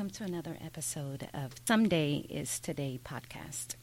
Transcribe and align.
welcome 0.00 0.10
to 0.14 0.24
another 0.24 0.56
episode 0.64 1.28
of 1.34 1.52
Someday 1.66 2.24
is 2.30 2.58
Today 2.58 2.98
podcast. 3.04 3.74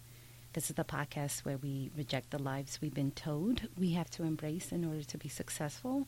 This 0.53 0.71
is 0.71 0.75
the 0.75 0.83
podcast 0.83 1.45
where 1.45 1.57
we 1.59 1.91
reject 1.95 2.31
the 2.31 2.41
lives 2.41 2.79
we've 2.81 2.91
been 2.91 3.11
told 3.11 3.61
we 3.77 3.91
have 3.91 4.09
to 4.11 4.23
embrace 4.23 4.71
in 4.71 4.83
order 4.83 5.03
to 5.03 5.17
be 5.19 5.29
successful, 5.29 6.07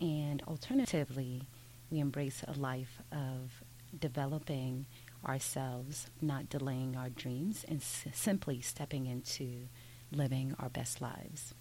and 0.00 0.42
alternatively, 0.48 1.42
we 1.88 2.00
embrace 2.00 2.42
a 2.48 2.58
life 2.58 2.98
of 3.12 3.62
developing 3.96 4.86
ourselves, 5.24 6.08
not 6.20 6.50
delaying 6.50 6.96
our 6.96 7.10
dreams, 7.10 7.64
and 7.68 7.80
s- 7.80 8.06
simply 8.12 8.60
stepping 8.60 9.06
into 9.06 9.68
living 10.10 10.56
our 10.58 10.68
best 10.68 11.00
lives. 11.00 11.54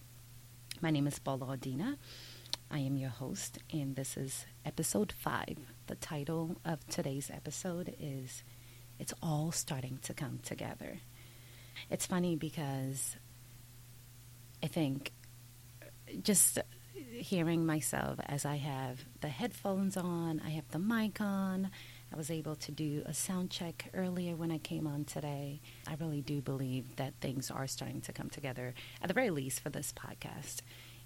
My 0.81 0.89
name 0.89 1.05
is 1.05 1.19
Bola 1.19 1.55
Odina. 1.55 1.97
I 2.73 2.79
am 2.79 2.97
your 2.97 3.11
host, 3.11 3.59
and 3.71 3.95
this 3.95 4.17
is 4.17 4.47
episode 4.65 5.11
five. 5.11 5.57
The 5.85 5.93
title 5.93 6.55
of 6.65 6.83
today's 6.87 7.29
episode 7.29 7.95
is 7.99 8.41
It's 8.97 9.13
All 9.21 9.51
Starting 9.51 9.99
to 10.01 10.13
Come 10.15 10.39
Together. 10.41 10.97
It's 11.91 12.07
funny 12.07 12.35
because 12.35 13.15
I 14.63 14.67
think 14.67 15.11
just 16.23 16.57
hearing 17.11 17.63
myself 17.63 18.17
as 18.25 18.43
I 18.43 18.55
have 18.55 19.01
the 19.21 19.27
headphones 19.27 19.95
on, 19.95 20.41
I 20.43 20.49
have 20.49 20.67
the 20.71 20.79
mic 20.79 21.21
on. 21.21 21.69
I 22.11 22.17
was 22.17 22.31
able 22.31 22.55
to 22.55 22.71
do 22.71 23.03
a 23.05 23.13
sound 23.13 23.51
check 23.51 23.91
earlier 23.93 24.35
when 24.35 24.51
I 24.51 24.57
came 24.57 24.87
on 24.87 25.05
today. 25.05 25.61
I 25.87 25.93
really 25.99 26.21
do 26.21 26.41
believe 26.41 26.95
that 26.95 27.13
things 27.21 27.51
are 27.51 27.67
starting 27.67 28.01
to 28.01 28.13
come 28.13 28.31
together, 28.31 28.73
at 28.99 29.09
the 29.09 29.13
very 29.13 29.29
least, 29.29 29.59
for 29.59 29.69
this 29.69 29.93
podcast. 29.93 30.61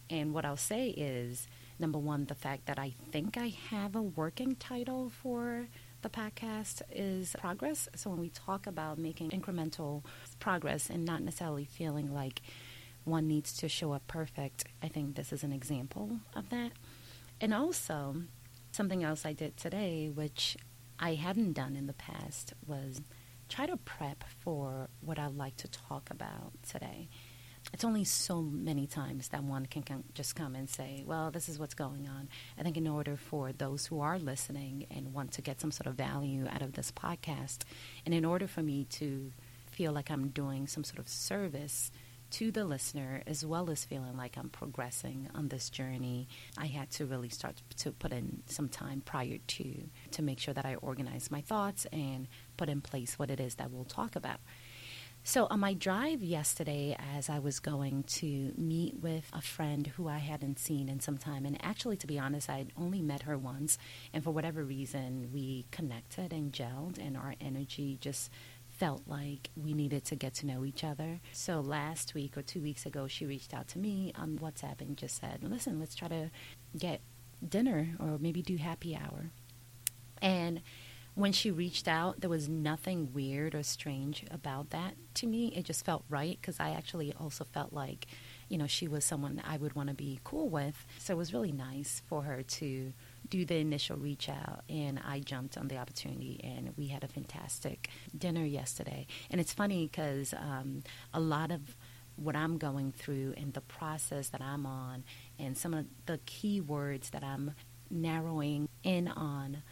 And 0.09 0.33
what 0.33 0.45
I'll 0.45 0.58
say 0.58 0.89
is 0.89 1.47
number 1.80 2.00
one, 2.00 2.25
the 2.25 2.36
fact 2.36 2.66
that 2.67 2.80
I 2.80 2.94
think 3.11 3.38
I 3.38 3.47
have 3.69 3.95
a 3.95 4.02
working 4.02 4.55
title 4.55 5.09
for 5.09 5.67
the 6.02 6.09
podcast 6.09 6.81
is 6.91 7.36
progress. 7.39 7.89
So 7.95 8.09
when 8.09 8.19
we 8.19 8.30
talk 8.30 8.67
about 8.67 8.97
making 8.97 9.31
incremental 9.31 10.03
progress 10.39 10.89
and 10.89 11.05
not 11.05 11.22
necessarily 11.22 11.66
feeling 11.66 12.14
like 12.14 12.41
one 13.03 13.27
needs 13.27 13.55
to 13.58 13.69
show 13.69 13.94
up 13.94 14.08
perfect, 14.08 14.66
I 14.81 14.88
think 14.88 15.16
this 15.16 15.33
is 15.33 15.44
an 15.44 15.52
example 15.52 16.19
of 16.36 16.49
that. 16.49 16.71
And 17.39 17.53
also, 17.53 18.23
something 18.71 19.03
else 19.03 19.25
I 19.25 19.33
did 19.33 19.58
today, 19.58 20.09
which 20.14 20.58
I 20.99 21.16
hadn't 21.16 21.53
done 21.53 21.75
in 21.75 21.88
the 21.88 21.94
past, 21.94 22.53
was 22.66 23.02
try 23.49 23.66
to 23.66 23.77
prep 23.77 24.23
for 24.39 24.89
what 24.99 25.17
I'd 25.17 25.38
like 25.38 25.55
to 25.58 25.67
talk 25.67 26.09
about 26.09 26.52
today 26.67 27.08
it's 27.78 27.83
only 27.83 28.06
so 28.06 28.42
many 28.42 28.88
times 28.88 29.28
that 29.28 29.44
one 29.44 29.67
can, 29.67 30.03
just 30.16 30.36
come 30.36 30.56
and 30.56 30.67
say, 30.67 31.03
well, 31.06 31.30
this 31.30 31.47
is 31.47 31.59
what's 31.59 31.75
going 31.75 32.09
on. 32.09 32.28
I 32.58 32.64
think 32.64 32.75
in 32.75 32.88
order 32.88 33.16
for 33.16 33.52
those 33.52 33.86
who 33.86 34.02
are 34.02 34.17
listening 34.17 34.88
and 34.89 35.14
want 35.14 35.33
to 35.33 35.44
get 35.44 35.61
some 35.61 35.70
sort 35.70 35.86
of 35.86 35.94
value 35.94 36.48
out 36.52 36.64
of 36.64 36.73
this 36.73 36.92
podcast, 36.92 37.59
and 38.03 38.16
in 38.16 38.25
order 38.25 38.48
for 38.48 38.64
me 38.64 38.86
to 38.94 39.31
feel 39.70 39.92
like 39.92 40.09
I'm 40.09 40.30
doing 40.30 40.66
some 40.66 40.83
sort 40.83 40.98
of 40.98 41.08
service 41.08 41.92
to 42.31 42.50
the 42.50 42.66
listener, 42.66 43.22
as 43.28 43.45
well 43.45 43.70
as 43.70 43.86
feeling 43.86 44.17
like 44.17 44.39
I'm 44.39 44.50
progressing 44.50 45.30
on 45.36 45.50
this 45.50 45.70
journey, 45.70 46.28
I 46.58 46.66
had 46.66 46.89
to 46.94 47.05
really 47.05 47.30
start 47.30 47.61
to 47.78 47.92
put 47.92 48.11
in 48.11 48.42
some 48.48 48.70
time 48.70 49.03
prior 49.05 49.38
to 49.38 49.83
to 50.14 50.22
make 50.23 50.39
sure 50.39 50.55
that 50.55 50.66
I 50.66 50.75
organize 50.75 51.30
my 51.30 51.42
thoughts 51.42 51.86
and 51.94 52.28
put 52.58 52.70
in 52.70 52.81
place 52.81 53.20
what 53.20 53.30
it 53.30 53.39
is 53.39 53.53
that 53.55 53.70
we'll 53.70 53.86
talk 53.86 54.16
about. 54.16 54.39
So, 55.28 55.45
on 55.50 55.59
my 55.59 55.73
drive 55.73 56.23
yesterday, 56.23 56.95
as 57.17 57.30
I 57.30 57.39
was 57.39 57.59
going 57.59 58.03
to 58.03 58.53
meet 58.56 59.02
with 59.02 59.30
a 59.33 59.42
friend 59.42 59.86
who 59.86 60.08
I 60.08 60.20
hadn't 60.20 60.58
seen 60.58 60.88
in 60.88 61.02
some 61.02 61.17
time, 61.17 61.45
and 61.45 61.61
actually, 61.61 61.97
to 61.97 62.08
be 62.08 62.17
honest, 62.17 62.50
I'd 62.50 62.72
only 62.78 63.02
met 63.02 63.23
her 63.23 63.38
once, 63.38 63.77
and 64.14 64.23
for 64.23 64.32
whatever 64.32 64.64
reason, 64.64 65.30
we 65.33 65.65
connected 65.70 66.32
and 66.32 66.54
gelled, 66.54 66.98
and 66.98 67.17
our 67.17 67.36
energy 67.42 67.98
just 67.99 68.32
felt 68.70 69.02
like 69.05 69.49
we 69.61 69.73
needed 69.73 70.05
to 70.05 70.15
get 70.15 70.33
to 70.36 70.45
know 70.45 70.64
each 70.64 70.86
other. 70.86 71.20
So, 71.33 71.59
last 71.59 72.14
week 72.14 72.38
or 72.38 72.42
two 72.42 72.61
weeks 72.61 72.86
ago, 72.86 73.08
she 73.08 73.26
reached 73.26 73.54
out 73.54 73.67
to 73.70 73.80
me 73.80 74.14
on 74.17 74.39
WhatsApp 74.39 74.80
and 74.80 74.95
just 74.95 75.20
said, 75.20 75.39
Listen, 75.44 75.77
let's 75.77 75.94
try 75.94 76.08
to 76.08 76.32
get 76.77 77.02
dinner 77.45 77.98
or 77.99 78.17
maybe 78.17 78.42
do 78.42 78.55
happy 78.55 78.95
hour. 78.95 79.32
And 80.21 80.61
when 81.17 81.32
she 81.32 81.50
reached 81.50 81.88
out, 81.88 82.22
there 82.22 82.30
was 82.30 82.48
nothing 82.48 83.11
weird 83.11 83.55
or 83.55 83.64
strange 83.64 84.23
about 84.30 84.70
that 84.70 84.94
to 85.16 85.26
me. 85.26 85.48
It 85.48 85.66
just 85.66 85.83
felt 85.83 86.05
right 86.10 86.38
because 86.39 86.60
I 86.60 86.70
actually 86.70 87.11
also 87.20 87.44
felt 87.44 87.73
like, 87.73 88.05
you 88.50 88.58
know, 88.60 88.67
she 88.67 88.88
was 88.88 89.04
someone 89.04 89.42
I 89.44 89.58
would 89.58 89.73
want 89.73 89.89
to 89.89 89.95
be 89.95 90.20
cool 90.23 90.48
with. 90.48 90.86
So 91.00 91.16
it 91.16 91.17
was 91.17 91.33
really 91.33 91.52
nice 91.52 92.04
for 92.06 92.22
her 92.22 92.44
to 92.44 92.94
do 93.30 93.45
the 93.45 93.56
initial 93.56 93.98
reach 93.98 94.30
out 94.30 94.61
and 94.70 95.02
I 95.04 95.22
jumped 95.22 95.58
on 95.58 95.70
the 95.70 95.77
opportunity 95.77 96.39
and 96.44 96.76
we 96.77 96.86
had 96.86 97.04
a 97.04 97.08
fantastic 97.08 97.89
dinner 98.16 98.45
yesterday. 98.45 99.08
And 99.32 99.42
it's 99.42 99.54
funny 99.54 99.88
because 99.88 100.36
um, 100.36 100.83
a 101.16 101.20
lot 101.20 101.50
of 101.50 101.76
what 102.16 102.36
I'm 102.36 102.60
going 102.60 102.92
through 102.92 103.33
and 103.38 103.56
the 103.56 103.61
process 103.61 104.30
that 104.30 104.42
I'm 104.42 104.67
on 104.67 105.04
and 105.39 105.58
some 105.58 105.73
of 105.73 105.88
the 106.06 106.20
key 106.27 106.61
words 106.61 107.10
that 107.10 107.23
I'm 107.23 107.56
narrowing 107.89 108.70
in 108.83 109.08
on 109.08 109.64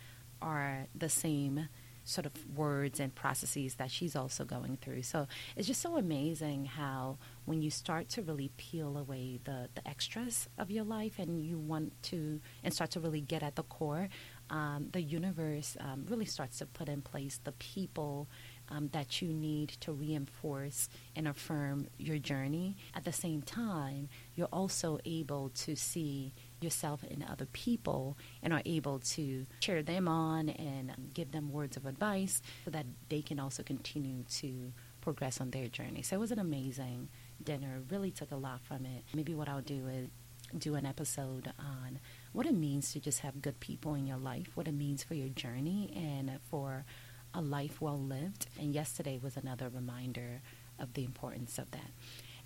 are 0.41 0.87
the 0.95 1.09
same 1.09 1.67
sort 2.05 2.25
of 2.25 2.33
words 2.55 2.99
and 2.99 3.13
processes 3.13 3.75
that 3.75 3.89
she's 3.89 4.15
also 4.15 4.45
going 4.45 4.77
through. 4.77 5.01
So 5.01 5.27
it's 5.55 5.67
just 5.67 5.81
so 5.81 5.97
amazing 5.97 6.65
how 6.65 7.17
when 7.45 7.61
you 7.61 7.71
start 7.71 8.09
to 8.09 8.21
really 8.21 8.51
peel 8.57 8.95
away 8.97 9.39
the, 9.43 9.69
the 9.73 9.87
extras 9.87 10.47
of 10.57 10.69
your 10.69 10.83
life 10.83 11.17
and 11.17 11.43
you 11.43 11.57
want 11.57 11.91
to 12.03 12.39
and 12.63 12.73
start 12.73 12.91
to 12.91 12.99
really 12.99 13.21
get 13.21 13.41
at 13.41 13.55
the 13.55 13.63
core, 13.63 14.07
um, 14.51 14.89
the 14.91 15.01
universe 15.01 15.75
um, 15.79 16.05
really 16.07 16.25
starts 16.25 16.59
to 16.59 16.67
put 16.67 16.87
in 16.87 17.01
place 17.01 17.39
the 17.43 17.53
people 17.53 18.27
um, 18.69 18.89
that 18.93 19.21
you 19.21 19.29
need 19.33 19.69
to 19.69 19.91
reinforce 19.91 20.89
and 21.15 21.27
affirm 21.27 21.87
your 21.97 22.19
journey. 22.19 22.77
At 22.93 23.03
the 23.03 23.11
same 23.11 23.41
time, 23.41 24.09
you're 24.35 24.47
also 24.53 24.99
able 25.05 25.49
to 25.49 25.75
see 25.75 26.33
yourself 26.65 27.01
and 27.09 27.23
other 27.23 27.45
people 27.45 28.17
and 28.43 28.51
are 28.51 28.61
able 28.65 28.99
to 28.99 29.45
cheer 29.61 29.81
them 29.81 30.07
on 30.07 30.49
and 30.49 30.91
give 31.13 31.31
them 31.31 31.51
words 31.51 31.77
of 31.77 31.85
advice 31.85 32.41
so 32.65 32.71
that 32.71 32.85
they 33.09 33.21
can 33.21 33.39
also 33.39 33.63
continue 33.63 34.23
to 34.23 34.73
progress 34.99 35.39
on 35.39 35.51
their 35.51 35.67
journey. 35.67 36.01
So 36.01 36.17
it 36.17 36.19
was 36.19 36.31
an 36.31 36.39
amazing 36.39 37.09
dinner. 37.41 37.81
Really 37.89 38.11
took 38.11 38.31
a 38.31 38.35
lot 38.35 38.61
from 38.63 38.85
it. 38.85 39.03
Maybe 39.13 39.33
what 39.33 39.47
I'll 39.47 39.61
do 39.61 39.87
is 39.87 40.09
do 40.57 40.75
an 40.75 40.85
episode 40.85 41.51
on 41.59 41.99
what 42.33 42.45
it 42.45 42.53
means 42.53 42.91
to 42.93 42.99
just 42.99 43.19
have 43.19 43.41
good 43.41 43.59
people 43.59 43.93
in 43.95 44.05
your 44.07 44.17
life, 44.17 44.47
what 44.55 44.67
it 44.67 44.73
means 44.73 45.03
for 45.03 45.13
your 45.13 45.29
journey 45.29 45.91
and 45.95 46.39
for 46.49 46.85
a 47.33 47.41
life 47.41 47.81
well 47.81 47.99
lived. 47.99 48.47
And 48.59 48.73
yesterday 48.73 49.19
was 49.21 49.37
another 49.37 49.69
reminder 49.69 50.41
of 50.79 50.93
the 50.93 51.03
importance 51.03 51.57
of 51.57 51.71
that. 51.71 51.91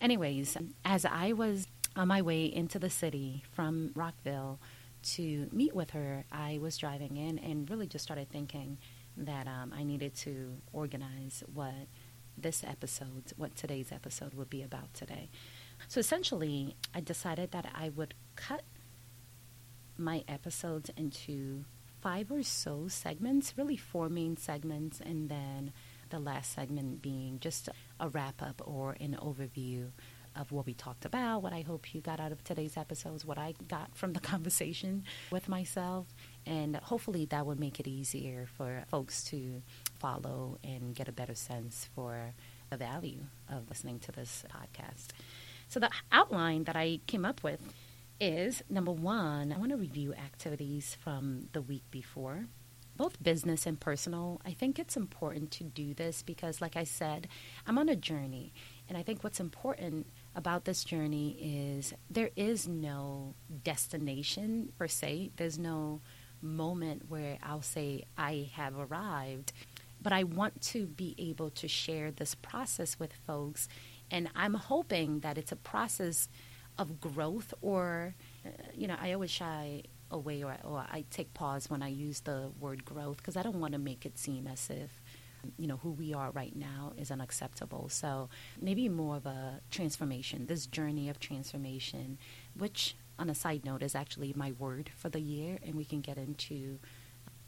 Anyways, 0.02 0.58
as 0.86 1.06
I 1.06 1.34
was 1.34 1.68
on 1.96 2.08
my 2.08 2.22
way 2.22 2.46
into 2.46 2.80
the 2.80 2.90
city 2.90 3.44
from 3.52 3.92
Rockville 3.96 4.60
to 5.02 5.50
meet 5.52 5.76
with 5.76 5.92
her, 5.92 6.26
I 6.32 6.60
was 6.62 6.78
driving 6.78 7.18
in 7.18 7.40
and 7.40 7.70
really 7.70 7.88
just 7.88 8.04
started 8.04 8.30
thinking 8.30 8.78
that 9.18 9.48
um, 9.48 9.74
I 9.76 9.84
needed 9.84 10.16
to 10.18 10.58
organize 10.74 11.44
what 11.54 11.74
this 12.38 12.64
episode, 12.64 13.34
what 13.38 13.56
today's 13.56 13.92
episode 13.92 14.34
would 14.34 14.50
be 14.50 14.62
about 14.62 14.94
today. 14.94 15.30
So 15.88 16.00
essentially, 16.00 16.76
I 16.94 17.02
decided 17.02 17.52
that 17.52 17.66
I 17.74 17.90
would 17.90 18.14
cut 18.36 18.64
my 19.98 20.24
episodes 20.28 20.90
into 20.96 21.66
five 22.02 22.32
or 22.32 22.44
so 22.44 22.88
segments, 22.88 23.54
really 23.58 23.76
four 23.76 24.10
main 24.10 24.38
segments, 24.38 25.02
and 25.02 25.30
then 25.30 25.74
the 26.10 26.20
last 26.20 26.54
segment 26.54 27.02
being 27.02 27.40
just 27.40 27.70
a 28.00 28.10
wrap 28.10 28.42
up 28.42 28.62
or 28.66 28.96
an 29.00 29.18
overview 29.22 29.90
of 30.36 30.52
what 30.52 30.66
we 30.66 30.74
talked 30.74 31.06
about, 31.06 31.42
what 31.42 31.54
I 31.54 31.62
hope 31.62 31.94
you 31.94 32.02
got 32.02 32.20
out 32.20 32.32
of 32.32 32.44
today's 32.44 32.78
episodes, 32.78 33.26
what 33.26 33.38
I 33.38 33.54
got 33.68 33.96
from 33.96 34.14
the 34.14 34.20
conversation 34.32 35.04
with 35.32 35.50
myself, 35.50 36.08
and 36.46 36.76
hopefully 36.78 37.26
that 37.26 37.46
would 37.46 37.60
make 37.60 37.80
it 37.80 37.88
easier 37.88 38.48
for 38.58 38.84
folks 38.90 39.24
to 39.26 39.62
follow 40.00 40.58
and 40.64 40.96
get 40.96 41.08
a 41.08 41.12
better 41.12 41.36
sense 41.36 41.90
for 41.96 42.34
the 42.70 42.78
value 42.78 43.22
of 43.52 43.70
listening 43.70 44.00
to 44.00 44.12
this 44.12 44.44
podcast. 44.50 45.08
So, 45.68 45.80
the 45.80 45.90
outline 46.12 46.64
that 46.66 46.76
I 46.76 47.00
came 47.08 47.26
up 47.26 47.44
with 47.44 47.62
is 48.20 48.64
number 48.70 48.92
one, 48.92 49.54
I 49.54 49.58
want 49.58 49.72
to 49.72 49.78
review 49.78 50.14
activities 50.14 50.98
from 51.04 51.48
the 51.54 51.62
week 51.62 51.84
before 51.92 52.46
both 53.00 53.24
business 53.24 53.66
and 53.66 53.80
personal, 53.80 54.42
I 54.46 54.52
think 54.52 54.78
it's 54.78 54.98
important 54.98 55.52
to 55.52 55.64
do 55.64 55.94
this 55.94 56.22
because, 56.22 56.60
like 56.60 56.76
I 56.76 56.84
said, 56.84 57.30
I'm 57.66 57.78
on 57.78 57.88
a 57.88 57.96
journey. 57.96 58.52
And 58.90 58.98
I 58.98 59.04
think 59.04 59.24
what's 59.24 59.40
important 59.40 60.06
about 60.36 60.66
this 60.66 60.84
journey 60.84 61.76
is 61.78 61.94
there 62.10 62.30
is 62.36 62.68
no 62.68 63.36
destination 63.64 64.72
per 64.78 64.88
se, 64.88 65.32
there's 65.38 65.60
no 65.60 66.02
moment 66.42 67.10
where 67.10 67.38
I'll 67.44 67.62
say, 67.62 68.06
I 68.18 68.50
have 68.54 68.78
arrived. 68.78 69.52
But 70.02 70.14
I 70.14 70.24
want 70.24 70.62
to 70.62 70.86
be 70.86 71.14
able 71.18 71.50
to 71.52 71.68
share 71.68 72.12
this 72.12 72.34
process 72.36 72.98
with 72.98 73.12
folks. 73.28 73.68
And 74.10 74.30
I'm 74.36 74.54
hoping 74.54 75.20
that 75.22 75.38
it's 75.38 75.52
a 75.52 75.58
process 75.58 76.30
of 76.78 77.02
growth 77.02 77.54
or, 77.62 78.16
uh, 78.46 78.50
you 78.74 78.88
know, 78.88 78.96
I 79.00 79.12
always 79.12 79.30
shy 79.30 79.84
away 80.10 80.44
or, 80.44 80.56
or 80.64 80.86
I 80.90 81.04
take 81.12 81.34
pause 81.34 81.70
when 81.70 81.84
I 81.84 81.90
use 81.90 82.22
the 82.22 82.50
word 82.60 82.86
growth 82.86 83.18
because 83.18 83.36
I 83.36 83.44
don't 83.44 83.60
want 83.60 83.74
to 83.74 83.80
make 83.80 84.06
it 84.06 84.18
seem 84.18 84.48
as 84.48 84.70
if 84.70 84.99
you 85.58 85.68
know 85.68 85.78
who 85.78 85.92
we 85.92 86.14
are 86.14 86.32
right 86.32 86.56
now 86.56 86.94
is 86.98 87.12
unacceptable. 87.12 87.90
So 87.90 88.30
maybe 88.62 88.90
more 88.90 89.18
of 89.18 89.26
a 89.26 89.62
transformation 89.72 90.46
this 90.46 90.66
journey 90.66 91.10
of 91.10 91.20
transformation 91.20 92.18
which 92.58 92.96
on 93.18 93.30
a 93.30 93.36
side 93.36 93.66
note 93.66 93.84
is 93.84 93.96
actually 93.96 94.34
my 94.36 94.54
word 94.54 94.90
for 94.96 95.10
the 95.10 95.20
year. 95.20 95.60
And 95.66 95.76
we 95.76 95.86
can 95.86 96.02
get 96.02 96.18
into 96.18 96.80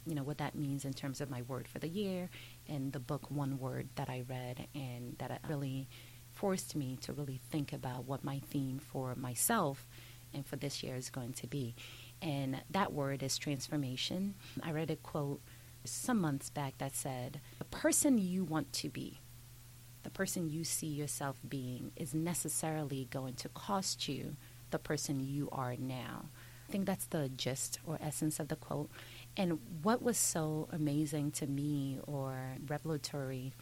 you 0.04 0.16
know 0.16 0.24
what 0.24 0.38
that 0.38 0.54
means 0.54 0.84
in 0.84 0.92
terms 0.92 1.20
of 1.20 1.30
my 1.30 1.42
word 1.42 1.68
for 1.68 1.78
the 1.78 1.88
year 1.88 2.28
and 2.68 2.92
the 2.92 2.98
book 2.98 3.30
one 3.30 3.60
word 3.60 3.88
that 3.94 4.10
i 4.10 4.24
read 4.28 4.66
and 4.74 5.14
that 5.18 5.40
really 5.48 5.86
forced 6.32 6.74
me 6.74 6.98
to 7.02 7.12
really 7.12 7.40
think 7.50 7.72
about 7.72 8.04
what 8.04 8.24
my 8.24 8.40
theme 8.50 8.80
for 8.80 9.14
myself 9.14 9.86
and 10.34 10.46
for 10.46 10.56
this 10.56 10.82
year 10.82 10.96
is 10.96 11.10
going 11.10 11.32
to 11.34 11.46
be. 11.46 11.74
And 12.20 12.60
that 12.70 12.92
word 12.92 13.22
is 13.22 13.36
transformation. 13.36 14.34
I 14.62 14.72
read 14.72 14.90
a 14.90 14.96
quote 14.96 15.40
some 15.84 16.20
months 16.20 16.50
back 16.50 16.78
that 16.78 16.94
said 16.94 17.40
the 17.58 17.64
person 17.64 18.18
you 18.18 18.44
want 18.44 18.72
to 18.72 18.88
be 18.88 19.20
the 20.02 20.10
person 20.10 20.48
you 20.48 20.64
see 20.64 20.86
yourself 20.86 21.36
being 21.48 21.92
is 21.96 22.14
necessarily 22.14 23.06
going 23.10 23.34
to 23.34 23.48
cost 23.48 24.08
you 24.08 24.36
the 24.70 24.78
person 24.78 25.20
you 25.20 25.48
are 25.52 25.76
now. 25.78 26.26
I 26.68 26.72
think 26.72 26.86
that's 26.86 27.06
the 27.06 27.28
gist 27.28 27.78
or 27.86 27.98
essence 28.00 28.40
of 28.40 28.48
the 28.48 28.56
quote. 28.56 28.90
And 29.36 29.58
what 29.82 30.02
was 30.02 30.16
so 30.16 30.68
amazing 30.72 31.32
to 31.32 31.46
me 31.46 31.98
or 32.06 32.56
revelatory 32.66 33.52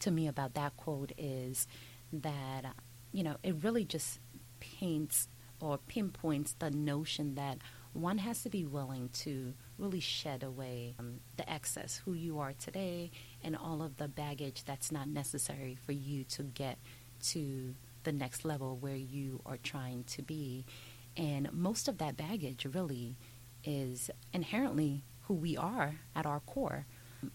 to 0.00 0.10
me 0.10 0.26
about 0.26 0.54
that 0.54 0.76
quote 0.76 1.12
is 1.16 1.66
that, 2.12 2.64
you 3.12 3.22
know, 3.22 3.36
it 3.42 3.62
really 3.62 3.84
just 3.84 4.18
paints 4.60 5.28
or 5.60 5.78
pinpoints 5.78 6.54
the 6.58 6.70
notion 6.70 7.34
that 7.36 7.58
one 7.92 8.18
has 8.18 8.42
to 8.42 8.50
be 8.50 8.64
willing 8.64 9.08
to 9.10 9.54
really 9.78 10.00
shed 10.00 10.42
away 10.42 10.94
um, 10.98 11.20
the 11.36 11.50
excess, 11.50 12.00
who 12.04 12.12
you 12.12 12.38
are 12.38 12.52
today, 12.52 13.10
and 13.42 13.56
all 13.56 13.82
of 13.82 13.96
the 13.96 14.08
baggage 14.08 14.64
that's 14.64 14.90
not 14.90 15.08
necessary 15.08 15.76
for 15.84 15.92
you 15.92 16.24
to 16.24 16.42
get 16.42 16.78
to 17.22 17.74
the 18.04 18.12
next 18.12 18.44
level 18.44 18.76
where 18.76 18.96
you 18.96 19.40
are 19.44 19.58
trying 19.58 20.04
to 20.04 20.22
be. 20.22 20.64
And 21.16 21.52
most 21.52 21.88
of 21.88 21.98
that 21.98 22.16
baggage 22.16 22.66
really 22.66 23.16
is 23.64 24.10
inherently 24.32 25.02
who 25.22 25.34
we 25.34 25.56
are 25.56 25.96
at 26.14 26.26
our 26.26 26.40
core. 26.40 26.86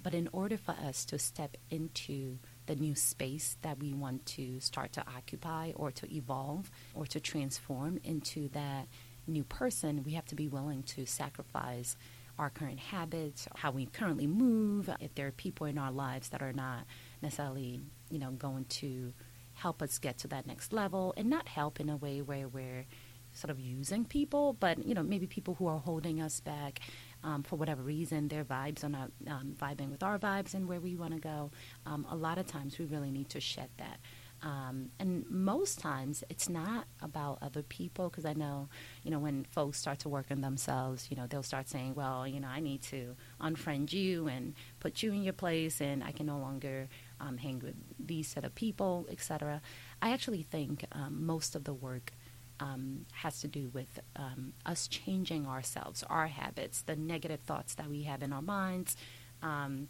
But 0.02 0.14
in 0.14 0.30
order 0.32 0.58
for 0.58 0.72
us 0.72 1.04
to 1.06 1.20
step 1.20 1.58
into 1.70 2.38
the 2.68 2.76
new 2.76 2.96
space 2.96 3.58
that 3.64 3.80
we 3.80 3.94
want 3.94 4.26
to 4.28 4.60
start 4.60 4.94
to 4.94 5.04
occupy 5.18 5.72
or 5.76 5.92
to 5.92 6.16
evolve 6.16 6.72
or 6.94 7.06
to 7.08 7.20
transform 7.20 8.00
into 8.04 8.48
that 8.50 8.88
new 9.28 9.44
person, 9.44 10.04
we 10.04 10.14
have 10.14 10.26
to 10.28 10.36
be 10.36 10.48
willing 10.48 10.84
to 10.84 11.06
sacrifice 11.06 11.98
our 12.42 12.50
current 12.50 12.80
habits, 12.80 13.48
how 13.56 13.72
we 13.72 13.86
currently 13.86 14.28
move. 14.28 14.90
If 15.00 15.14
there 15.16 15.28
are 15.28 15.32
people 15.32 15.68
in 15.68 15.78
our 15.78 15.92
lives 15.92 16.30
that 16.30 16.42
are 16.42 16.52
not 16.52 16.86
necessarily, 17.22 17.80
you 18.10 18.20
know, 18.20 18.32
going 18.32 18.66
to 18.66 19.14
help 19.54 19.82
us 19.82 20.00
get 20.00 20.18
to 20.20 20.28
that 20.30 20.48
next 20.48 20.74
level 20.74 21.14
and 21.16 21.30
not 21.30 21.48
help 21.48 21.80
in 21.80 21.88
a 21.88 21.96
way 21.96 22.22
where 22.22 22.48
we're 22.48 22.86
sort 23.34 23.52
of 23.52 23.60
using 23.60 24.04
people, 24.06 24.54
but 24.54 24.86
you 24.86 24.94
know 24.94 25.04
maybe 25.04 25.26
people 25.26 25.54
who 25.56 25.68
are 25.68 25.78
holding 25.78 26.22
us 26.22 26.42
back 26.42 26.80
um, 27.24 27.44
for 27.44 27.56
whatever 27.56 27.82
reason, 27.82 28.28
their 28.28 28.44
vibes 28.44 28.84
are 28.84 28.90
not 28.90 29.12
um, 29.28 29.56
vibing 29.58 29.90
with 29.90 30.04
our 30.04 30.18
vibes 30.18 30.54
and 30.54 30.68
where 30.68 30.82
we 30.82 30.96
want 30.96 31.14
to 31.14 31.20
go. 31.20 31.52
Um, 31.86 32.06
a 32.10 32.16
lot 32.16 32.38
of 32.38 32.48
times 32.48 32.78
we 32.78 32.86
really 32.86 33.12
need 33.12 33.30
to 33.30 33.40
shed 33.40 33.70
that. 33.78 34.00
Um, 34.44 34.90
and 35.00 35.30
most 35.30 35.80
times 35.80 36.24
it's 36.30 36.50
not 36.50 36.86
about 37.02 37.38
other 37.42 37.62
people 37.62 38.10
because 38.10 38.26
I 38.26 38.34
know, 38.34 38.70
you 39.04 39.12
know, 39.12 39.20
when 39.20 39.46
folks 39.46 39.78
start 39.78 40.00
to 40.00 40.10
work 40.10 40.28
on 40.32 40.42
themselves, 40.42 41.08
you 41.12 41.18
know, 41.18 41.28
they'll 41.28 41.44
start 41.44 41.70
saying, 41.70 41.94
well, 41.94 42.28
you 42.28 42.40
know, 42.40 42.48
I 42.48 42.60
need 42.60 42.82
to 42.84 43.16
unfriend 43.40 43.94
you 43.94 44.28
and 44.28 44.56
put 44.80 45.04
you 45.04 45.12
in 45.12 45.22
your 45.24 45.34
place 45.34 45.80
and 45.80 46.04
I 46.04 46.12
can 46.12 46.26
no 46.26 46.40
longer 46.40 46.90
um, 47.20 47.38
hang 47.38 47.60
with 47.60 47.76
these 48.00 48.28
set 48.30 48.44
of 48.44 48.56
people, 48.56 49.06
etc. 49.12 49.62
I 50.02 50.12
actually 50.12 50.42
think 50.42 50.86
um, 50.92 51.24
most 51.26 51.56
of 51.56 51.64
the 51.64 51.74
work 51.74 52.12
um, 52.60 53.06
has 53.14 53.42
to 53.42 53.48
do 53.48 53.70
with 53.74 54.00
um, 54.16 54.54
us 54.66 54.88
changing 54.88 55.46
ourselves, 55.48 56.04
our 56.10 56.28
habits, 56.28 56.82
the 56.84 56.96
negative 56.96 57.42
thoughts 57.42 57.76
that 57.76 57.90
we 57.90 58.04
have 58.04 58.24
in 58.24 58.34
our 58.34 58.42
minds, 58.42 58.96
um, 59.42 59.88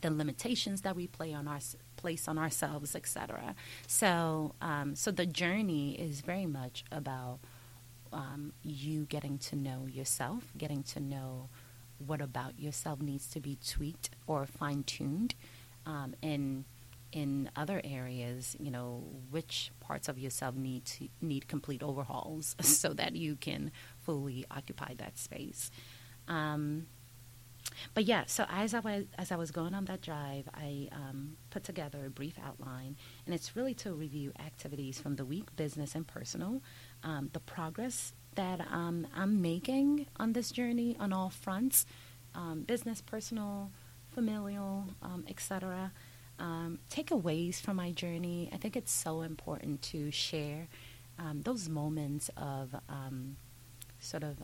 the 0.00 0.10
limitations 0.10 0.82
that 0.82 0.96
we 0.96 1.06
play 1.06 1.32
on 1.32 1.48
our 1.48 1.60
place 1.98 2.26
on 2.26 2.38
ourselves, 2.38 2.96
etc. 2.96 3.54
So, 3.86 4.54
um, 4.62 4.94
so 4.94 5.10
the 5.10 5.26
journey 5.26 6.00
is 6.00 6.22
very 6.22 6.46
much 6.46 6.84
about 6.90 7.40
you 8.62 9.04
getting 9.04 9.36
to 9.36 9.56
know 9.56 9.86
yourself, 9.86 10.44
getting 10.56 10.82
to 10.82 11.00
know 11.00 11.50
what 11.98 12.20
about 12.20 12.58
yourself 12.58 13.00
needs 13.00 13.28
to 13.28 13.40
be 13.40 13.58
tweaked 13.66 14.10
or 14.26 14.46
fine 14.46 14.82
tuned 14.84 15.34
um, 15.84 16.14
and 16.22 16.64
in 17.10 17.50
other 17.56 17.80
areas, 17.84 18.54
you 18.60 18.70
know, 18.70 19.02
which 19.30 19.72
parts 19.80 20.08
of 20.08 20.18
yourself 20.18 20.54
need 20.54 20.84
to 20.84 21.08
need 21.22 21.48
complete 21.48 21.82
overhauls 21.82 22.54
so 22.60 22.92
that 22.92 23.16
you 23.16 23.34
can 23.36 23.72
fully 24.02 24.44
occupy 24.50 24.94
that 24.98 25.18
space. 25.18 25.70
Um, 26.28 26.86
but 27.94 28.04
yeah, 28.04 28.24
so 28.26 28.44
as 28.50 28.74
I 28.74 28.80
was 28.80 29.04
as 29.16 29.32
I 29.32 29.36
was 29.36 29.50
going 29.50 29.74
on 29.74 29.84
that 29.86 30.00
drive, 30.02 30.48
I 30.54 30.88
um, 30.92 31.36
put 31.50 31.64
together 31.64 32.04
a 32.06 32.10
brief 32.10 32.34
outline, 32.44 32.96
and 33.26 33.34
it's 33.34 33.56
really 33.56 33.74
to 33.74 33.92
review 33.92 34.32
activities 34.38 35.00
from 35.00 35.16
the 35.16 35.24
week, 35.24 35.54
business 35.56 35.94
and 35.94 36.06
personal, 36.06 36.62
um, 37.02 37.30
the 37.32 37.40
progress 37.40 38.12
that 38.34 38.60
um, 38.70 39.06
I'm 39.16 39.42
making 39.42 40.06
on 40.16 40.32
this 40.32 40.50
journey 40.50 40.96
on 40.98 41.12
all 41.12 41.30
fronts, 41.30 41.86
um, 42.34 42.62
business, 42.62 43.00
personal, 43.00 43.70
familial, 44.12 44.86
um, 45.02 45.24
etc. 45.28 45.92
Um, 46.38 46.78
takeaways 46.90 47.60
from 47.60 47.76
my 47.76 47.90
journey. 47.90 48.48
I 48.52 48.58
think 48.58 48.76
it's 48.76 48.92
so 48.92 49.22
important 49.22 49.82
to 49.82 50.10
share 50.10 50.68
those 51.42 51.68
moments 51.68 52.30
of 52.36 52.76
sort 54.00 54.22
of, 54.22 54.36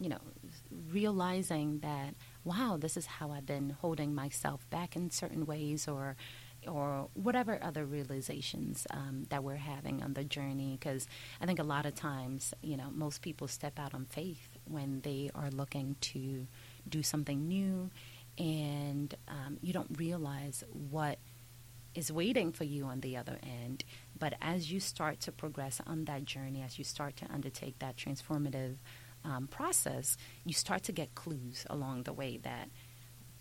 you 0.00 0.08
know, 0.08 0.18
realizing 0.90 1.78
that 1.80 2.14
wow, 2.44 2.76
this 2.78 2.96
is 2.96 3.06
how 3.06 3.30
I've 3.30 3.46
been 3.46 3.70
holding 3.70 4.14
myself 4.14 4.68
back 4.70 4.96
in 4.96 5.10
certain 5.10 5.46
ways, 5.46 5.88
or 5.88 6.16
or 6.66 7.08
whatever 7.12 7.58
other 7.62 7.84
realizations 7.84 8.86
um, 8.90 9.26
that 9.28 9.44
we're 9.44 9.56
having 9.56 10.02
on 10.02 10.14
the 10.14 10.24
journey. 10.24 10.76
Because 10.78 11.06
I 11.40 11.46
think 11.46 11.58
a 11.58 11.64
lot 11.64 11.86
of 11.86 11.94
times, 11.94 12.54
you 12.62 12.76
know, 12.76 12.90
most 12.92 13.22
people 13.22 13.48
step 13.48 13.78
out 13.78 13.94
on 13.94 14.06
faith 14.06 14.48
when 14.64 15.00
they 15.02 15.30
are 15.34 15.50
looking 15.50 15.96
to 16.00 16.46
do 16.88 17.02
something 17.02 17.46
new, 17.48 17.90
and 18.38 19.14
um, 19.28 19.58
you 19.60 19.72
don't 19.72 19.98
realize 19.98 20.64
what 20.70 21.18
is 21.94 22.10
waiting 22.10 22.52
for 22.52 22.64
you 22.64 22.84
on 22.84 23.00
the 23.00 23.16
other 23.16 23.38
end. 23.42 23.84
But 24.18 24.34
as 24.40 24.72
you 24.72 24.80
start 24.80 25.20
to 25.20 25.32
progress 25.32 25.80
on 25.86 26.06
that 26.06 26.24
journey, 26.24 26.62
as 26.62 26.78
you 26.78 26.84
start 26.84 27.16
to 27.18 27.26
undertake 27.32 27.78
that 27.78 27.96
transformative 27.96 28.76
um, 29.24 29.46
process, 29.46 30.16
you 30.44 30.52
start 30.52 30.82
to 30.84 30.92
get 30.92 31.14
clues 31.14 31.66
along 31.70 32.02
the 32.02 32.12
way 32.12 32.38
that 32.38 32.68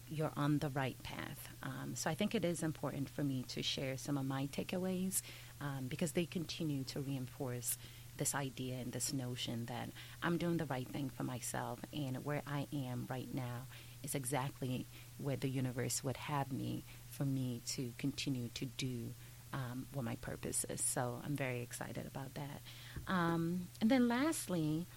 you're 0.08 0.32
on 0.36 0.60
the 0.60 0.70
right 0.70 1.02
path. 1.04 1.50
Um, 1.64 1.96
so 1.96 2.10
I 2.10 2.16
think 2.16 2.36
it 2.36 2.46
is 2.46 2.62
important 2.62 3.10
for 3.10 3.24
me 3.24 3.44
to 3.50 3.64
share 3.64 3.98
some 3.98 4.18
of 4.18 4.26
my 4.26 4.48
takeaways 4.48 5.22
um, 5.60 5.88
because 5.88 6.12
they 6.12 6.26
continue 6.26 6.84
to 6.86 7.02
reinforce 7.02 7.78
this 8.18 8.36
idea 8.36 8.76
and 8.76 8.92
this 8.92 9.12
notion 9.12 9.66
that 9.66 9.90
I'm 10.22 10.38
doing 10.38 10.58
the 10.58 10.66
right 10.66 10.88
thing 10.88 11.10
for 11.10 11.24
myself 11.24 11.80
and 11.92 12.24
where 12.24 12.44
I 12.46 12.68
am 12.72 13.08
right 13.10 13.34
now 13.34 13.68
is 14.04 14.14
exactly 14.14 14.86
where 15.18 15.36
the 15.38 15.50
universe 15.50 16.04
would 16.04 16.18
have 16.18 16.52
me 16.52 16.86
for 17.10 17.26
me 17.26 17.62
to 17.68 17.92
continue 17.98 18.50
to 18.50 18.66
do 18.66 19.14
um, 19.52 19.88
what 19.94 20.04
my 20.04 20.16
purpose 20.18 20.66
is. 20.70 20.82
So 20.82 21.22
I'm 21.24 21.36
very 21.36 21.62
excited 21.62 22.06
about 22.06 22.34
that. 22.36 22.62
Um, 23.08 23.68
and 23.82 23.90
then 23.90 24.08
lastly, 24.08 24.88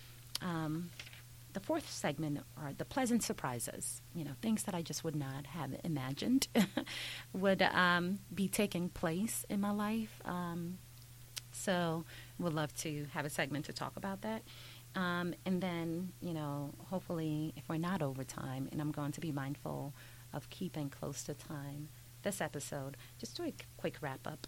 um, 0.43 0.90
the 1.52 1.61
fourth 1.61 1.90
segment 1.90 2.40
are 2.61 2.73
the 2.76 2.85
pleasant 2.85 3.23
surprises, 3.23 4.02
you 4.14 4.25
know, 4.25 4.33
things 4.43 4.64
that 4.64 4.75
I 4.75 4.83
just 4.83 5.02
would 5.05 5.16
not 5.16 5.47
have 5.47 5.71
imagined 5.85 6.49
would 7.33 7.62
um, 7.62 8.19
be 8.35 8.47
taking 8.47 8.90
place 8.90 9.47
in 9.49 9.62
my 9.62 9.71
life. 9.71 10.21
Um, 10.26 10.78
so 11.52 12.05
would 12.38 12.52
love 12.52 12.75
to 12.78 13.07
have 13.14 13.25
a 13.25 13.31
segment 13.31 13.64
to 13.66 13.73
talk 13.73 13.97
about 13.97 14.21
that. 14.21 14.43
Um, 14.95 15.35
and 15.47 15.62
then, 15.62 16.12
you 16.21 16.35
know, 16.35 16.75
hopefully, 16.90 17.55
if 17.57 17.69
we're 17.69 17.78
not 17.78 18.02
over 18.02 18.25
time, 18.25 18.69
and 18.71 18.81
I'm 18.81 18.93
going 18.93 19.12
to 19.12 19.21
be 19.21 19.33
mindful 19.33 19.95
of 20.35 20.50
keeping 20.50 20.90
close 20.90 21.23
to 21.25 21.35
time, 21.35 21.88
this 22.23 22.40
episode, 22.40 22.97
just 23.19 23.37
do 23.37 23.45
a 23.45 23.55
quick 23.78 23.97
wrap 24.02 24.26
up 24.26 24.47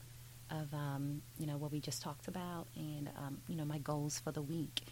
of, 0.50 0.72
um, 0.74 1.22
you 1.38 1.46
know, 1.46 1.56
what 1.56 1.72
we 1.72 1.80
just 1.80 2.02
talked 2.02 2.28
about 2.28 2.66
and, 2.76 3.10
um, 3.16 3.38
you 3.46 3.56
know, 3.56 3.64
my 3.64 3.78
goals 3.78 4.18
for 4.18 4.32
the 4.32 4.42
week. 4.42 4.82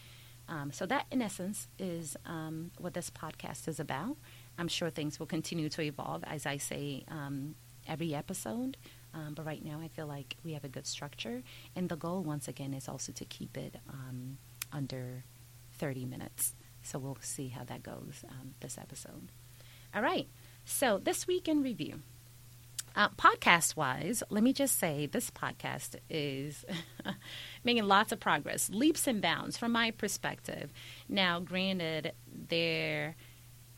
Um, 0.49 0.71
so, 0.73 0.87
that 0.87 1.07
in 1.11 1.23
essence 1.23 1.69
is 1.79 2.17
um, 2.25 2.71
what 2.79 2.95
this 2.95 3.11
podcast 3.11 3.69
is 3.69 3.81
about. 3.81 4.17
I'm 4.59 4.69
sure 4.69 4.91
things 4.91 5.19
will 5.19 5.27
continue 5.27 5.69
to 5.71 5.83
evolve, 5.83 6.25
as 6.25 6.47
I 6.47 6.57
say 6.57 7.05
um, 7.09 7.57
every 7.87 8.15
episode. 8.15 8.77
Um, 9.13 9.35
but 9.35 9.47
right 9.47 9.65
now, 9.65 9.81
I 9.81 9.89
feel 9.89 10.07
like 10.07 10.37
we 10.45 10.53
have 10.53 10.65
a 10.65 10.69
good 10.69 10.87
structure. 10.87 11.43
And 11.75 11.89
the 11.89 11.97
goal, 11.97 12.23
once 12.23 12.49
again, 12.49 12.75
is 12.75 12.89
also 12.89 13.13
to 13.13 13.25
keep 13.25 13.57
it 13.57 13.77
um, 13.89 14.39
under 14.73 15.25
30 15.79 16.05
minutes. 16.05 16.55
So 16.83 16.99
we'll 16.99 17.19
see 17.21 17.49
how 17.49 17.65
that 17.65 17.83
goes 17.83 18.25
um, 18.29 18.55
this 18.61 18.79
episode. 18.79 19.33
All 19.95 20.03
right. 20.03 20.29
So 20.65 20.99
this 20.99 21.27
week 21.27 21.49
in 21.49 21.63
review. 21.63 22.03
Uh, 22.97 23.11
podcast 23.11 23.77
wise, 23.77 24.23
let 24.31 24.43
me 24.43 24.55
just 24.55 24.79
say 24.79 25.05
this 25.05 25.31
podcast 25.31 25.97
is 26.09 26.65
making 27.65 27.85
lots 27.85 28.11
of 28.11 28.19
progress, 28.19 28.71
leaps 28.71 29.07
and 29.07 29.21
bounds 29.21 29.59
from 29.59 29.71
my 29.71 29.91
perspective. 29.91 30.73
Now, 31.07 31.39
granted, 31.39 32.13
there, 32.49 33.15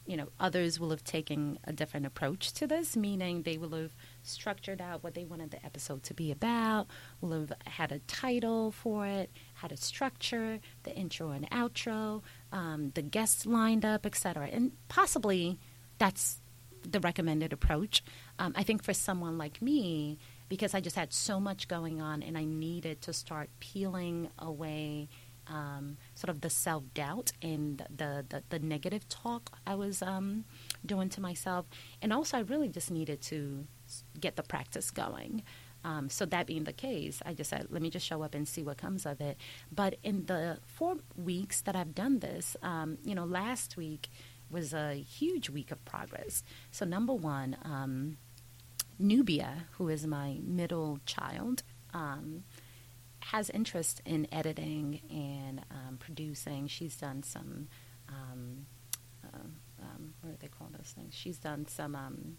you 0.06 0.16
know, 0.16 0.28
others 0.38 0.78
will 0.78 0.90
have 0.90 1.02
taken 1.02 1.58
a 1.64 1.72
different 1.72 2.06
approach 2.06 2.52
to 2.54 2.68
this, 2.68 2.96
meaning 2.96 3.42
they 3.42 3.58
will 3.58 3.72
have 3.72 3.96
structured 4.22 4.80
out 4.80 5.02
what 5.02 5.14
they 5.14 5.24
wanted 5.24 5.50
the 5.50 5.66
episode 5.66 6.04
to 6.04 6.14
be 6.14 6.30
about, 6.30 6.86
will 7.20 7.32
have 7.32 7.52
had 7.66 7.90
a 7.90 7.98
title 7.98 8.70
for 8.70 9.04
it, 9.04 9.32
had 9.54 9.72
a 9.72 9.76
structure, 9.76 10.60
the 10.84 10.94
intro 10.94 11.30
and 11.30 11.50
outro, 11.50 12.22
um, 12.52 12.92
the 12.94 13.02
guests 13.02 13.46
lined 13.46 13.84
up, 13.84 14.06
etc. 14.06 14.48
And 14.52 14.70
possibly 14.86 15.58
that's 15.98 16.40
the 16.90 17.00
recommended 17.00 17.52
approach. 17.52 18.02
Um, 18.38 18.52
I 18.56 18.62
think 18.62 18.82
for 18.82 18.94
someone 18.94 19.38
like 19.38 19.60
me, 19.60 20.18
because 20.48 20.74
I 20.74 20.80
just 20.80 20.96
had 20.96 21.12
so 21.12 21.38
much 21.38 21.68
going 21.68 22.00
on 22.00 22.22
and 22.22 22.36
I 22.38 22.44
needed 22.44 23.02
to 23.02 23.12
start 23.12 23.50
peeling 23.60 24.30
away 24.38 25.08
um, 25.48 25.96
sort 26.14 26.28
of 26.30 26.42
the 26.42 26.50
self 26.50 26.84
doubt 26.94 27.32
and 27.42 27.78
the, 27.94 28.24
the, 28.28 28.42
the, 28.50 28.58
negative 28.58 29.08
talk 29.08 29.58
I 29.66 29.76
was 29.76 30.02
um, 30.02 30.44
doing 30.84 31.08
to 31.10 31.20
myself. 31.20 31.66
And 32.02 32.12
also, 32.12 32.36
I 32.36 32.40
really 32.40 32.68
just 32.68 32.90
needed 32.90 33.22
to 33.22 33.66
get 34.20 34.36
the 34.36 34.42
practice 34.42 34.90
going. 34.90 35.42
Um, 35.84 36.10
so 36.10 36.26
that 36.26 36.46
being 36.46 36.64
the 36.64 36.72
case, 36.72 37.22
I 37.24 37.34
just 37.34 37.50
said, 37.50 37.68
let 37.70 37.80
me 37.80 37.88
just 37.88 38.04
show 38.04 38.22
up 38.22 38.34
and 38.34 38.46
see 38.46 38.62
what 38.62 38.78
comes 38.78 39.06
of 39.06 39.20
it. 39.20 39.38
But 39.70 39.96
in 40.02 40.26
the 40.26 40.58
four 40.66 40.96
weeks 41.16 41.60
that 41.62 41.76
I've 41.76 41.94
done 41.94 42.18
this, 42.18 42.56
um, 42.62 42.98
you 43.04 43.14
know, 43.14 43.24
last 43.24 43.76
week 43.76 44.10
was 44.50 44.72
a 44.72 44.94
huge 44.94 45.50
week 45.50 45.70
of 45.70 45.84
progress. 45.84 46.42
So 46.70 46.84
number 46.84 47.12
one, 47.12 47.56
um, 47.64 48.16
Nubia, 48.98 49.66
who 49.72 49.88
is 49.88 50.06
my 50.06 50.38
middle 50.42 50.98
child, 51.06 51.62
um, 51.94 52.44
has 53.20 53.50
interest 53.50 54.00
in 54.04 54.26
editing 54.32 55.00
and 55.10 55.64
um, 55.70 55.96
producing. 55.98 56.66
She's 56.66 56.96
done 56.96 57.22
some, 57.22 57.68
um, 58.08 58.66
uh, 59.24 59.38
um, 59.82 60.14
what 60.20 60.30
do 60.30 60.36
they 60.40 60.48
call 60.48 60.68
those 60.76 60.92
things? 60.96 61.14
She's 61.14 61.38
done 61.38 61.66
some 61.66 61.94
um, 61.94 62.36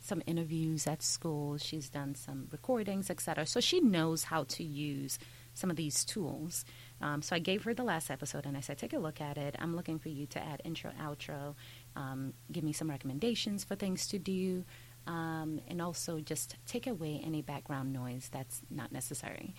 some 0.00 0.22
interviews 0.26 0.86
at 0.86 1.02
school. 1.02 1.58
She's 1.58 1.88
done 1.88 2.14
some 2.16 2.48
recordings, 2.50 3.08
etc. 3.08 3.46
So 3.46 3.60
she 3.60 3.80
knows 3.80 4.24
how 4.24 4.44
to 4.44 4.64
use 4.64 5.18
some 5.54 5.70
of 5.70 5.76
these 5.76 6.04
tools. 6.04 6.64
Um, 7.02 7.20
so 7.20 7.34
I 7.34 7.40
gave 7.40 7.64
her 7.64 7.74
the 7.74 7.82
last 7.82 8.10
episode 8.10 8.46
and 8.46 8.56
I 8.56 8.60
said, 8.60 8.78
take 8.78 8.92
a 8.92 8.98
look 8.98 9.20
at 9.20 9.36
it. 9.36 9.56
I'm 9.58 9.74
looking 9.74 9.98
for 9.98 10.08
you 10.08 10.26
to 10.26 10.38
add 10.38 10.62
intro, 10.64 10.92
outro, 11.02 11.54
um, 11.96 12.32
give 12.50 12.62
me 12.62 12.72
some 12.72 12.88
recommendations 12.88 13.64
for 13.64 13.74
things 13.74 14.06
to 14.08 14.18
do, 14.18 14.64
um, 15.06 15.60
and 15.66 15.82
also 15.82 16.20
just 16.20 16.56
take 16.64 16.86
away 16.86 17.20
any 17.24 17.42
background 17.42 17.92
noise 17.92 18.28
that's 18.32 18.62
not 18.70 18.92
necessary 18.92 19.52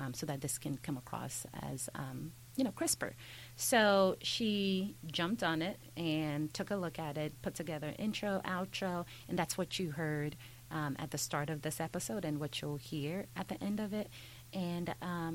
um, 0.00 0.12
so 0.12 0.26
that 0.26 0.42
this 0.42 0.58
can 0.58 0.76
come 0.76 0.98
across 0.98 1.46
as, 1.62 1.88
um, 1.94 2.32
you 2.56 2.64
know, 2.64 2.70
crisper. 2.70 3.14
So 3.56 4.16
she 4.20 4.94
jumped 5.10 5.42
on 5.42 5.62
it 5.62 5.78
and 5.96 6.52
took 6.52 6.70
a 6.70 6.76
look 6.76 6.98
at 6.98 7.16
it, 7.16 7.40
put 7.40 7.54
together 7.54 7.94
intro, 7.98 8.42
outro, 8.44 9.06
and 9.26 9.38
that's 9.38 9.56
what 9.56 9.78
you 9.78 9.92
heard 9.92 10.36
um, 10.70 10.96
at 10.98 11.10
the 11.10 11.18
start 11.18 11.48
of 11.48 11.62
this 11.62 11.80
episode 11.80 12.24
and 12.24 12.38
what 12.38 12.60
you'll 12.60 12.76
hear 12.76 13.26
at 13.34 13.48
the 13.48 13.62
end 13.62 13.80
of 13.80 13.92
it. 13.94 14.08
And 14.52 14.94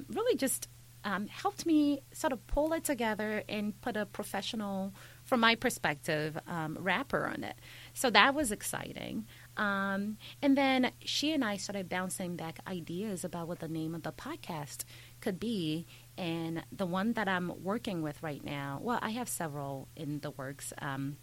really 0.10 0.36
just 0.36 0.68
um, 1.06 1.28
helped 1.28 1.68
me 1.68 2.02
sort 2.12 2.34
of 2.34 2.46
pull 2.48 2.74
it 2.74 2.84
together 2.84 3.44
and 3.48 3.80
put 3.80 3.96
a 3.96 4.08
professional, 4.08 4.92
from 5.24 5.40
my 5.40 5.54
perspective, 5.54 6.38
um, 6.48 6.78
wrapper 6.82 7.28
on 7.28 7.44
it. 7.44 7.56
So 7.94 8.10
that 8.10 8.34
was 8.34 8.52
exciting. 8.52 9.28
Um, 9.56 10.18
and 10.42 10.58
then 10.58 10.92
she 11.00 11.32
and 11.32 11.46
I 11.46 11.58
started 11.58 11.88
bouncing 11.88 12.36
back 12.36 12.60
ideas 12.68 13.24
about 13.24 13.48
what 13.48 13.60
the 13.60 13.68
name 13.68 13.94
of 13.94 14.02
the 14.02 14.12
podcast 14.12 14.84
could 15.22 15.40
be. 15.40 15.86
And 16.18 16.64
the 16.72 16.88
one 16.88 17.14
that 17.14 17.28
I'm 17.28 17.64
working 17.64 18.02
with 18.02 18.22
right 18.24 18.44
now, 18.44 18.80
well, 18.82 19.00
I 19.02 19.12
have 19.12 19.30
several 19.30 19.88
in 19.96 20.20
the 20.22 20.32
works. 20.32 20.74
Um, 20.80 21.18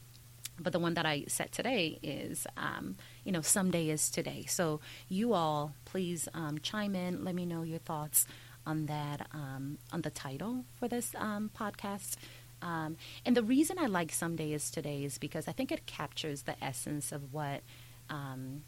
but 0.61 0.73
the 0.73 0.79
one 0.79 0.95
that 0.95 1.07
I 1.07 1.25
set 1.27 1.51
today 1.51 1.99
is, 2.03 2.47
um, 2.57 2.97
you 3.25 3.33
know, 3.33 3.41
someday 3.41 3.89
is 3.89 4.11
today. 4.11 4.45
So 4.47 4.81
you 5.09 5.33
all, 5.33 5.75
please 5.87 6.29
um, 6.35 6.59
chime 6.62 6.95
in. 6.95 7.25
Let 7.25 7.35
me 7.35 7.47
know 7.47 7.62
your 7.62 7.79
thoughts 7.79 8.27
on 8.66 8.87
that, 8.87 9.26
um, 9.33 9.78
on 9.92 10.02
the 10.02 10.11
title 10.11 10.64
for 10.78 10.88
this 10.88 11.12
um, 11.16 11.50
podcast. 11.57 12.16
Um, 12.61 12.97
and 13.26 13.37
the 13.37 13.42
reason 13.42 13.78
I 13.78 13.87
like 13.87 14.12
someday 14.12 14.52
is 14.52 14.71
today 14.71 15.04
is 15.04 15.19
because 15.19 15.49
I 15.49 15.52
think 15.52 15.73
it 15.73 15.87
captures 15.87 16.42
the 16.42 16.62
essence 16.62 17.11
of 17.11 17.33
what 17.33 17.62
um, 18.09 18.62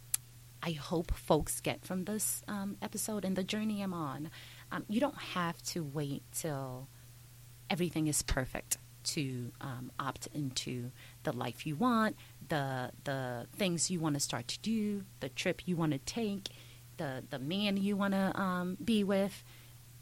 I 0.62 0.72
hope 0.72 1.14
folks 1.14 1.60
get 1.60 1.84
from 1.84 2.04
this 2.04 2.42
um, 2.48 2.76
episode 2.82 3.24
and 3.24 3.36
the 3.36 3.44
journey 3.44 3.82
I'm 3.82 3.94
on. 3.94 4.30
Um, 4.72 4.84
you 4.88 5.00
don't 5.00 5.18
have 5.34 5.62
to 5.64 5.84
wait 5.84 6.22
till 6.32 6.88
everything 7.70 8.08
is 8.08 8.22
perfect 8.22 8.78
to 9.04 9.52
opt 9.98 10.28
into 10.34 10.90
the 11.22 11.32
life 11.32 11.66
you 11.66 11.76
want, 11.76 12.16
the 12.48 12.90
the 13.04 13.46
things 13.56 13.90
you 13.90 14.00
want 14.00 14.14
to 14.14 14.20
start 14.20 14.48
to 14.48 14.58
do, 14.60 15.04
the 15.20 15.28
trip 15.28 15.62
you 15.66 15.76
want 15.76 15.92
to 15.92 15.98
take, 15.98 16.48
the 16.96 17.22
the 17.30 17.38
man 17.38 17.76
you 17.76 17.96
want 17.96 18.14
to 18.14 18.40
um, 18.40 18.76
be 18.82 19.04
with. 19.04 19.44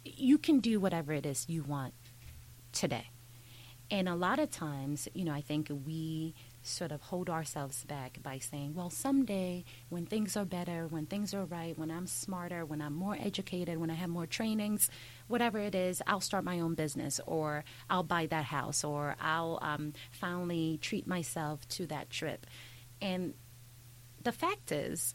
You 0.04 0.38
can 0.38 0.60
do 0.60 0.80
whatever 0.80 1.12
it 1.12 1.26
is 1.26 1.48
you 1.48 1.62
want 1.62 1.94
today. 2.72 3.08
And 3.90 4.08
a 4.08 4.14
lot 4.14 4.38
of 4.38 4.50
times, 4.50 5.06
you 5.12 5.24
know, 5.24 5.34
I 5.34 5.42
think 5.42 5.70
we 5.84 6.34
sort 6.62 6.92
of 6.92 7.02
hold 7.02 7.28
ourselves 7.28 7.84
back 7.84 8.18
by 8.22 8.38
saying, 8.38 8.72
well, 8.74 8.88
someday 8.88 9.64
when 9.90 10.06
things 10.06 10.36
are 10.36 10.44
better, 10.44 10.86
when 10.86 11.04
things 11.04 11.34
are 11.34 11.44
right, 11.44 11.76
when 11.76 11.90
I'm 11.90 12.06
smarter, 12.06 12.64
when 12.64 12.80
I'm 12.80 12.94
more 12.94 13.16
educated, 13.20 13.78
when 13.78 13.90
I 13.90 13.94
have 13.94 14.08
more 14.08 14.26
trainings, 14.26 14.88
whatever 15.28 15.58
it 15.58 15.74
is, 15.74 16.00
I'll 16.06 16.20
start 16.20 16.42
my 16.44 16.60
own 16.60 16.74
business 16.74 17.20
or 17.26 17.64
I'll 17.90 18.02
buy 18.02 18.26
that 18.26 18.44
house 18.44 18.82
or 18.84 19.16
I'll 19.20 19.58
um, 19.60 19.92
finally 20.10 20.78
treat 20.80 21.06
myself 21.06 21.68
to 21.70 21.86
that 21.88 22.08
trip. 22.08 22.46
And 23.02 23.34
the 24.22 24.32
fact 24.32 24.72
is, 24.72 25.14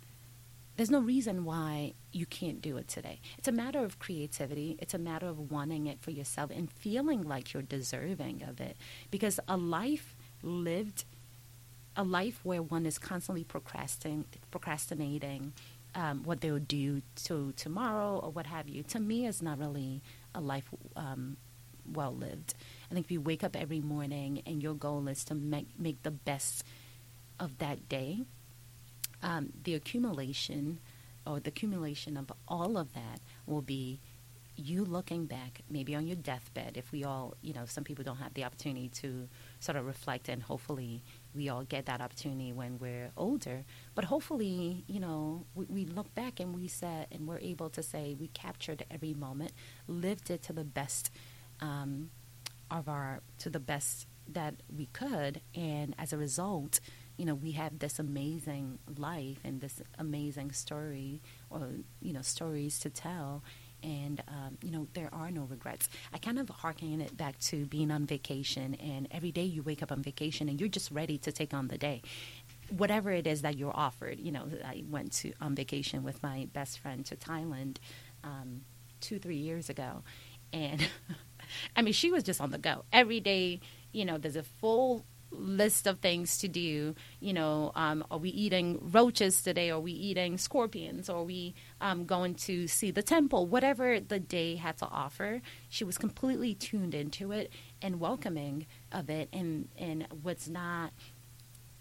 there's 0.77 0.91
no 0.91 0.99
reason 0.99 1.43
why 1.43 1.93
you 2.11 2.25
can't 2.25 2.61
do 2.61 2.77
it 2.77 2.87
today. 2.87 3.19
It's 3.37 3.47
a 3.47 3.51
matter 3.51 3.79
of 3.83 3.99
creativity. 3.99 4.77
It's 4.79 4.93
a 4.93 4.99
matter 4.99 5.27
of 5.27 5.51
wanting 5.51 5.87
it 5.87 5.99
for 5.99 6.11
yourself 6.11 6.51
and 6.51 6.71
feeling 6.71 7.23
like 7.23 7.53
you're 7.53 7.63
deserving 7.63 8.43
of 8.43 8.61
it. 8.61 8.77
Because 9.11 9.39
a 9.47 9.57
life 9.57 10.15
lived 10.43 11.03
a 11.97 12.03
life 12.03 12.39
where 12.43 12.61
one 12.61 12.85
is 12.85 12.99
constantly 12.99 13.43
procrastinating, 13.43 14.25
procrastinating 14.51 15.51
um, 15.95 16.21
what 16.23 16.41
they'll 16.41 16.59
do 16.59 17.01
to 17.25 17.51
tomorrow 17.53 18.19
or 18.19 18.29
what 18.29 18.45
have 18.45 18.69
you, 18.69 18.83
to 18.83 18.99
me 18.99 19.25
is 19.25 19.41
not 19.41 19.57
really 19.57 20.03
a 20.35 20.39
life 20.39 20.69
um, 20.95 21.37
well 21.91 22.13
lived. 22.13 22.53
I 22.91 22.93
think 22.93 23.07
if 23.07 23.11
you 23.11 23.19
wake 23.19 23.43
up 23.43 23.55
every 23.55 23.79
morning 23.79 24.43
and 24.45 24.61
your 24.61 24.75
goal 24.75 25.07
is 25.07 25.23
to 25.25 25.35
make, 25.35 25.67
make 25.79 26.03
the 26.03 26.11
best 26.11 26.63
of 27.39 27.57
that 27.57 27.89
day, 27.89 28.25
um, 29.23 29.51
the 29.63 29.75
accumulation 29.75 30.79
or 31.25 31.39
the 31.39 31.49
accumulation 31.49 32.17
of 32.17 32.31
all 32.47 32.77
of 32.77 32.93
that 32.93 33.19
will 33.45 33.61
be 33.61 33.99
you 34.57 34.83
looking 34.83 35.25
back, 35.27 35.61
maybe 35.69 35.93
on 35.93 36.07
your 36.07 36.15
deathbed, 36.15 36.77
if 36.77 36.91
we 36.91 37.03
all, 37.03 37.35
you 37.41 37.53
know, 37.53 37.65
some 37.65 37.83
people 37.83 38.03
don't 38.03 38.17
have 38.17 38.33
the 38.33 38.43
opportunity 38.43 38.89
to 38.89 39.29
sort 39.59 39.77
of 39.77 39.85
reflect, 39.85 40.29
and 40.29 40.41
hopefully 40.41 41.03
we 41.35 41.47
all 41.47 41.63
get 41.63 41.85
that 41.85 42.01
opportunity 42.01 42.51
when 42.51 42.79
we're 42.79 43.11
older. 43.15 43.63
But 43.93 44.05
hopefully, 44.05 44.83
you 44.87 44.99
know, 44.99 45.45
we, 45.53 45.65
we 45.65 45.85
look 45.85 46.13
back 46.15 46.39
and 46.39 46.55
we 46.55 46.67
said, 46.67 47.05
and 47.11 47.27
we're 47.27 47.37
able 47.37 47.69
to 47.69 47.83
say 47.83 48.15
we 48.19 48.29
captured 48.29 48.83
every 48.89 49.13
moment, 49.13 49.51
lived 49.87 50.31
it 50.31 50.41
to 50.43 50.53
the 50.53 50.63
best 50.63 51.11
um, 51.61 52.09
of 52.71 52.89
our, 52.89 53.21
to 53.39 53.51
the 53.51 53.59
best 53.59 54.07
that 54.27 54.55
we 54.75 54.87
could, 54.87 55.39
and 55.53 55.93
as 55.99 56.11
a 56.11 56.17
result, 56.17 56.79
you 57.17 57.25
know, 57.25 57.35
we 57.35 57.51
have 57.51 57.79
this 57.79 57.99
amazing 57.99 58.79
life 58.97 59.39
and 59.43 59.61
this 59.61 59.81
amazing 59.97 60.51
story, 60.51 61.21
or 61.49 61.71
you 62.01 62.13
know, 62.13 62.21
stories 62.21 62.79
to 62.79 62.89
tell 62.89 63.43
and 63.83 64.23
um, 64.27 64.57
you 64.61 64.71
know 64.71 64.87
there 64.93 65.09
are 65.13 65.31
no 65.31 65.43
regrets. 65.43 65.89
I 66.13 66.17
kind 66.17 66.39
of 66.39 66.49
harken 66.49 67.01
it 67.01 67.15
back 67.15 67.39
to 67.39 67.65
being 67.65 67.91
on 67.91 68.05
vacation, 68.05 68.75
and 68.75 69.07
every 69.11 69.31
day 69.31 69.43
you 69.43 69.63
wake 69.63 69.83
up 69.83 69.91
on 69.91 70.01
vacation 70.01 70.49
and 70.49 70.59
you're 70.59 70.69
just 70.69 70.91
ready 70.91 71.17
to 71.19 71.31
take 71.31 71.53
on 71.53 71.67
the 71.67 71.77
day, 71.77 72.01
whatever 72.69 73.11
it 73.11 73.27
is 73.27 73.41
that 73.41 73.57
you're 73.57 73.75
offered. 73.75 74.19
You 74.19 74.31
know, 74.31 74.47
I 74.65 74.83
went 74.89 75.11
to 75.13 75.33
on 75.41 75.55
vacation 75.55 76.03
with 76.03 76.21
my 76.23 76.47
best 76.53 76.79
friend 76.79 77.05
to 77.05 77.15
Thailand 77.15 77.77
um, 78.23 78.61
two 78.99 79.19
three 79.19 79.37
years 79.37 79.69
ago, 79.69 80.03
and 80.51 80.87
I 81.75 81.81
mean 81.81 81.93
she 81.93 82.11
was 82.11 82.23
just 82.23 82.41
on 82.41 82.51
the 82.51 82.57
go 82.57 82.85
every 82.91 83.19
day. 83.19 83.59
You 83.91 84.05
know, 84.05 84.17
there's 84.17 84.35
a 84.35 84.43
full 84.43 85.05
list 85.31 85.87
of 85.87 85.99
things 85.99 86.37
to 86.39 86.47
do. 86.47 86.95
You 87.19 87.33
know, 87.33 87.71
um, 87.75 88.03
are 88.09 88.17
we 88.17 88.29
eating 88.29 88.79
roaches 88.81 89.41
today? 89.41 89.69
Are 89.69 89.79
we 89.79 89.91
eating 89.91 90.37
scorpions? 90.37 91.09
Are 91.09 91.23
we 91.23 91.55
um, 91.81 92.05
going 92.05 92.35
to 92.35 92.67
see 92.67 92.91
the 92.91 93.03
temple? 93.03 93.47
Whatever 93.47 93.99
the 93.99 94.19
day 94.19 94.55
had 94.55 94.77
to 94.77 94.87
offer, 94.87 95.41
she 95.69 95.83
was 95.83 95.97
completely 95.97 96.53
tuned 96.53 96.95
into 96.95 97.31
it 97.31 97.51
and 97.81 97.99
welcoming 97.99 98.65
of 98.91 99.09
it, 99.09 99.29
and 99.33 99.69
and 99.77 100.07
was 100.23 100.49
not. 100.49 100.91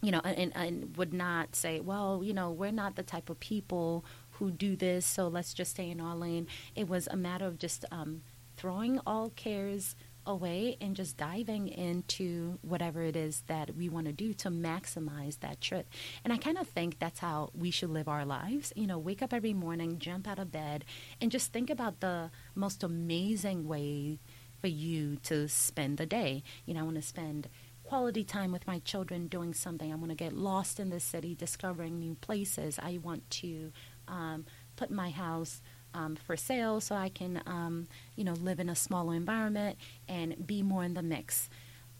You 0.03 0.13
know, 0.13 0.21
and, 0.23 0.53
and 0.55 0.97
would 0.99 1.15
not 1.15 1.57
say, 1.57 1.81
well, 1.81 2.23
you 2.23 2.35
know, 2.35 2.53
we're 2.53 2.71
not 2.71 2.97
the 2.97 3.03
type 3.03 3.31
of 3.31 3.41
people 3.41 4.05
who 4.33 4.51
do 4.51 4.77
this, 4.77 5.07
so 5.07 5.27
let's 5.27 5.55
just 5.55 5.73
stay 5.73 5.91
in 5.91 6.01
our 6.01 6.15
lane. 6.15 6.47
It 6.77 6.87
was 6.87 7.09
a 7.11 7.17
matter 7.17 7.47
of 7.47 7.59
just 7.59 7.85
um, 7.91 8.21
throwing 8.57 9.01
all 9.07 9.31
cares 9.31 9.97
away 10.27 10.77
and 10.81 10.97
just 10.97 11.17
diving 11.17 11.69
into 11.69 12.59
whatever 12.63 13.03
it 13.03 13.17
is 13.17 13.43
that 13.47 13.77
we 13.77 13.89
want 13.89 14.07
to 14.07 14.13
do 14.13 14.33
to 14.35 14.51
maximize 14.51 15.41
that 15.41 15.61
trip. 15.61 15.89
And 16.25 16.33
I 16.33 16.37
kind 16.37 16.59
of 16.59 16.69
think 16.69 16.99
that's 16.99 17.21
how 17.21 17.51
we 17.55 17.71
should 17.71 17.91
live 17.91 18.09
our 18.09 18.25
lives. 18.25 18.73
You 18.77 18.87
know, 18.87 18.99
wake 18.99 19.23
up 19.23 19.33
every 19.33 19.55
morning, 19.55 19.99
jump 19.99 20.29
out 20.29 20.39
of 20.39 20.53
bed, 20.53 20.85
and 21.21 21.31
just 21.31 21.53
think 21.53 21.71
about 21.71 22.01
the 22.01 22.31
most 22.55 22.83
amazing 22.83 23.67
way 23.67 24.19
for 24.61 24.69
you 24.69 25.17
to 25.25 25.49
spend 25.49 25.99
the 25.99 26.07
day. 26.07 26.43
You 26.65 26.75
know, 26.75 26.81
I 26.81 26.85
want 26.85 26.97
to 26.97 27.03
spend 27.03 27.49
quality 27.85 28.25
time 28.25 28.51
with 28.53 28.67
my 28.67 28.81
children 28.81 29.29
doing 29.29 29.55
something. 29.55 29.93
I 29.93 29.97
want 29.97 30.11
to 30.11 30.17
get 30.17 30.33
lost 30.33 30.81
in 30.81 30.91
the 30.91 31.01
city, 31.01 31.35
discovering 31.35 31.99
new 31.99 32.17
places. 32.17 32.79
I 32.83 32.99
want 33.03 33.29
to 33.31 33.73
um, 34.09 34.45
put 34.75 34.91
my 34.91 35.11
house 35.11 35.63
um, 35.97 36.15
for 36.15 36.37
sale 36.37 36.81
so 36.81 36.95
I 36.95 37.09
can, 37.09 37.43
um, 37.47 37.89
you 38.15 38.23
know, 38.23 38.35
live 38.35 38.61
in 38.61 38.69
a 38.69 38.77
smaller 38.77 39.15
environment 39.15 39.79
and 40.07 40.47
be 40.47 40.63
more 40.63 40.85
in 40.85 40.95
the 40.95 41.03
mix. 41.03 41.49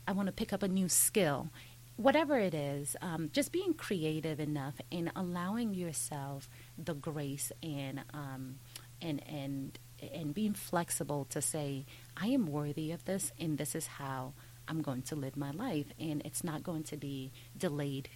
I 0.07 0.11
want 0.11 0.27
to 0.27 0.31
pick 0.31 0.53
up 0.53 0.63
a 0.63 0.67
new 0.67 0.87
skill. 0.87 1.49
Whatever 1.97 2.37
it 2.37 2.53
is, 2.53 2.95
um, 3.01 3.31
just 3.33 3.51
being 3.51 3.73
creative 3.73 4.39
enough 4.39 4.75
and 4.91 5.11
allowing 5.15 5.73
yourself 5.73 6.47
the 6.77 6.93
grace 6.93 7.51
and 7.63 8.01
um, 8.13 8.59
and 9.01 9.21
and 9.27 9.79
and 10.13 10.31
being 10.31 10.53
flexible 10.53 11.25
to 11.31 11.41
say, 11.41 11.87
I 12.15 12.27
am 12.27 12.45
worthy 12.45 12.91
of 12.91 13.05
this, 13.05 13.31
and 13.39 13.57
this 13.57 13.73
is 13.73 13.87
how 13.87 14.33
I'm 14.67 14.83
going 14.83 15.01
to 15.03 15.15
live 15.15 15.35
my 15.35 15.49
life, 15.49 15.87
and 15.99 16.21
it's 16.23 16.43
not 16.43 16.61
going 16.63 16.83
to 16.83 16.97
be 16.97 17.31
delayed 17.57 18.09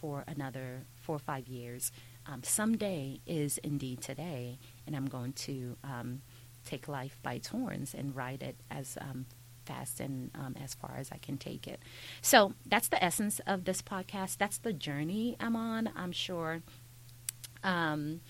for 0.00 0.24
another 0.26 0.84
four 1.02 1.16
or 1.16 1.18
five 1.18 1.46
years 1.48 1.92
um, 2.26 2.42
someday 2.42 3.20
is 3.26 3.58
indeed 3.58 4.00
today, 4.00 4.58
and 4.86 4.96
I'm 4.96 5.06
going 5.06 5.32
to 5.32 5.76
um, 5.84 6.22
take 6.64 6.88
life 6.88 7.18
by 7.22 7.34
its 7.34 7.48
horns 7.48 7.94
and 7.94 8.14
ride 8.14 8.42
it 8.42 8.56
as 8.70 8.96
um, 9.00 9.26
fast 9.64 10.00
and 10.00 10.30
um, 10.34 10.56
as 10.62 10.74
far 10.74 10.94
as 10.98 11.10
I 11.12 11.18
can 11.18 11.38
take 11.38 11.66
it. 11.66 11.80
So 12.20 12.54
that's 12.66 12.88
the 12.88 13.02
essence 13.02 13.40
of 13.46 13.64
this 13.64 13.82
podcast. 13.82 14.38
That's 14.38 14.58
the 14.58 14.72
journey 14.72 15.36
I'm 15.40 15.56
on. 15.56 15.90
I'm 15.96 16.12
sure 16.12 16.62
um, 17.62 18.20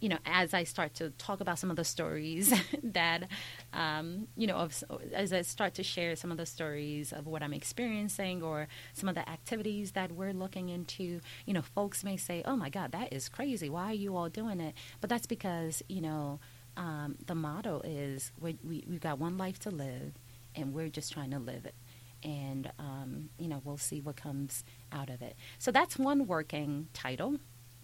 you 0.00 0.08
know, 0.08 0.18
as 0.24 0.54
I 0.54 0.64
start 0.64 0.94
to 0.94 1.10
talk 1.10 1.40
about 1.40 1.58
some 1.58 1.70
of 1.70 1.76
the 1.76 1.84
stories 1.84 2.52
that, 2.82 3.28
um, 3.72 4.28
you 4.36 4.46
know, 4.46 4.56
of, 4.56 4.84
as 5.12 5.32
I 5.32 5.42
start 5.42 5.74
to 5.74 5.82
share 5.82 6.14
some 6.16 6.30
of 6.30 6.36
the 6.36 6.46
stories 6.46 7.12
of 7.12 7.26
what 7.26 7.42
I'm 7.42 7.52
experiencing 7.52 8.42
or 8.42 8.68
some 8.92 9.08
of 9.08 9.14
the 9.14 9.28
activities 9.28 9.92
that 9.92 10.12
we're 10.12 10.32
looking 10.32 10.68
into, 10.68 11.20
you 11.46 11.54
know, 11.54 11.62
folks 11.62 12.04
may 12.04 12.16
say, 12.16 12.42
oh 12.44 12.56
my 12.56 12.70
God, 12.70 12.92
that 12.92 13.12
is 13.12 13.28
crazy. 13.28 13.68
Why 13.68 13.90
are 13.90 13.94
you 13.94 14.16
all 14.16 14.28
doing 14.28 14.60
it? 14.60 14.74
But 15.00 15.10
that's 15.10 15.26
because, 15.26 15.82
you 15.88 16.00
know, 16.00 16.38
um, 16.76 17.16
the 17.26 17.34
motto 17.34 17.80
is 17.84 18.30
we, 18.40 18.56
we, 18.62 18.84
we've 18.88 19.00
got 19.00 19.18
one 19.18 19.36
life 19.36 19.58
to 19.60 19.70
live 19.70 20.12
and 20.54 20.72
we're 20.72 20.88
just 20.88 21.12
trying 21.12 21.32
to 21.32 21.38
live 21.40 21.66
it. 21.66 21.74
And, 22.22 22.70
um, 22.78 23.30
you 23.38 23.48
know, 23.48 23.60
we'll 23.64 23.76
see 23.78 24.00
what 24.00 24.16
comes 24.16 24.64
out 24.92 25.10
of 25.10 25.22
it. 25.22 25.36
So 25.58 25.70
that's 25.70 25.98
one 25.98 26.26
working 26.26 26.88
title. 26.92 27.38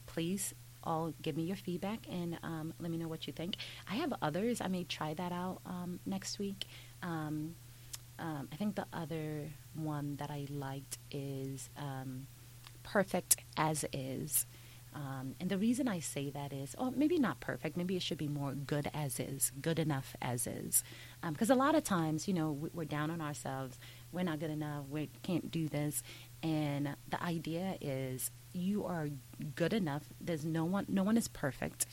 Please 0.07 0.55
all 0.85 1.13
give 1.23 1.37
me 1.37 1.45
your 1.45 1.57
feedback 1.57 2.07
and 2.11 2.39
um, 2.43 2.73
let 2.79 2.91
me 2.91 2.97
know 2.97 3.09
what 3.09 3.27
you 3.27 3.33
think. 3.33 3.57
I 3.91 3.97
have 3.97 4.13
others. 4.23 4.61
I 4.61 4.69
may 4.69 4.85
try 4.85 5.15
that 5.15 5.33
out 5.33 5.61
um, 5.67 6.01
next 6.07 6.39
week. 6.39 6.67
Um, 7.03 7.55
um 8.19 8.49
I 8.53 8.57
think 8.57 8.77
the 8.77 8.87
other 8.93 9.51
one 9.75 10.17
that 10.17 10.31
I 10.31 10.47
liked 10.51 10.99
is 11.11 11.69
um, 11.77 12.27
Perfect 12.83 13.37
as 13.57 13.85
Is. 13.93 14.47
Um, 14.95 15.35
and 15.41 15.51
the 15.51 15.59
reason 15.59 15.89
I 15.89 15.99
say 15.99 16.31
that 16.31 16.53
is, 16.53 16.77
oh, 16.79 16.93
maybe 16.95 17.19
not 17.19 17.41
perfect. 17.41 17.77
Maybe 17.77 17.97
it 17.97 18.03
should 18.03 18.19
be 18.19 18.29
more 18.29 18.53
good 18.53 18.89
as 18.95 19.19
is, 19.19 19.51
good 19.61 19.81
enough 19.81 20.15
as 20.23 20.47
is. 20.47 20.85
Because 21.29 21.51
a 21.51 21.57
lot 21.57 21.75
of 21.75 21.83
times, 21.83 22.29
you 22.29 22.35
know, 22.35 22.53
we're 22.73 22.85
down 22.85 23.11
on 23.11 23.21
ourselves. 23.21 23.79
We're 24.13 24.23
not 24.23 24.39
good 24.39 24.51
enough. 24.51 24.85
We 24.89 25.11
can't 25.23 25.51
do 25.51 25.69
this. 25.69 26.03
And 26.43 26.95
the 27.09 27.21
idea 27.23 27.77
is 27.81 28.31
you 28.55 28.85
are 28.85 29.09
good 29.55 29.73
enough. 29.73 30.05
There's 30.21 30.45
no 30.45 30.65
one 30.65 30.87
no 30.89 31.03
one 31.03 31.17
is 31.17 31.29
perfect. 31.29 31.87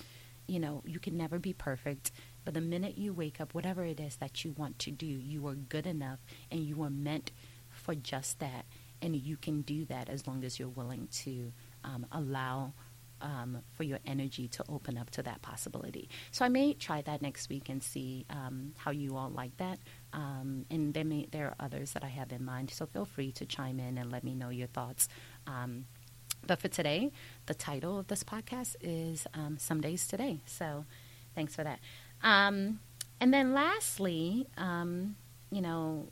You 0.48 0.60
know, 0.60 0.84
you 0.86 1.00
can 1.00 1.18
never 1.18 1.40
be 1.40 1.54
perfect. 1.54 2.12
But 2.44 2.54
the 2.54 2.62
minute 2.62 2.98
you 2.98 3.14
wake 3.14 3.40
up, 3.40 3.54
whatever 3.54 3.84
it 3.84 4.00
is 4.00 4.18
that 4.18 4.44
you 4.44 4.54
want 4.58 4.80
to 4.80 4.92
do, 4.92 5.06
you 5.06 5.48
are 5.48 5.56
good 5.56 5.88
enough 5.88 6.20
and 6.50 6.62
you 6.62 6.82
are 6.84 6.90
meant 6.90 7.32
for 7.70 7.96
just 7.96 8.40
that. 8.40 8.66
And 9.02 9.16
you 9.16 9.38
can 9.38 9.62
do 9.62 9.86
that 9.86 10.10
as 10.10 10.28
long 10.28 10.44
as 10.44 10.60
you're 10.60 10.70
willing 10.70 11.08
to 11.24 11.54
um, 11.84 12.06
allow 12.12 12.74
um, 13.22 13.60
for 13.74 13.84
your 13.84 14.00
energy 14.06 14.48
to 14.50 14.64
open 14.68 14.98
up 14.98 15.10
to 15.12 15.24
that 15.24 15.42
possibility. 15.42 16.10
So 16.32 16.44
I 16.44 16.50
may 16.50 16.74
try 16.74 17.02
that 17.04 17.22
next 17.22 17.50
week 17.50 17.70
and 17.70 17.82
see 17.82 18.26
um, 18.30 18.74
how 18.78 18.92
you 18.92 19.16
all 19.16 19.30
like 19.30 19.56
that. 19.58 19.80
Um, 20.14 20.66
and 20.70 20.94
there 20.94 21.06
may 21.06 21.28
there 21.32 21.48
are 21.48 21.56
others 21.60 21.94
that 21.94 22.04
I 22.04 22.08
have 22.08 22.32
in 22.32 22.44
mind. 22.44 22.72
So 22.72 22.86
feel 22.86 23.06
free 23.06 23.32
to 23.34 23.46
chime 23.46 23.80
in 23.80 23.98
and 23.98 24.12
let 24.12 24.24
me 24.24 24.36
know 24.36 24.50
your 24.50 24.68
thoughts. 24.68 25.08
But 26.46 26.60
for 26.60 26.68
today, 26.68 27.12
the 27.46 27.54
title 27.54 28.00
of 28.00 28.08
this 28.08 28.24
podcast 28.24 28.76
is 28.82 29.28
um, 29.34 29.58
Some 29.60 29.82
Days 29.82 30.08
Today. 30.08 30.42
So 30.46 30.86
thanks 31.36 31.56
for 31.56 31.64
that. 31.64 31.80
Um, 32.24 32.80
and 33.20 33.34
then 33.34 33.54
lastly, 33.54 34.48
um, 34.58 35.16
you 35.52 35.62
know, 35.62 36.08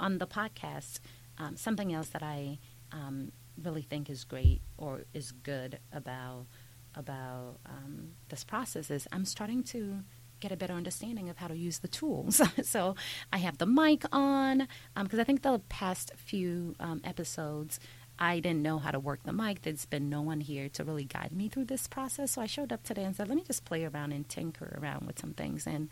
on 0.00 0.18
the 0.18 0.26
podcast, 0.26 1.00
um, 1.38 1.56
something 1.56 1.92
else 1.92 2.08
that 2.08 2.22
I 2.22 2.58
um, 2.90 3.32
really 3.62 3.82
think 3.82 4.10
is 4.10 4.24
great 4.24 4.60
or 4.76 5.04
is 5.14 5.32
good 5.32 5.78
about 5.92 6.46
about 6.94 7.56
um, 7.64 8.10
this 8.28 8.44
process 8.44 8.90
is 8.90 9.08
I'm 9.12 9.24
starting 9.24 9.62
to 9.64 10.00
get 10.40 10.52
a 10.52 10.56
better 10.56 10.74
understanding 10.74 11.30
of 11.30 11.38
how 11.38 11.46
to 11.46 11.56
use 11.56 11.78
the 11.78 11.88
tools. 11.88 12.42
so 12.62 12.96
I 13.32 13.38
have 13.38 13.56
the 13.56 13.66
mic 13.66 14.04
on 14.12 14.68
because 15.00 15.18
I 15.18 15.24
think 15.24 15.42
the 15.42 15.60
past 15.70 16.12
few 16.16 16.74
episodes 17.04 17.80
I 18.18 18.40
didn't 18.40 18.62
know 18.62 18.78
how 18.78 18.90
to 18.90 19.00
work 19.00 19.22
the 19.24 19.32
mic. 19.32 19.62
There's 19.62 19.86
been 19.86 20.08
no 20.08 20.22
one 20.22 20.40
here 20.40 20.68
to 20.70 20.84
really 20.84 21.04
guide 21.04 21.32
me 21.32 21.48
through 21.48 21.64
this 21.64 21.86
process. 21.86 22.32
So 22.32 22.42
I 22.42 22.46
showed 22.46 22.72
up 22.72 22.84
today 22.84 23.04
and 23.04 23.16
said, 23.16 23.28
let 23.28 23.36
me 23.36 23.44
just 23.44 23.64
play 23.64 23.84
around 23.84 24.12
and 24.12 24.28
tinker 24.28 24.78
around 24.80 25.06
with 25.06 25.18
some 25.18 25.32
things. 25.32 25.66
And 25.66 25.88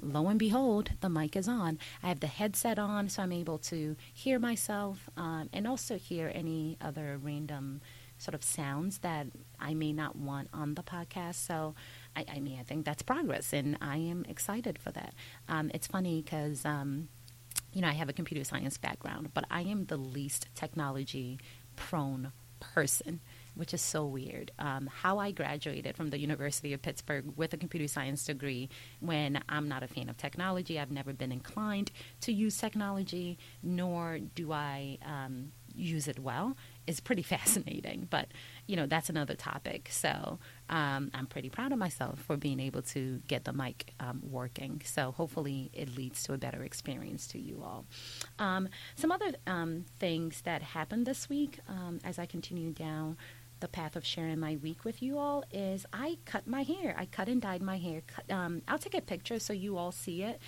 lo 0.00 0.26
and 0.28 0.38
behold, 0.38 0.90
the 1.00 1.08
mic 1.08 1.36
is 1.36 1.46
on. 1.46 1.78
I 2.02 2.08
have 2.08 2.20
the 2.20 2.26
headset 2.26 2.78
on, 2.78 3.08
so 3.08 3.22
I'm 3.22 3.32
able 3.32 3.58
to 3.58 3.96
hear 4.12 4.38
myself 4.38 5.08
um, 5.16 5.48
and 5.52 5.66
also 5.66 5.96
hear 5.96 6.32
any 6.34 6.76
other 6.80 7.18
random 7.22 7.80
sort 8.18 8.34
of 8.34 8.42
sounds 8.42 8.98
that 8.98 9.26
I 9.60 9.74
may 9.74 9.92
not 9.92 10.16
want 10.16 10.48
on 10.52 10.74
the 10.74 10.82
podcast. 10.82 11.34
So, 11.34 11.74
I, 12.16 12.24
I 12.36 12.40
mean, 12.40 12.58
I 12.58 12.62
think 12.62 12.84
that's 12.84 13.02
progress, 13.02 13.52
and 13.52 13.76
I 13.80 13.98
am 13.98 14.24
excited 14.28 14.78
for 14.78 14.92
that. 14.92 15.14
Um, 15.48 15.70
it's 15.74 15.86
funny 15.86 16.22
because. 16.22 16.64
Um, 16.64 17.08
you 17.74 17.82
know, 17.82 17.88
I 17.88 17.92
have 17.92 18.08
a 18.08 18.12
computer 18.12 18.44
science 18.44 18.78
background, 18.78 19.30
but 19.34 19.44
I 19.50 19.62
am 19.62 19.86
the 19.86 19.96
least 19.96 20.46
technology 20.54 21.38
prone 21.76 22.32
person, 22.60 23.20
which 23.56 23.74
is 23.74 23.82
so 23.82 24.06
weird. 24.06 24.52
Um, 24.58 24.88
how 25.02 25.18
I 25.18 25.32
graduated 25.32 25.96
from 25.96 26.10
the 26.10 26.18
University 26.18 26.72
of 26.72 26.80
Pittsburgh 26.82 27.36
with 27.36 27.52
a 27.52 27.56
computer 27.56 27.88
science 27.88 28.24
degree 28.24 28.70
when 29.00 29.42
I'm 29.48 29.68
not 29.68 29.82
a 29.82 29.88
fan 29.88 30.08
of 30.08 30.16
technology. 30.16 30.78
I've 30.78 30.92
never 30.92 31.12
been 31.12 31.32
inclined 31.32 31.90
to 32.22 32.32
use 32.32 32.56
technology, 32.56 33.38
nor 33.62 34.20
do 34.34 34.52
I 34.52 34.98
um, 35.04 35.52
use 35.74 36.06
it 36.06 36.20
well 36.20 36.56
is 36.86 37.00
pretty 37.00 37.22
fascinating. 37.34 38.06
But 38.10 38.28
you 38.66 38.76
know, 38.76 38.86
that's 38.86 39.08
another 39.08 39.34
topic. 39.34 39.88
So 39.90 40.38
um, 40.70 41.10
I'm 41.14 41.26
pretty 41.26 41.50
proud 41.50 41.72
of 41.72 41.78
myself 41.78 42.18
for 42.20 42.36
being 42.36 42.60
able 42.60 42.82
to 42.82 43.20
get 43.28 43.44
the 43.44 43.52
mic 43.52 43.92
um, 44.00 44.22
working. 44.22 44.82
So 44.84 45.12
hopefully 45.12 45.70
it 45.72 45.96
leads 45.96 46.22
to 46.24 46.32
a 46.32 46.38
better 46.38 46.62
experience 46.62 47.26
to 47.28 47.38
you 47.38 47.62
all. 47.62 47.84
Um, 48.38 48.68
some 48.96 49.12
other 49.12 49.32
um, 49.46 49.84
things 49.98 50.40
that 50.42 50.62
happened 50.62 51.06
this 51.06 51.28
week 51.28 51.58
um, 51.68 52.00
as 52.04 52.18
I 52.18 52.26
continue 52.26 52.72
down 52.72 53.16
the 53.60 53.68
path 53.68 53.96
of 53.96 54.04
sharing 54.04 54.38
my 54.38 54.56
week 54.56 54.84
with 54.84 55.02
you 55.02 55.16
all 55.16 55.44
is 55.50 55.86
I 55.92 56.18
cut 56.26 56.46
my 56.46 56.62
hair. 56.62 56.94
I 56.98 57.06
cut 57.06 57.28
and 57.28 57.40
dyed 57.40 57.62
my 57.62 57.78
hair. 57.78 58.02
Um, 58.28 58.62
I'll 58.68 58.78
take 58.78 58.94
a 58.94 59.00
picture 59.00 59.38
so 59.38 59.52
you 59.52 59.78
all 59.78 59.92
see 59.92 60.22
it. 60.22 60.40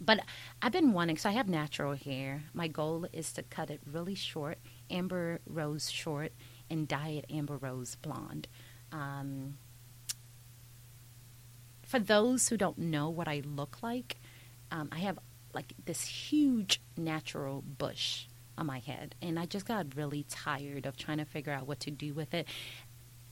But 0.00 0.20
I've 0.62 0.72
been 0.72 0.92
wanting, 0.92 1.18
so 1.18 1.28
I 1.28 1.32
have 1.32 1.48
natural 1.48 1.94
hair. 1.94 2.44
My 2.54 2.68
goal 2.68 3.06
is 3.12 3.32
to 3.34 3.42
cut 3.42 3.70
it 3.70 3.80
really 3.90 4.14
short, 4.14 4.58
Amber 4.90 5.40
Rose 5.46 5.90
short, 5.90 6.32
and 6.70 6.88
dye 6.88 7.10
it 7.10 7.26
Amber 7.30 7.58
Rose 7.58 7.96
blonde. 7.96 8.48
Um, 8.92 9.58
for 11.82 11.98
those 11.98 12.48
who 12.48 12.56
don't 12.56 12.78
know 12.78 13.10
what 13.10 13.28
I 13.28 13.42
look 13.44 13.82
like, 13.82 14.16
um, 14.70 14.88
I 14.92 15.00
have 15.00 15.18
like 15.52 15.74
this 15.84 16.04
huge 16.04 16.80
natural 16.96 17.62
bush 17.62 18.26
on 18.56 18.66
my 18.66 18.78
head. 18.78 19.14
And 19.20 19.38
I 19.38 19.46
just 19.46 19.66
got 19.66 19.96
really 19.96 20.24
tired 20.28 20.86
of 20.86 20.96
trying 20.96 21.18
to 21.18 21.24
figure 21.24 21.52
out 21.52 21.66
what 21.66 21.80
to 21.80 21.90
do 21.90 22.14
with 22.14 22.32
it. 22.34 22.46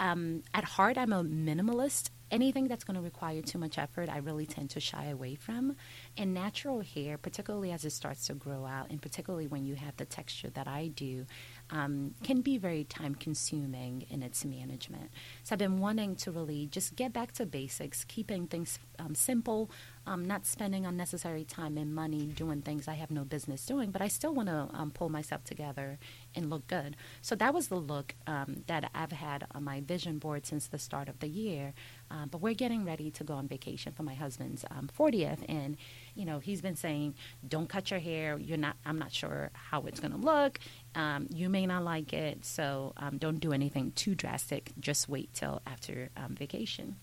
Um, 0.00 0.42
at 0.54 0.64
heart, 0.64 0.98
I'm 0.98 1.12
a 1.12 1.22
minimalist. 1.22 2.10
Anything 2.30 2.68
that's 2.68 2.84
going 2.84 2.96
to 2.96 3.00
require 3.00 3.40
too 3.40 3.58
much 3.58 3.78
effort, 3.78 4.08
I 4.08 4.18
really 4.18 4.44
tend 4.44 4.70
to 4.70 4.80
shy 4.80 5.06
away 5.06 5.34
from. 5.34 5.76
And 6.16 6.34
natural 6.34 6.80
hair, 6.82 7.16
particularly 7.16 7.72
as 7.72 7.84
it 7.84 7.92
starts 7.92 8.26
to 8.26 8.34
grow 8.34 8.66
out, 8.66 8.90
and 8.90 9.00
particularly 9.00 9.46
when 9.46 9.64
you 9.64 9.76
have 9.76 9.96
the 9.96 10.04
texture 10.04 10.50
that 10.50 10.68
I 10.68 10.88
do, 10.88 11.26
um, 11.70 12.14
can 12.22 12.40
be 12.40 12.58
very 12.58 12.84
time 12.84 13.14
consuming 13.14 14.06
in 14.10 14.22
its 14.22 14.44
management. 14.44 15.10
So 15.42 15.54
I've 15.54 15.58
been 15.58 15.78
wanting 15.78 16.16
to 16.16 16.30
really 16.30 16.66
just 16.66 16.96
get 16.96 17.12
back 17.12 17.32
to 17.32 17.46
basics, 17.46 18.04
keeping 18.04 18.46
things 18.46 18.78
um, 18.98 19.14
simple, 19.14 19.70
um, 20.06 20.24
not 20.24 20.46
spending 20.46 20.86
unnecessary 20.86 21.44
time 21.44 21.76
and 21.76 21.94
money 21.94 22.26
doing 22.26 22.62
things 22.62 22.88
I 22.88 22.94
have 22.94 23.10
no 23.10 23.24
business 23.24 23.64
doing, 23.66 23.90
but 23.90 24.00
I 24.00 24.08
still 24.08 24.34
want 24.34 24.48
to 24.48 24.68
um, 24.72 24.90
pull 24.90 25.10
myself 25.10 25.44
together 25.44 25.98
and 26.34 26.48
look 26.48 26.66
good. 26.66 26.96
So 27.20 27.34
that 27.36 27.52
was 27.52 27.68
the 27.68 27.76
look 27.76 28.14
um, 28.26 28.64
that 28.66 28.90
I've 28.94 29.12
had 29.12 29.46
on 29.54 29.64
my 29.64 29.80
vision 29.80 30.18
board 30.18 30.46
since 30.46 30.66
the 30.66 30.78
start 30.78 31.08
of 31.08 31.18
the 31.20 31.28
year. 31.28 31.74
Uh, 32.10 32.24
but 32.26 32.40
we're 32.40 32.54
getting 32.54 32.84
ready 32.84 33.10
to 33.10 33.24
go 33.24 33.34
on 33.34 33.46
vacation 33.46 33.92
for 33.92 34.02
my 34.02 34.14
husband's 34.14 34.64
40th, 34.98 35.40
um, 35.40 35.56
and 35.56 35.76
you 36.18 36.24
know 36.24 36.40
he's 36.40 36.60
been 36.60 36.76
saying, 36.76 37.14
"Don't 37.46 37.68
cut 37.68 37.90
your 37.90 38.00
hair. 38.00 38.36
You're 38.38 38.58
not. 38.58 38.76
I'm 38.84 38.98
not 38.98 39.12
sure 39.12 39.50
how 39.52 39.82
it's 39.82 40.00
going 40.00 40.12
to 40.12 40.18
look. 40.18 40.58
Um, 40.94 41.28
you 41.32 41.48
may 41.48 41.64
not 41.64 41.84
like 41.84 42.12
it, 42.12 42.44
so 42.44 42.92
um, 42.96 43.18
don't 43.18 43.38
do 43.38 43.52
anything 43.52 43.92
too 43.92 44.14
drastic. 44.14 44.72
Just 44.80 45.08
wait 45.08 45.32
till 45.32 45.62
after 45.64 46.10
vacation." 46.30 46.96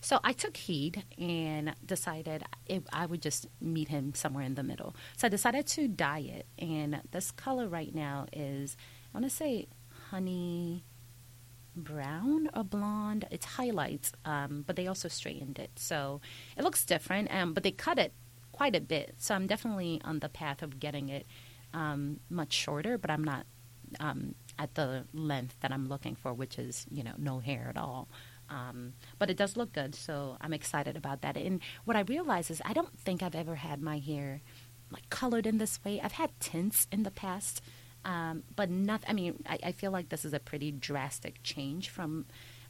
So 0.00 0.20
I 0.22 0.32
took 0.32 0.56
heed 0.56 1.02
and 1.18 1.74
decided 1.84 2.44
if 2.66 2.82
I 2.92 3.06
would 3.06 3.22
just 3.22 3.46
meet 3.60 3.88
him 3.88 4.14
somewhere 4.14 4.44
in 4.44 4.54
the 4.54 4.62
middle. 4.62 4.94
So 5.16 5.26
I 5.26 5.30
decided 5.30 5.66
to 5.68 5.88
dye 5.88 6.20
it, 6.20 6.46
and 6.58 7.00
this 7.10 7.30
color 7.32 7.68
right 7.68 7.94
now 7.94 8.26
is 8.32 8.76
I 9.12 9.18
want 9.18 9.30
to 9.30 9.36
say 9.36 9.66
honey 10.10 10.84
brown 11.76 12.48
or 12.54 12.64
blonde. 12.64 13.26
It's 13.30 13.46
highlights, 13.46 14.12
um, 14.24 14.64
but 14.66 14.76
they 14.76 14.86
also 14.86 15.08
straightened 15.08 15.58
it, 15.58 15.70
so 15.76 16.20
it 16.56 16.64
looks 16.64 16.84
different. 16.84 17.32
Um, 17.32 17.54
but 17.54 17.62
they 17.62 17.72
cut 17.72 17.98
it 17.98 18.12
quite 18.52 18.76
a 18.76 18.80
bit, 18.80 19.14
so 19.18 19.34
I'm 19.34 19.46
definitely 19.46 20.00
on 20.04 20.20
the 20.20 20.28
path 20.28 20.62
of 20.62 20.78
getting 20.78 21.08
it 21.08 21.26
um, 21.72 22.20
much 22.30 22.52
shorter. 22.52 22.98
But 22.98 23.10
I'm 23.10 23.24
not 23.24 23.46
um, 24.00 24.34
at 24.58 24.74
the 24.74 25.04
length 25.12 25.56
that 25.60 25.72
I'm 25.72 25.88
looking 25.88 26.14
for, 26.14 26.32
which 26.32 26.58
is 26.58 26.86
you 26.90 27.02
know 27.02 27.14
no 27.18 27.38
hair 27.38 27.66
at 27.68 27.76
all. 27.76 28.08
Um, 28.50 28.92
but 29.18 29.30
it 29.30 29.36
does 29.36 29.56
look 29.56 29.72
good, 29.72 29.94
so 29.94 30.36
I'm 30.40 30.52
excited 30.52 30.96
about 30.96 31.22
that. 31.22 31.36
And 31.36 31.60
what 31.84 31.96
I 31.96 32.00
realize 32.00 32.50
is 32.50 32.60
I 32.64 32.72
don't 32.72 32.98
think 32.98 33.22
I've 33.22 33.34
ever 33.34 33.54
had 33.54 33.80
my 33.80 33.98
hair 33.98 34.42
like 34.90 35.08
colored 35.10 35.46
in 35.46 35.58
this 35.58 35.80
way. 35.84 36.00
I've 36.00 36.12
had 36.12 36.30
tints 36.40 36.86
in 36.92 37.02
the 37.02 37.10
past, 37.10 37.62
um, 38.04 38.42
but 38.54 38.70
not. 38.70 39.02
I 39.08 39.12
mean, 39.12 39.42
I, 39.46 39.58
I, 39.64 39.72
feel 39.72 39.90
like 39.90 40.08
this 40.08 40.24
is 40.24 40.32
a 40.32 40.40
pretty 40.40 40.70
drastic 40.70 41.42
change 41.42 41.88
from 41.88 42.26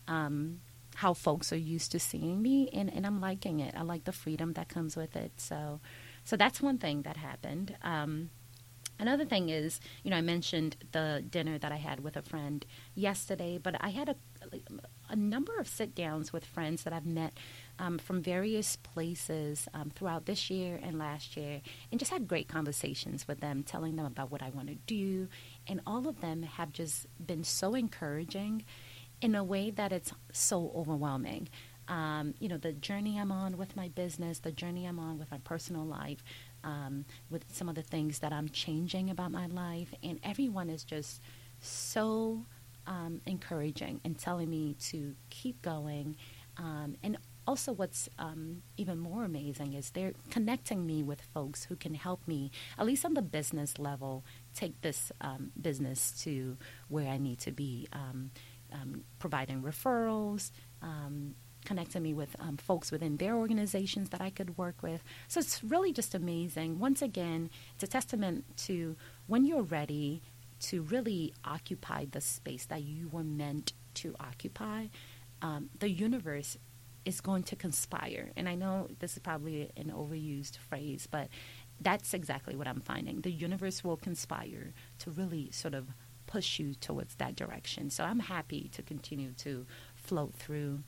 um, 0.07 0.61
how 0.97 1.15
folks 1.15 1.53
are 1.53 1.57
used 1.57 1.93
to 1.93 1.99
seeing 1.99 2.41
me, 2.43 2.69
and, 2.73 2.93
and 2.93 3.07
I'm 3.07 3.21
liking 3.21 3.61
it. 3.61 3.75
I 3.77 3.83
like 3.83 4.05
the 4.05 4.13
freedom 4.13 4.53
that 4.55 4.69
comes 4.69 4.97
with 4.97 5.17
it. 5.17 5.33
So, 5.37 5.81
so 6.25 6.37
that's 6.37 6.61
one 6.61 6.79
thing 6.79 7.03
that 7.03 7.17
happened. 7.17 7.77
Um, 7.83 8.31
Another 8.99 9.25
thing 9.25 9.49
is, 9.49 9.81
you 10.03 10.11
know, 10.11 10.17
I 10.17 10.21
mentioned 10.21 10.77
the 10.93 11.25
dinner 11.29 11.59
that 11.59 11.73
I 11.73 11.77
had 11.77 12.01
with 12.01 12.17
a 12.17 12.23
friend 12.23 12.65
yesterday, 12.95 13.59
but 13.59 13.75
I 13.81 13.89
had 13.89 14.09
a, 14.09 14.17
a 15.15 15.17
number 15.17 15.57
of 15.59 15.69
sit 15.69 15.95
downs 15.95 16.33
with 16.33 16.45
friends 16.45 16.83
that 16.83 16.93
I've 16.93 17.07
met 17.07 17.35
um, 17.79 17.99
from 17.99 18.21
various 18.21 18.75
places 18.75 19.69
um, 19.73 19.91
throughout 19.95 20.27
this 20.27 20.51
year 20.51 20.81
and 20.83 20.99
last 20.99 21.37
year, 21.37 21.61
and 21.91 22.01
just 22.01 22.11
had 22.11 22.27
great 22.27 22.49
conversations 22.49 23.29
with 23.29 23.39
them, 23.39 23.63
telling 23.63 23.95
them 23.95 24.07
about 24.07 24.33
what 24.33 24.43
I 24.43 24.51
want 24.51 24.69
to 24.69 24.75
do. 24.75 25.29
And 25.69 25.81
all 25.87 26.09
of 26.09 26.21
them 26.21 26.43
have 26.43 26.73
just 26.73 27.07
been 27.25 27.45
so 27.45 27.75
encouraging 27.75 28.65
in 29.21 29.37
a 29.37 29.45
way 29.45 29.71
that 29.71 29.93
it's 29.93 30.13
so 30.33 30.73
overwhelming. 30.75 31.49
Um, 31.87 32.35
you 32.41 32.49
know, 32.49 32.57
the 32.57 32.73
journey 32.73 33.17
I'm 33.17 33.31
on 33.31 33.57
with 33.57 33.77
my 33.77 33.89
business, 33.89 34.41
the 34.41 34.51
journey 34.51 34.85
I'm 34.85 34.99
on 34.99 35.19
with 35.19 35.31
my 35.31 35.39
personal 35.39 35.85
life, 35.85 36.25
um, 36.65 37.05
with 37.31 37.45
some 37.53 37.69
of 37.69 37.77
the 37.77 37.83
things 37.83 38.19
that 38.19 38.33
I'm 38.33 38.49
changing 38.49 39.11
about 39.11 39.31
my 39.31 39.47
life. 39.47 39.95
And 40.03 40.19
everyone 40.25 40.71
is 40.71 40.83
just 40.83 41.21
so 41.61 42.47
um, 42.87 43.21
encouraging 43.27 44.01
and 44.05 44.19
telling 44.19 44.51
me 44.51 44.77
to 44.91 45.15
keep 45.31 45.63
going. 45.63 46.17
Um, 46.57 46.97
and 47.03 47.19
also, 47.47 47.73
what's 47.73 48.09
um, 48.19 48.63
even 48.77 48.99
more 48.99 49.25
amazing 49.25 49.75
is 49.75 49.91
they're 49.91 50.15
connecting 50.31 50.87
me 50.87 51.03
with 51.03 51.21
folks 51.21 51.65
who 51.65 51.77
can 51.77 51.95
help 51.95 52.27
me, 52.27 52.51
at 52.79 52.87
least 52.87 53.05
on 53.05 53.15
the 53.15 53.23
business 53.23 53.79
level, 53.79 54.25
take 54.55 54.81
this 54.81 55.13
um, 55.21 55.53
business 55.61 56.13
to 56.23 56.57
where 56.89 57.09
I 57.09 57.19
need 57.19 57.41
to 57.41 57.53
be, 57.53 57.87
um, 57.93 58.31
providing 59.19 59.63
referrals, 59.63 60.51
um, 60.83 61.35
connected 61.65 62.01
me 62.03 62.15
with 62.15 62.37
um, 62.41 62.57
folks 62.57 62.93
within 62.93 63.17
their 63.17 63.37
organizations 63.37 64.11
that 64.11 64.21
I 64.21 64.31
could 64.31 64.57
work 64.57 64.83
with. 64.83 65.03
So 65.29 65.41
it's 65.41 65.65
really 65.65 65.93
just 65.93 66.15
amazing. 66.15 66.79
Once 66.79 67.03
again, 67.03 67.51
it's 67.75 67.85
a 67.85 67.87
testament 67.87 68.45
to 68.59 68.97
when 69.27 69.45
you're 69.45 69.63
ready 69.63 70.23
to 70.65 70.83
really 70.83 71.35
occupy 71.45 72.07
the 72.11 72.21
space 72.21 72.67
that 72.67 72.83
you 72.83 73.09
were 73.09 73.25
meant 73.25 73.73
to 73.95 74.15
occupy, 74.19 74.87
um, 75.43 75.69
the 75.79 75.91
universe 75.91 76.57
is 77.05 77.21
going 77.21 77.43
to 77.43 77.57
conspire. 77.57 78.33
And 78.37 78.49
I 78.49 78.55
know 78.55 78.89
this 78.99 79.13
is 79.13 79.19
probably 79.19 79.71
an 79.77 79.93
overused 79.95 80.57
phrase, 80.57 81.07
but 81.11 81.29
that's 81.81 82.15
exactly 82.15 82.57
what 82.57 82.67
I'm 82.67 82.81
finding. 82.81 83.21
The 83.21 83.31
universe 83.31 83.85
will 83.85 83.99
conspire 83.99 84.73
to 85.01 85.11
really 85.11 85.51
sort 85.51 85.75
of 85.75 85.89
push 86.27 86.59
you 86.59 86.75
towards 86.75 87.17
that 87.17 87.37
direction. 87.37 87.91
So 87.91 88.05
I'm 88.05 88.21
happy 88.21 88.71
to 88.73 88.83
continue 88.83 89.33
to 89.39 89.67
float 89.95 90.35
through 90.35 90.83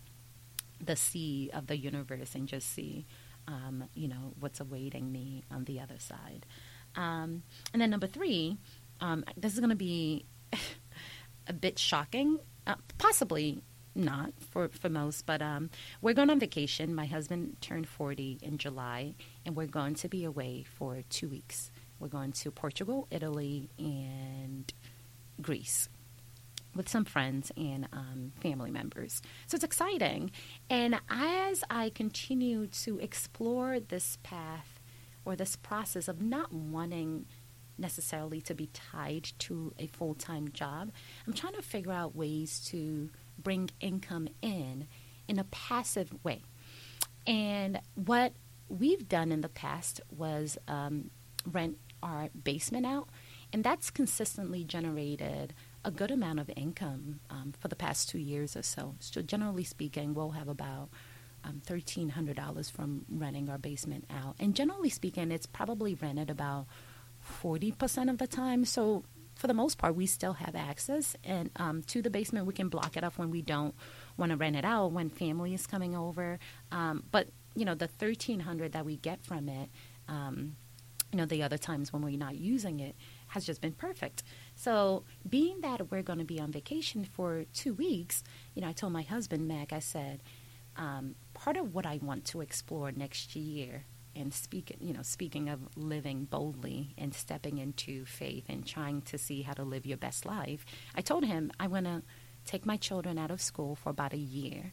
the 0.83 0.97
sea 0.97 1.51
of 1.53 1.67
the 1.67 1.77
universe 1.77 2.35
and 2.35 2.49
just 2.49 2.71
see, 2.71 3.05
um, 3.47 3.85
you 3.95 4.09
know, 4.09 4.33
what's 4.41 4.61
awaiting 4.61 5.13
me 5.13 5.45
on 5.51 5.65
the 5.65 5.81
other 5.81 5.99
side. 5.99 6.47
Um, 6.95 7.43
and 7.75 7.83
then 7.83 7.91
number 7.91 8.07
three, 8.07 8.57
um, 9.01 9.25
this 9.37 9.53
is 9.53 9.61
going 9.61 9.71
to 9.71 9.77
be 9.77 10.25
a 11.47 11.53
bit 11.53 11.79
shocking, 11.79 12.39
uh, 12.67 12.77
possibly 12.99 13.63
not 13.95 14.33
for, 14.51 14.69
for 14.69 14.89
most, 14.89 15.27
but 15.27 15.41
um, 15.41 15.71
we're 16.03 16.13
going 16.13 16.31
on 16.31 16.39
vacation. 16.39 16.95
My 16.95 17.07
husband 17.07 17.57
turned 17.61 17.89
40 17.89 18.39
in 18.43 18.59
July, 18.59 19.15
and 19.45 19.57
we're 19.57 19.67
going 19.67 19.95
to 19.97 20.09
be 20.09 20.25
away 20.25 20.65
for 20.79 21.03
two 21.09 21.29
weeks. 21.29 21.71
We're 21.99 22.09
going 22.09 22.33
to 22.33 22.51
Portugal, 22.51 23.09
Italy, 23.11 23.71
and 23.79 24.73
Greece 25.41 25.89
with 26.75 26.89
some 26.89 27.07
friends 27.07 27.51
and 27.57 27.89
um, 27.93 28.33
family 28.41 28.71
members. 28.71 29.23
So 29.47 29.55
it's 29.55 29.65
exciting. 29.65 30.31
And 30.69 31.01
as 31.09 31.65
I 31.71 31.91
continue 31.91 32.67
to 32.67 32.99
explore 32.99 33.81
this 33.81 34.19
path 34.23 34.81
or 35.25 35.37
this 35.37 35.57
process 35.57 36.07
of 36.07 36.21
not 36.21 36.53
wanting 36.53 37.27
necessarily 37.79 38.41
to 38.43 38.55
be 38.55 38.69
tied 38.73 39.31
to 39.41 39.73
a 39.79 39.87
full 39.87 40.15
time 40.15 40.51
job, 40.53 40.91
I'm 41.27 41.33
trying 41.33 41.55
to 41.55 41.63
figure 41.63 41.93
out 41.93 42.17
ways 42.17 42.61
to 42.67 43.11
bring 43.39 43.71
income 43.81 44.29
in 44.43 44.87
in 45.29 45.39
a 45.39 45.45
passive 45.45 46.13
way. 46.25 46.43
And 47.27 47.81
what 47.95 48.33
we've 48.69 49.09
done 49.09 49.33
in 49.33 49.41
the 49.41 49.49
past 49.49 50.01
was 50.11 50.57
um, 50.69 51.11
rent 51.45 51.79
our 52.03 52.29
basement 52.45 52.87
out, 52.87 53.09
and 53.53 53.65
that's 53.65 53.91
consistently 53.91 54.65
generated 54.65 55.55
a 55.85 55.91
good 55.91 56.11
amount 56.11 56.41
of 56.41 56.51
income 56.57 57.21
um, 57.31 57.53
for 57.59 57.69
the 57.69 57.77
past 57.77 58.09
two 58.09 58.19
years 58.19 58.57
or 58.57 58.63
so. 58.63 58.97
So, 59.01 59.23
generally 59.23 59.65
speaking, 59.65 60.15
we'll 60.15 60.31
have 60.31 60.49
about 60.49 60.89
um, 61.45 61.63
$1,300 61.67 62.71
from 62.71 63.05
renting 63.09 63.49
our 63.49 63.59
basement 63.59 64.05
out. 64.11 64.35
And 64.39 64.55
generally 64.55 64.91
speaking, 64.91 65.31
it's 65.31 65.47
probably 65.47 65.95
rented 65.95 66.29
about 66.31 66.67
40% 67.43 68.11
of 68.11 68.19
the 68.19 68.27
time. 68.27 68.65
So, 68.65 69.05
for 69.35 69.49
the 69.49 69.55
most 69.55 69.77
part, 69.77 69.95
we 69.95 70.07
still 70.07 70.33
have 70.33 70.57
access 70.57 71.15
and 71.23 71.51
um, 71.57 71.83
to 71.89 72.01
the 72.01 72.09
basement. 72.09 72.47
We 72.47 72.55
can 72.55 72.71
block 72.71 72.97
it 72.97 73.05
off 73.05 73.19
when 73.19 73.31
we 73.31 73.43
don't 73.43 73.75
want 74.17 74.31
to 74.33 74.37
rent 74.37 74.57
it 74.57 74.65
out 74.65 74.93
when 74.93 75.11
family 75.11 75.53
is 75.53 75.67
coming 75.67 75.95
over. 75.95 76.39
Um, 76.73 77.05
but 77.11 77.29
you 77.55 77.65
know, 77.65 77.75
the 77.75 77.87
thirteen 77.87 78.41
hundred 78.41 78.73
that 78.73 78.87
we 78.87 78.97
get 78.97 79.23
from 79.23 79.49
it, 79.49 79.69
um, 80.09 80.57
you 81.13 81.19
know, 81.19 81.27
the 81.27 81.43
other 81.43 81.59
times 81.59 81.93
when 81.93 82.03
we're 82.03 82.17
not 82.17 82.37
using 82.37 82.81
it, 82.81 82.97
has 83.29 83.45
just 83.45 83.61
been 83.61 83.73
perfect. 83.73 84.23
So, 84.55 85.05
being 85.29 85.61
that 85.61 85.91
we're 85.91 86.03
going 86.03 86.19
to 86.19 86.25
be 86.25 86.41
on 86.41 86.51
vacation 86.51 87.05
for 87.05 87.45
two 87.53 87.75
weeks, 87.75 88.23
you 88.55 88.63
know, 88.63 88.69
I 88.69 88.73
told 88.73 88.93
my 88.93 89.03
husband, 89.03 89.47
Mac, 89.47 89.73
I 89.73 89.81
said, 89.81 90.23
um, 90.77 91.15
part 91.35 91.57
of 91.57 91.75
what 91.75 91.87
I 91.87 91.99
want 92.03 92.25
to 92.27 92.41
explore 92.41 92.93
next 92.93 93.37
year, 93.37 93.85
and 94.17 94.33
speak, 94.33 94.77
you 94.81 94.93
know, 94.93 95.03
speaking 95.03 95.49
of 95.49 95.61
living 95.77 96.25
boldly 96.25 96.95
and 96.97 97.15
stepping 97.15 97.59
into 97.59 98.05
faith 98.05 98.45
and 98.49 98.67
trying 98.67 99.03
to 99.03 99.19
see 99.19 99.43
how 99.43 99.53
to 99.53 99.63
live 99.63 99.87
your 99.87 99.97
best 99.97 100.25
life, 100.25 100.65
I 100.95 101.01
told 101.01 101.25
him 101.25 101.53
I 101.61 101.67
want 101.67 101.87
to 101.87 102.03
take 102.45 102.65
my 102.65 102.77
children 102.77 103.19
out 103.19 103.31
of 103.31 103.41
school 103.41 103.75
for 103.75 103.91
about 103.91 104.13
a 104.13 104.19
year, 104.19 104.73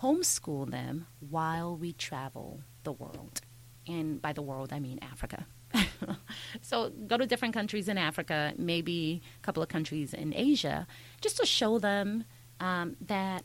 homeschool 0.00 0.70
them 0.70 1.06
while 1.20 1.76
we 1.76 1.92
travel 1.92 2.62
the 2.84 2.92
world. 2.92 3.40
And 3.86 4.20
by 4.20 4.32
the 4.32 4.42
world, 4.42 4.72
I 4.72 4.80
mean 4.80 4.98
Africa 5.02 5.46
so 6.62 6.90
go 7.06 7.16
to 7.16 7.26
different 7.26 7.54
countries 7.54 7.88
in 7.88 7.98
Africa, 7.98 8.52
maybe 8.56 9.22
a 9.38 9.42
couple 9.42 9.62
of 9.62 9.68
countries 9.68 10.14
in 10.14 10.34
Asia, 10.34 10.86
just 11.20 11.36
to 11.38 11.46
show 11.46 11.78
them 11.78 12.24
um, 12.60 12.96
that 13.00 13.44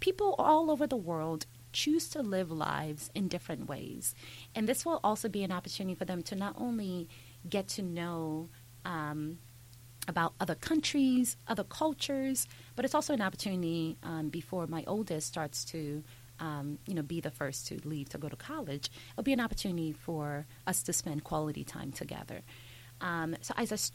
people 0.00 0.34
all 0.38 0.70
over 0.70 0.86
the 0.86 0.96
world 0.96 1.46
choose 1.72 2.08
to 2.10 2.22
live 2.22 2.50
lives 2.50 3.10
in 3.14 3.28
different 3.28 3.68
ways. 3.68 4.14
And 4.54 4.68
this 4.68 4.84
will 4.84 5.00
also 5.02 5.28
be 5.28 5.42
an 5.44 5.52
opportunity 5.52 5.94
for 5.94 6.04
them 6.04 6.22
to 6.24 6.34
not 6.34 6.54
only 6.58 7.08
get 7.48 7.68
to 7.68 7.82
know 7.82 8.48
um, 8.84 9.38
about 10.08 10.34
other 10.40 10.54
countries, 10.54 11.36
other 11.48 11.64
cultures, 11.64 12.46
but 12.76 12.84
it's 12.84 12.94
also 12.94 13.14
an 13.14 13.22
opportunity 13.22 13.96
um, 14.02 14.28
before 14.28 14.66
my 14.66 14.84
oldest 14.86 15.26
starts 15.26 15.64
to. 15.66 16.02
Um, 16.42 16.78
you 16.86 16.94
know, 16.94 17.02
be 17.02 17.20
the 17.20 17.30
first 17.30 17.66
to 17.66 17.78
leave 17.84 18.08
to 18.08 18.16
go 18.16 18.30
to 18.30 18.34
college. 18.34 18.90
It'll 19.12 19.22
be 19.22 19.34
an 19.34 19.40
opportunity 19.40 19.92
for 19.92 20.46
us 20.66 20.82
to 20.84 20.92
spend 20.94 21.22
quality 21.22 21.64
time 21.64 21.92
together. 21.92 22.40
Um, 23.02 23.36
so 23.42 23.52
as 23.58 23.92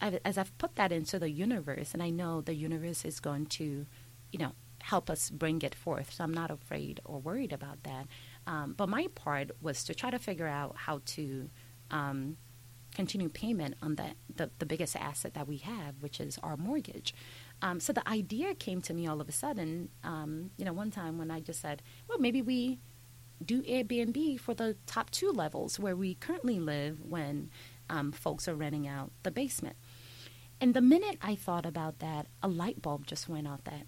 I, 0.00 0.18
as 0.24 0.38
I've 0.38 0.56
put 0.56 0.76
that 0.76 0.90
into 0.90 1.18
the 1.18 1.30
universe, 1.30 1.92
and 1.92 2.02
I 2.02 2.08
know 2.08 2.40
the 2.40 2.54
universe 2.54 3.04
is 3.04 3.20
going 3.20 3.44
to, 3.46 3.86
you 4.30 4.38
know, 4.38 4.52
help 4.82 5.08
us 5.08 5.30
bring 5.30 5.62
it 5.62 5.74
forth. 5.74 6.12
So 6.12 6.24
I'm 6.24 6.34
not 6.34 6.50
afraid 6.50 7.00
or 7.04 7.18
worried 7.18 7.52
about 7.52 7.84
that. 7.84 8.06
Um, 8.46 8.74
but 8.76 8.88
my 8.88 9.06
part 9.14 9.50
was 9.60 9.84
to 9.84 9.94
try 9.94 10.10
to 10.10 10.18
figure 10.18 10.48
out 10.48 10.76
how 10.76 11.00
to 11.06 11.48
um, 11.90 12.36
continue 12.94 13.28
payment 13.28 13.76
on 13.80 13.94
that 13.94 14.16
the, 14.34 14.50
the 14.58 14.66
biggest 14.66 14.96
asset 14.96 15.34
that 15.34 15.46
we 15.46 15.58
have, 15.58 15.94
which 16.00 16.20
is 16.20 16.38
our 16.42 16.56
mortgage. 16.56 17.14
Um, 17.62 17.78
so 17.78 17.92
the 17.92 18.06
idea 18.08 18.54
came 18.54 18.82
to 18.82 18.92
me 18.92 19.06
all 19.06 19.20
of 19.20 19.28
a 19.28 19.32
sudden. 19.32 19.88
Um, 20.02 20.50
you 20.56 20.64
know, 20.64 20.72
one 20.72 20.90
time 20.90 21.16
when 21.16 21.30
I 21.30 21.40
just 21.40 21.60
said, 21.60 21.80
well, 22.08 22.18
maybe 22.18 22.42
we 22.42 22.80
do 23.44 23.62
Airbnb 23.62 24.40
for 24.40 24.54
the 24.54 24.76
top 24.86 25.10
two 25.10 25.30
levels 25.30 25.78
where 25.78 25.96
we 25.96 26.14
currently 26.14 26.58
live 26.58 27.00
when 27.00 27.50
um, 27.88 28.12
folks 28.12 28.48
are 28.48 28.54
renting 28.54 28.86
out 28.86 29.12
the 29.22 29.30
basement. 29.30 29.76
And 30.60 30.74
the 30.74 30.80
minute 30.80 31.18
I 31.22 31.34
thought 31.34 31.66
about 31.66 31.98
that, 32.00 32.26
a 32.42 32.48
light 32.48 32.82
bulb 32.82 33.06
just 33.06 33.28
went 33.28 33.48
off 33.48 33.64
that 33.64 33.86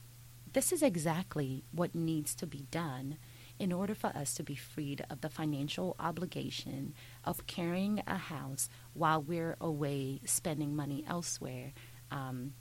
this 0.54 0.72
is 0.72 0.82
exactly 0.82 1.64
what 1.72 1.94
needs 1.94 2.34
to 2.36 2.46
be 2.46 2.66
done 2.70 3.18
in 3.58 3.72
order 3.72 3.94
for 3.94 4.08
us 4.08 4.34
to 4.34 4.42
be 4.42 4.54
freed 4.54 5.04
of 5.10 5.20
the 5.20 5.28
financial 5.28 5.94
obligation 5.98 6.94
of 7.24 7.46
carrying 7.46 8.02
a 8.06 8.16
house 8.16 8.68
while 8.94 9.22
we're 9.22 9.56
away 9.60 10.20
spending 10.24 10.74
money 10.74 11.04
elsewhere 11.08 11.72
um, 12.10 12.52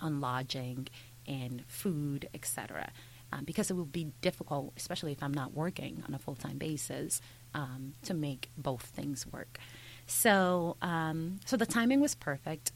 on 0.00 0.20
lodging 0.20 0.88
and 1.26 1.64
food, 1.66 2.28
etc. 2.34 2.90
Um, 3.32 3.44
because 3.44 3.70
it 3.70 3.74
will 3.74 3.84
be 3.84 4.12
difficult, 4.20 4.72
especially 4.76 5.12
if 5.12 5.22
I'm 5.22 5.34
not 5.34 5.54
working 5.54 6.02
on 6.06 6.14
a 6.14 6.18
full 6.18 6.36
time 6.36 6.58
basis, 6.58 7.20
um, 7.54 7.94
to 8.04 8.14
make 8.14 8.50
both 8.56 8.82
things 8.82 9.26
work. 9.26 9.58
So, 10.06 10.76
um, 10.82 11.40
so 11.44 11.56
the 11.56 11.66
timing 11.66 12.00
was 12.00 12.14
perfect. 12.14 12.72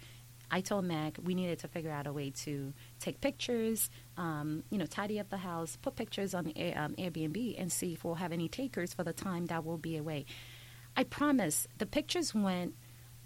I 0.51 0.61
told 0.61 0.85
Mac 0.85 1.19
we 1.23 1.35
needed 1.35 1.59
to 1.61 1.69
figure 1.69 1.91
out 1.91 2.07
a 2.07 2.13
way 2.13 2.31
to 2.31 2.73
take 3.01 3.21
pictures, 3.21 3.91
um, 4.17 4.63
you 4.71 4.79
know, 4.79 4.87
tidy 4.87 5.21
up 5.21 5.29
the 5.29 5.37
house, 5.37 5.77
put 5.81 5.97
pictures 5.97 6.35
on 6.35 6.47
um, 6.47 6.95
Airbnb, 6.95 7.61
and 7.61 7.71
see 7.71 7.93
if 7.93 8.05
we'll 8.05 8.15
have 8.15 8.33
any 8.33 8.49
takers 8.49 8.95
for 8.95 9.05
the 9.05 9.13
time 9.13 9.47
that 9.47 9.65
we'll 9.65 9.77
be 9.79 9.97
away. 9.97 10.25
I 10.97 11.05
promise 11.05 11.67
the 11.77 11.87
pictures 11.87 12.35
went 12.35 12.75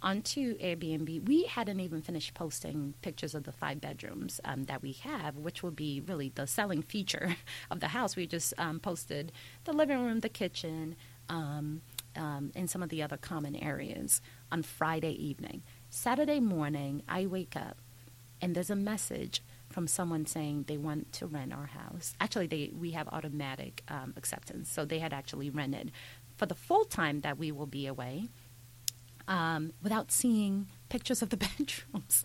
onto 0.03 0.59
Airbnb. 0.59 1.27
We 1.27 1.45
hadn't 1.45 1.81
even 1.81 2.03
finished 2.03 2.35
posting 2.35 2.95
pictures 3.03 3.35
of 3.35 3.45
the 3.45 3.53
five 3.53 3.81
bedrooms 3.81 4.41
um, 4.45 4.65
that 4.65 4.83
we 4.83 4.93
have, 4.93 5.37
which 5.37 5.63
will 5.63 5.71
be 5.71 6.03
really 6.07 6.33
the 6.35 6.47
selling 6.47 6.83
feature 6.83 7.37
of 7.71 7.81
the 7.81 7.89
house. 7.89 8.17
We 8.17 8.27
just 8.27 8.53
um, 8.59 8.81
posted 8.81 9.33
the 9.65 9.73
living 9.73 10.05
room, 10.05 10.21
the 10.21 10.29
kitchen, 10.29 10.97
um, 11.29 11.83
um, 12.17 12.53
and 12.55 12.69
some 12.69 12.83
of 12.83 12.89
the 12.89 13.03
other 13.03 13.17
common 13.17 13.57
areas 13.57 14.21
on 14.51 14.63
Friday 14.63 15.13
evening. 15.13 15.63
Saturday 15.95 16.41
morning, 16.41 17.03
I 17.07 17.27
wake 17.27 17.55
up 17.55 17.77
and 18.41 18.55
there's 18.55 18.71
a 18.71 18.75
message 18.75 19.43
from 19.69 19.87
someone 19.87 20.25
saying 20.25 20.65
they 20.67 20.79
want 20.79 21.13
to 21.13 21.27
rent 21.27 21.53
our 21.53 21.67
house. 21.67 22.15
Actually, 22.19 22.47
they 22.47 22.73
we 22.75 22.93
have 22.93 23.09
automatic 23.09 23.83
um, 23.89 24.15
acceptance, 24.17 24.71
so 24.71 24.87
they 24.87 24.99
had 24.99 25.13
actually 25.13 25.51
rented 25.51 25.93
for 26.39 26.47
the 26.47 26.55
full 26.55 26.87
time 26.87 27.21
that 27.21 27.37
we 27.37 27.53
will 27.53 27.67
be 27.67 27.87
away, 27.87 28.31
um, 29.29 29.75
without 29.83 30.11
seeing 30.11 30.67
pictures 30.89 31.21
of 31.21 31.29
the 31.29 31.37
bedrooms, 31.59 32.25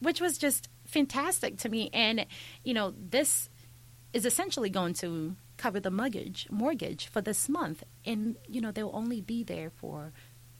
which 0.00 0.22
was 0.22 0.38
just 0.38 0.70
fantastic 0.86 1.58
to 1.58 1.68
me. 1.68 1.90
And 1.92 2.24
you 2.64 2.72
know, 2.72 2.94
this 2.98 3.50
is 4.14 4.24
essentially 4.24 4.70
going 4.70 4.94
to 4.94 5.36
cover 5.58 5.80
the 5.80 5.90
mortgage 5.90 6.48
mortgage 6.50 7.08
for 7.08 7.20
this 7.20 7.46
month, 7.46 7.84
and 8.06 8.36
you 8.48 8.62
know 8.62 8.72
they'll 8.72 8.90
only 8.94 9.20
be 9.20 9.44
there 9.44 9.68
for 9.68 10.14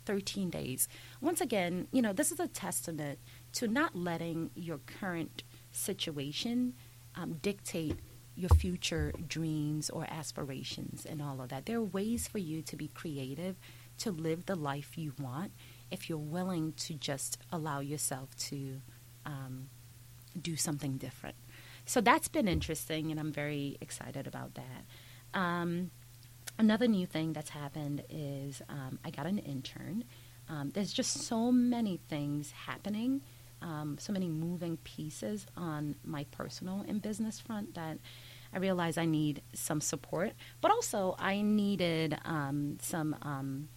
13 0.05 0.51
days. 0.51 0.89
Once 1.21 1.41
again, 1.41 1.89
you 1.93 2.03
know, 2.03 2.13
this 2.13 2.33
is 2.33 2.41
a 2.41 2.49
testament 2.49 3.19
to 3.53 3.69
not 3.69 3.95
letting 3.97 4.51
your 4.55 4.79
current 4.79 5.43
situation 5.71 6.75
um, 7.15 7.35
dictate 7.43 7.99
your 8.35 8.49
future 8.51 9.13
dreams 9.29 9.91
or 9.91 10.07
aspirations 10.09 11.05
and 11.05 11.21
all 11.21 11.41
of 11.41 11.51
that. 11.51 11.67
There 11.67 11.79
are 11.79 11.83
ways 11.83 12.27
for 12.27 12.39
you 12.39 12.63
to 12.63 12.77
be 12.77 12.89
creative, 12.89 13.57
to 13.99 14.11
live 14.11 14.47
the 14.47 14.57
life 14.57 14.97
you 14.97 15.13
want, 15.21 15.53
if 15.91 16.09
you're 16.09 16.19
willing 16.19 16.73
to 16.73 16.95
just 16.95 17.39
allow 17.53 17.81
yourself 17.81 18.35
to 18.37 18.81
um, 19.27 19.69
do 20.41 20.57
something 20.57 20.97
different. 20.97 21.37
So 21.85 22.01
that's 22.01 22.29
been 22.29 22.49
interesting, 22.49 23.11
and 23.11 23.21
I'm 23.21 23.33
very 23.33 23.77
excited 23.81 24.27
about 24.27 24.55
that. 24.55 25.39
Um, 25.39 25.91
another 26.63 26.87
new 26.87 27.07
thing 27.07 27.33
that's 27.33 27.51
happened 27.51 28.05
is 28.09 28.63
um, 28.69 28.97
I 29.05 29.11
got 29.11 29.27
an 29.27 29.39
intern. 29.39 30.05
Um, 30.49 30.71
there's 30.71 30.93
just 30.93 31.25
so 31.25 31.51
many 31.51 31.99
things 32.09 32.53
happening, 32.53 33.21
um, 33.61 33.97
so 33.99 34.13
many 34.13 34.29
moving 34.29 34.77
pieces 34.79 35.45
on 35.57 35.97
my 36.05 36.25
personal 36.31 36.85
and 36.87 37.03
business 37.03 37.41
front 37.41 37.75
that 37.75 37.99
I 38.55 38.59
realized 38.59 38.97
I 38.97 39.07
need 39.07 39.43
some 39.53 39.81
support. 39.81 40.35
But 40.61 40.71
also, 40.71 41.17
I 41.19 41.43
needed 41.43 42.17
um, 42.25 42.79
some 42.81 43.17
um, 43.23 43.69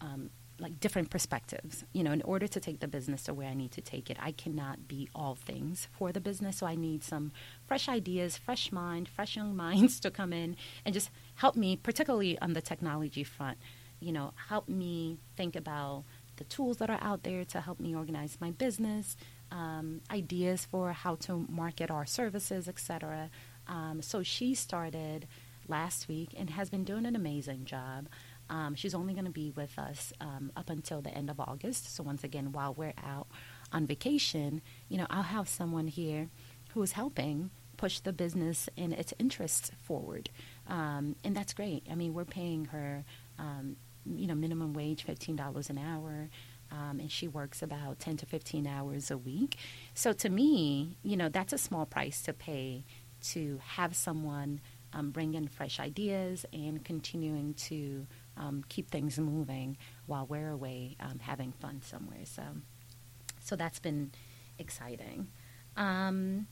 um, 0.00 0.30
like 0.58 0.80
different 0.80 1.10
perspectives. 1.10 1.84
You 1.92 2.02
know, 2.02 2.12
in 2.12 2.22
order 2.22 2.46
to 2.48 2.60
take 2.60 2.80
the 2.80 2.88
business 2.88 3.24
to 3.24 3.34
where 3.34 3.48
I 3.48 3.54
need 3.54 3.72
to 3.72 3.80
take 3.80 4.10
it, 4.10 4.16
I 4.20 4.32
cannot 4.32 4.88
be 4.88 5.08
all 5.14 5.34
things 5.34 5.88
for 5.96 6.12
the 6.12 6.20
business. 6.20 6.58
So 6.58 6.66
I 6.66 6.74
need 6.74 7.04
some 7.04 7.32
fresh 7.66 7.88
ideas, 7.88 8.36
fresh 8.36 8.72
mind, 8.72 9.08
fresh 9.08 9.36
young 9.36 9.56
minds 9.64 10.00
to 10.00 10.10
come 10.10 10.32
in 10.32 10.56
and 10.84 10.92
just 10.94 11.10
help 11.36 11.56
me, 11.56 11.76
particularly 11.76 12.38
on 12.40 12.52
the 12.52 12.62
technology 12.62 13.24
front. 13.24 13.58
You 14.00 14.12
know, 14.12 14.32
help 14.48 14.68
me 14.68 15.18
think 15.36 15.56
about 15.56 16.04
the 16.36 16.44
tools 16.44 16.78
that 16.78 16.88
are 16.88 17.00
out 17.02 17.24
there 17.24 17.44
to 17.44 17.60
help 17.60 17.80
me 17.80 17.94
organize 17.94 18.38
my 18.40 18.52
business, 18.52 19.16
um, 19.50 20.00
ideas 20.10 20.64
for 20.64 20.92
how 20.92 21.16
to 21.16 21.46
market 21.48 21.90
our 21.90 22.06
services, 22.06 22.68
etc. 22.68 23.30
Um, 23.66 24.02
so 24.02 24.22
she 24.22 24.54
started 24.54 25.26
last 25.68 26.08
week 26.08 26.30
and 26.36 26.50
has 26.50 26.70
been 26.70 26.84
doing 26.84 27.06
an 27.06 27.14
amazing 27.14 27.64
job. 27.64 28.08
Um, 28.50 28.74
she's 28.74 28.94
only 28.94 29.12
going 29.12 29.26
to 29.26 29.30
be 29.30 29.50
with 29.50 29.78
us 29.78 30.12
um, 30.20 30.52
up 30.56 30.70
until 30.70 31.00
the 31.00 31.10
end 31.10 31.30
of 31.30 31.38
August. 31.40 31.94
So 31.94 32.02
once 32.02 32.24
again, 32.24 32.52
while 32.52 32.74
we're 32.74 32.94
out 33.04 33.26
on 33.72 33.86
vacation, 33.86 34.62
you 34.88 34.96
know, 34.98 35.06
I'll 35.10 35.22
have 35.22 35.48
someone 35.48 35.86
here 35.88 36.28
who 36.72 36.82
is 36.82 36.92
helping 36.92 37.50
push 37.76 38.00
the 38.00 38.12
business 38.12 38.68
and 38.76 38.92
its 38.92 39.14
interests 39.18 39.70
forward, 39.82 40.30
um, 40.66 41.14
and 41.22 41.36
that's 41.36 41.54
great. 41.54 41.86
I 41.90 41.94
mean, 41.94 42.12
we're 42.12 42.24
paying 42.24 42.66
her, 42.66 43.04
um, 43.38 43.76
you 44.04 44.26
know, 44.26 44.34
minimum 44.34 44.72
wage, 44.72 45.04
fifteen 45.04 45.36
dollars 45.36 45.70
an 45.70 45.78
hour. 45.78 46.28
Um, 46.70 47.00
and 47.00 47.10
she 47.10 47.26
works 47.26 47.62
about 47.62 47.98
10 47.98 48.18
to 48.18 48.26
15 48.26 48.66
hours 48.66 49.10
a 49.10 49.16
week. 49.16 49.56
So 49.94 50.12
to 50.12 50.28
me, 50.28 50.98
you 51.02 51.16
know, 51.16 51.30
that's 51.30 51.54
a 51.54 51.56
small 51.56 51.86
price 51.86 52.20
to 52.24 52.34
pay 52.34 52.84
to 53.30 53.58
have 53.64 53.96
someone 53.96 54.60
um, 54.92 55.10
bring 55.10 55.34
in 55.34 55.48
fresh 55.48 55.80
ideas 55.80 56.44
and 56.52 56.84
continuing 56.84 57.54
to 57.54 58.06
um, 58.38 58.64
keep 58.68 58.90
things 58.90 59.18
moving 59.18 59.76
while 60.06 60.26
we're 60.26 60.50
away 60.50 60.96
um, 61.00 61.18
having 61.18 61.52
fun 61.52 61.82
somewhere. 61.82 62.24
So, 62.24 62.42
so 63.40 63.56
that's 63.56 63.80
been 63.80 64.12
exciting. 64.58 65.28
Um, 65.76 66.46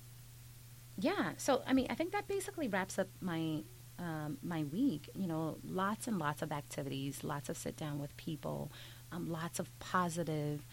yeah. 0.98 1.32
So 1.36 1.62
I 1.66 1.72
mean, 1.72 1.86
I 1.90 1.94
think 1.94 2.12
that 2.12 2.26
basically 2.28 2.68
wraps 2.68 2.98
up 2.98 3.08
my 3.20 3.62
um, 3.98 4.38
my 4.42 4.64
week. 4.64 5.08
You 5.14 5.26
know, 5.26 5.58
lots 5.64 6.06
and 6.08 6.18
lots 6.18 6.42
of 6.42 6.52
activities, 6.52 7.24
lots 7.24 7.48
of 7.48 7.56
sit 7.56 7.76
down 7.76 7.98
with 7.98 8.16
people, 8.16 8.70
um, 9.12 9.30
lots 9.30 9.58
of 9.58 9.76
positive, 9.78 10.66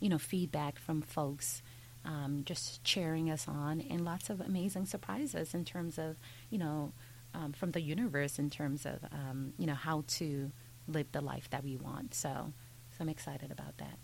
you 0.00 0.08
know, 0.08 0.18
feedback 0.18 0.78
from 0.78 1.02
folks. 1.02 1.62
Um, 2.04 2.42
just 2.44 2.82
cheering 2.82 3.30
us 3.30 3.46
on, 3.46 3.80
and 3.80 4.04
lots 4.04 4.28
of 4.28 4.40
amazing 4.40 4.86
surprises 4.86 5.54
in 5.54 5.64
terms 5.64 5.98
of, 5.98 6.16
you 6.50 6.58
know, 6.58 6.92
um, 7.34 7.52
from 7.52 7.72
the 7.72 7.80
universe 7.80 8.38
in 8.38 8.50
terms 8.50 8.86
of 8.86 8.98
um, 9.12 9.52
you 9.58 9.66
know 9.66 9.74
how 9.74 10.04
to 10.06 10.50
live 10.88 11.10
the 11.12 11.20
life 11.20 11.48
that 11.50 11.64
we 11.64 11.76
want. 11.76 12.14
So, 12.14 12.52
so 12.90 12.96
I'm 13.00 13.08
excited 13.08 13.50
about 13.50 13.76
that. 13.78 13.98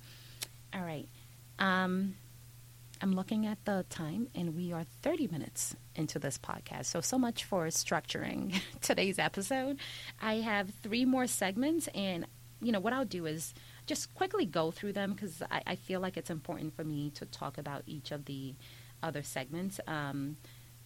All 0.74 0.82
right. 0.82 1.08
Um, 1.58 2.14
I'm 3.00 3.12
looking 3.12 3.46
at 3.46 3.64
the 3.64 3.84
time, 3.88 4.28
and 4.34 4.56
we 4.56 4.72
are 4.72 4.84
30 5.02 5.28
minutes 5.28 5.76
into 5.94 6.18
this 6.18 6.36
podcast. 6.38 6.86
So, 6.86 7.00
so 7.00 7.18
much 7.18 7.44
for 7.44 7.66
structuring 7.66 8.60
today's 8.80 9.18
episode. 9.18 9.78
I 10.20 10.34
have 10.36 10.70
three 10.82 11.04
more 11.04 11.26
segments, 11.26 11.88
and 11.94 12.26
you 12.60 12.72
know, 12.72 12.80
what 12.80 12.92
I'll 12.92 13.04
do 13.04 13.26
is 13.26 13.54
just 13.86 14.12
quickly 14.14 14.44
go 14.44 14.70
through 14.70 14.92
them 14.92 15.12
because 15.12 15.42
I, 15.50 15.62
I, 15.66 15.76
feel 15.76 16.00
like 16.00 16.16
it's 16.16 16.28
important 16.28 16.74
for 16.74 16.82
me 16.84 17.10
to 17.10 17.24
talk 17.24 17.56
about 17.56 17.84
each 17.86 18.10
of 18.10 18.24
the 18.24 18.54
other 19.02 19.22
segments. 19.22 19.80
Um, 19.86 20.36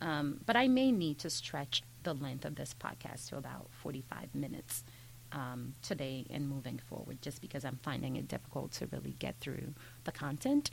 um, 0.00 0.40
but 0.44 0.56
I 0.56 0.68
may 0.68 0.92
need 0.92 1.18
to 1.20 1.30
stretch 1.30 1.82
the 2.02 2.14
length 2.14 2.44
of 2.44 2.54
this 2.56 2.74
podcast 2.78 3.28
to 3.28 3.36
about 3.36 3.68
45 3.82 4.34
minutes 4.34 4.84
um, 5.32 5.74
today 5.82 6.26
and 6.30 6.48
moving 6.48 6.78
forward, 6.78 7.22
just 7.22 7.40
because 7.40 7.64
I'm 7.64 7.78
finding 7.82 8.16
it 8.16 8.28
difficult 8.28 8.72
to 8.72 8.86
really 8.86 9.16
get 9.18 9.36
through 9.40 9.74
the 10.04 10.12
content. 10.12 10.70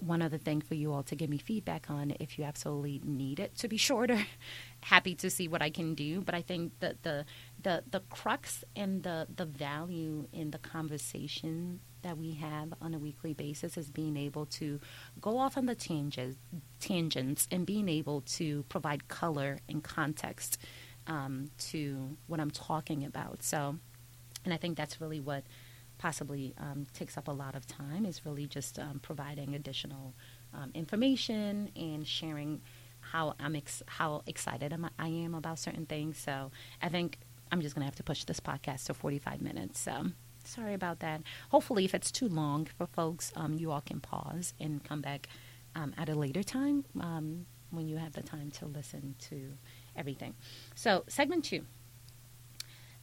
One 0.00 0.22
other 0.22 0.38
thing 0.38 0.62
for 0.62 0.74
you 0.74 0.92
all 0.92 1.02
to 1.04 1.14
give 1.14 1.28
me 1.28 1.36
feedback 1.38 1.90
on 1.90 2.14
if 2.20 2.38
you 2.38 2.44
absolutely 2.44 3.02
need 3.04 3.38
it 3.38 3.56
to 3.58 3.68
be 3.68 3.76
shorter. 3.88 4.26
Happy 4.80 5.14
to 5.16 5.30
see 5.30 5.46
what 5.46 5.62
I 5.62 5.70
can 5.70 5.94
do, 5.94 6.22
but 6.22 6.34
I 6.34 6.42
think 6.42 6.72
that 6.80 7.02
the 7.02 7.24
the 7.62 7.84
the 7.90 8.00
crux 8.08 8.64
and 8.74 9.02
the 9.02 9.26
the 9.34 9.44
value 9.44 10.26
in 10.32 10.50
the 10.50 10.58
conversation 10.58 11.80
that 12.02 12.18
we 12.18 12.32
have 12.32 12.74
on 12.80 12.94
a 12.94 12.98
weekly 12.98 13.34
basis 13.34 13.76
is 13.76 13.90
being 13.90 14.16
able 14.16 14.46
to 14.46 14.80
go 15.20 15.38
off 15.38 15.56
on 15.56 15.66
the 15.66 15.74
tangents, 15.74 16.38
tangents 16.80 17.46
and 17.50 17.66
being 17.66 17.88
able 17.88 18.22
to 18.22 18.64
provide 18.68 19.08
color 19.08 19.58
and 19.68 19.82
context 19.82 20.58
um, 21.06 21.50
to 21.58 22.16
what 22.26 22.40
I'm 22.40 22.50
talking 22.50 23.04
about. 23.04 23.42
So, 23.42 23.76
and 24.44 24.54
I 24.54 24.56
think 24.56 24.76
that's 24.76 25.00
really 25.00 25.20
what 25.20 25.44
possibly 25.98 26.54
um, 26.58 26.86
takes 26.94 27.18
up 27.18 27.28
a 27.28 27.32
lot 27.32 27.54
of 27.54 27.66
time 27.66 28.06
is 28.06 28.24
really 28.24 28.46
just 28.46 28.78
um, 28.78 29.00
providing 29.02 29.54
additional 29.54 30.14
um, 30.54 30.70
information 30.74 31.70
and 31.76 32.06
sharing 32.06 32.62
how 33.00 33.34
I'm 33.38 33.56
ex- 33.56 33.82
how 33.86 34.22
excited 34.26 34.74
I 34.98 35.08
am 35.08 35.34
about 35.34 35.58
certain 35.58 35.86
things. 35.86 36.16
So 36.18 36.50
I 36.82 36.88
think 36.88 37.18
I'm 37.52 37.60
just 37.60 37.74
to 37.82 37.84
have 37.84 37.96
to 37.96 38.02
push 38.02 38.24
this 38.24 38.40
podcast 38.40 38.86
to 38.86 38.94
45 38.94 39.42
minutes. 39.42 39.80
So 39.80 40.06
sorry 40.44 40.74
about 40.74 41.00
that. 41.00 41.22
Hopefully, 41.50 41.84
if 41.84 41.94
it's 41.94 42.10
too 42.10 42.28
long 42.28 42.66
for 42.66 42.86
folks, 42.86 43.32
um, 43.36 43.54
you 43.58 43.70
all 43.70 43.80
can 43.80 44.00
pause 44.00 44.54
and 44.60 44.82
come 44.82 45.00
back 45.00 45.28
um, 45.74 45.94
at 45.96 46.08
a 46.08 46.14
later 46.14 46.42
time 46.42 46.84
um, 47.00 47.46
when 47.70 47.88
you 47.88 47.96
have 47.96 48.12
the 48.12 48.22
time 48.22 48.50
to 48.52 48.66
listen 48.66 49.14
to 49.30 49.52
everything. 49.96 50.34
So, 50.74 51.04
segment 51.08 51.44
two 51.44 51.64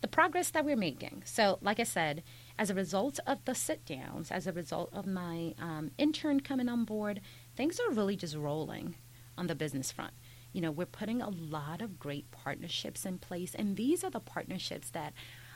the 0.02 0.08
progress 0.08 0.52
that 0.52 0.63
we're 0.63 0.76
making. 0.76 1.23
So, 1.26 1.58
like 1.62 1.80
I 1.80 1.84
said, 1.84 2.23
as 2.58 2.69
a 2.69 2.76
result 2.76 3.19
of 3.26 3.43
the 3.45 3.56
sit 3.56 3.86
downs, 3.86 4.32
as 4.32 4.45
a 4.45 4.54
result 4.54 4.89
of 4.93 5.08
my 5.08 5.56
um, 5.60 5.91
intern 5.97 6.39
coming 6.39 6.69
on 6.69 6.86
board, 6.86 7.21
things 7.56 7.80
are 7.80 7.91
really 7.91 8.15
just 8.15 8.36
rolling 8.36 8.95
on 9.38 9.47
the 9.47 9.56
business 9.56 9.91
front. 9.91 10.13
You 10.54 10.62
know, 10.62 10.71
we're 10.71 10.86
putting 10.86 11.21
a 11.21 11.30
lot 11.30 11.82
of 11.82 12.00
great 12.00 12.30
partnerships 12.32 13.06
in 13.06 13.17
place, 13.17 13.56
and 13.56 13.76
these 13.76 14.04
are 14.04 14.10
the 14.10 14.19
partnerships 14.19 14.89
that, 14.91 15.13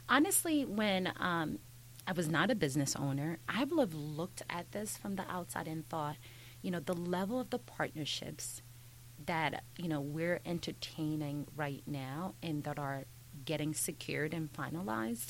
honestly, 0.09 0.65
when 0.65 1.13
um, 1.19 1.59
I 2.07 2.13
was 2.13 2.27
not 2.27 2.51
a 2.51 2.55
business 2.55 2.95
owner, 2.95 3.39
I 3.47 3.63
would 3.63 3.79
have 3.79 3.93
looked 3.93 4.41
at 4.49 4.71
this 4.71 4.97
from 4.97 5.15
the 5.15 5.29
outside 5.29 5.67
and 5.67 5.87
thought, 5.87 6.17
you 6.61 6.71
know, 6.71 6.79
the 6.79 6.93
level 6.93 7.39
of 7.39 7.49
the 7.49 7.59
partnerships 7.59 8.61
that 9.25 9.63
you 9.77 9.87
know 9.87 10.01
we're 10.01 10.41
entertaining 10.45 11.47
right 11.55 11.83
now 11.85 12.33
and 12.41 12.63
that 12.63 12.79
are 12.79 13.03
getting 13.45 13.73
secured 13.73 14.33
and 14.33 14.51
finalized 14.53 15.27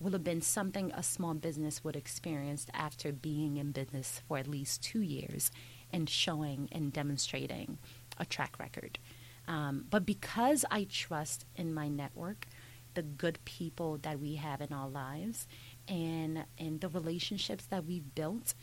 will 0.00 0.12
have 0.12 0.24
been 0.24 0.40
something 0.40 0.90
a 0.92 1.02
small 1.02 1.34
business 1.34 1.84
would 1.84 1.94
experience 1.94 2.66
after 2.74 3.12
being 3.12 3.56
in 3.56 3.70
business 3.70 4.20
for 4.26 4.38
at 4.38 4.48
least 4.48 4.82
two 4.82 5.00
years 5.00 5.50
and 5.92 6.08
showing 6.08 6.68
and 6.72 6.92
demonstrating 6.92 7.78
a 8.18 8.24
track 8.24 8.58
record. 8.58 8.98
Um, 9.46 9.84
but 9.88 10.04
because 10.04 10.64
I 10.70 10.86
trust 10.90 11.44
in 11.54 11.72
my 11.72 11.88
network, 11.88 12.46
the 12.94 13.02
good 13.02 13.38
people 13.44 13.98
that 13.98 14.18
we 14.18 14.36
have 14.36 14.60
in 14.60 14.72
our 14.72 14.88
lives, 14.88 15.46
and 15.88 16.44
and 16.58 16.80
the 16.80 16.88
relationships 16.88 17.66
that 17.66 17.84
we've 17.84 18.14
built 18.14 18.54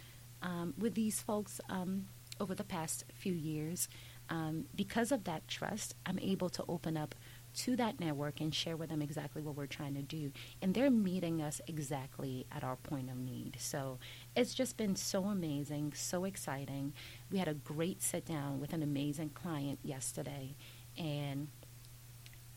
um, 0.42 0.74
with 0.78 0.96
these 0.96 1.22
folks 1.22 1.60
um, 1.70 2.08
over 2.40 2.56
the 2.56 2.64
past 2.64 3.04
few 3.14 3.34
years, 3.34 3.90
um, 4.30 4.66
because 4.76 5.12
of 5.12 5.26
that 5.26 5.48
trust, 5.48 5.96
I'm 6.06 6.20
able 6.20 6.50
to 6.50 6.64
open 6.68 6.96
up 6.96 7.16
to 7.56 7.76
that 7.76 8.00
network 8.00 8.40
and 8.40 8.54
share 8.54 8.78
with 8.78 8.90
them 8.90 9.02
exactly 9.02 9.42
what 9.42 9.56
we're 9.56 9.66
trying 9.66 9.96
to 9.96 10.02
do. 10.02 10.32
And 10.62 10.74
they're 10.74 10.92
meeting 10.92 11.42
us 11.42 11.62
exactly 11.68 12.46
at 12.52 12.64
our 12.64 12.76
point 12.76 13.10
of 13.10 13.18
need. 13.18 13.58
So 13.60 13.98
it's 14.36 14.54
just 14.54 14.78
been 14.78 14.96
so 14.96 15.26
amazing, 15.26 15.94
so 15.96 16.26
exciting. 16.26 16.94
We 17.32 17.40
had 17.40 17.48
a 17.48 17.54
great 17.54 18.02
sit 18.02 18.26
down 18.26 18.60
with 18.60 18.74
an 18.74 18.84
amazing 18.84 19.30
client 19.30 19.80
yesterday. 19.84 20.56
And 20.98 21.48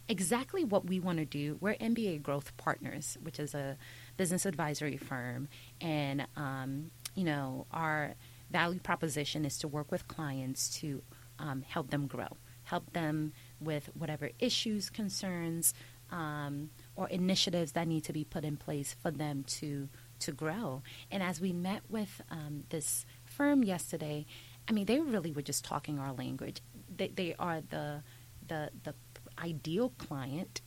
exactly 0.08 0.62
what 0.62 0.86
we 0.86 1.00
want 1.00 1.18
to 1.18 1.24
do, 1.24 1.56
we're 1.60 1.74
MBA 1.74 2.22
Growth 2.22 2.56
Partners, 2.56 3.16
which 3.22 3.38
is 3.38 3.54
a 3.54 3.78
business 4.16 4.46
advisory 4.46 4.96
firm. 4.96 5.48
And, 5.80 6.26
um, 6.36 6.90
you 7.14 7.24
know, 7.24 7.66
our 7.70 8.14
value 8.50 8.80
proposition 8.80 9.44
is 9.44 9.58
to 9.58 9.68
work 9.68 9.90
with 9.90 10.08
clients 10.08 10.68
to 10.80 11.02
um, 11.38 11.62
help 11.62 11.90
them 11.90 12.06
grow, 12.06 12.36
help 12.64 12.92
them 12.92 13.32
with 13.60 13.90
whatever 13.94 14.30
issues, 14.38 14.90
concerns, 14.90 15.74
um, 16.10 16.70
or 16.94 17.08
initiatives 17.08 17.72
that 17.72 17.88
need 17.88 18.04
to 18.04 18.12
be 18.12 18.24
put 18.24 18.44
in 18.44 18.56
place 18.56 18.94
for 19.02 19.10
them 19.10 19.44
to 19.44 19.88
to 20.20 20.30
grow. 20.30 20.82
And 21.10 21.20
as 21.20 21.40
we 21.40 21.52
met 21.52 21.82
with 21.88 22.20
um, 22.30 22.62
this 22.68 23.04
firm 23.24 23.64
yesterday, 23.64 24.24
I 24.68 24.72
mean, 24.72 24.84
they 24.84 25.00
really 25.00 25.32
were 25.32 25.42
just 25.42 25.64
talking 25.64 25.98
our 25.98 26.12
language. 26.12 26.60
They, 26.94 27.08
they 27.08 27.34
are 27.38 27.60
the 27.60 28.02
the 28.46 28.70
the 28.84 28.94
ideal 29.38 29.92
client. 29.98 30.60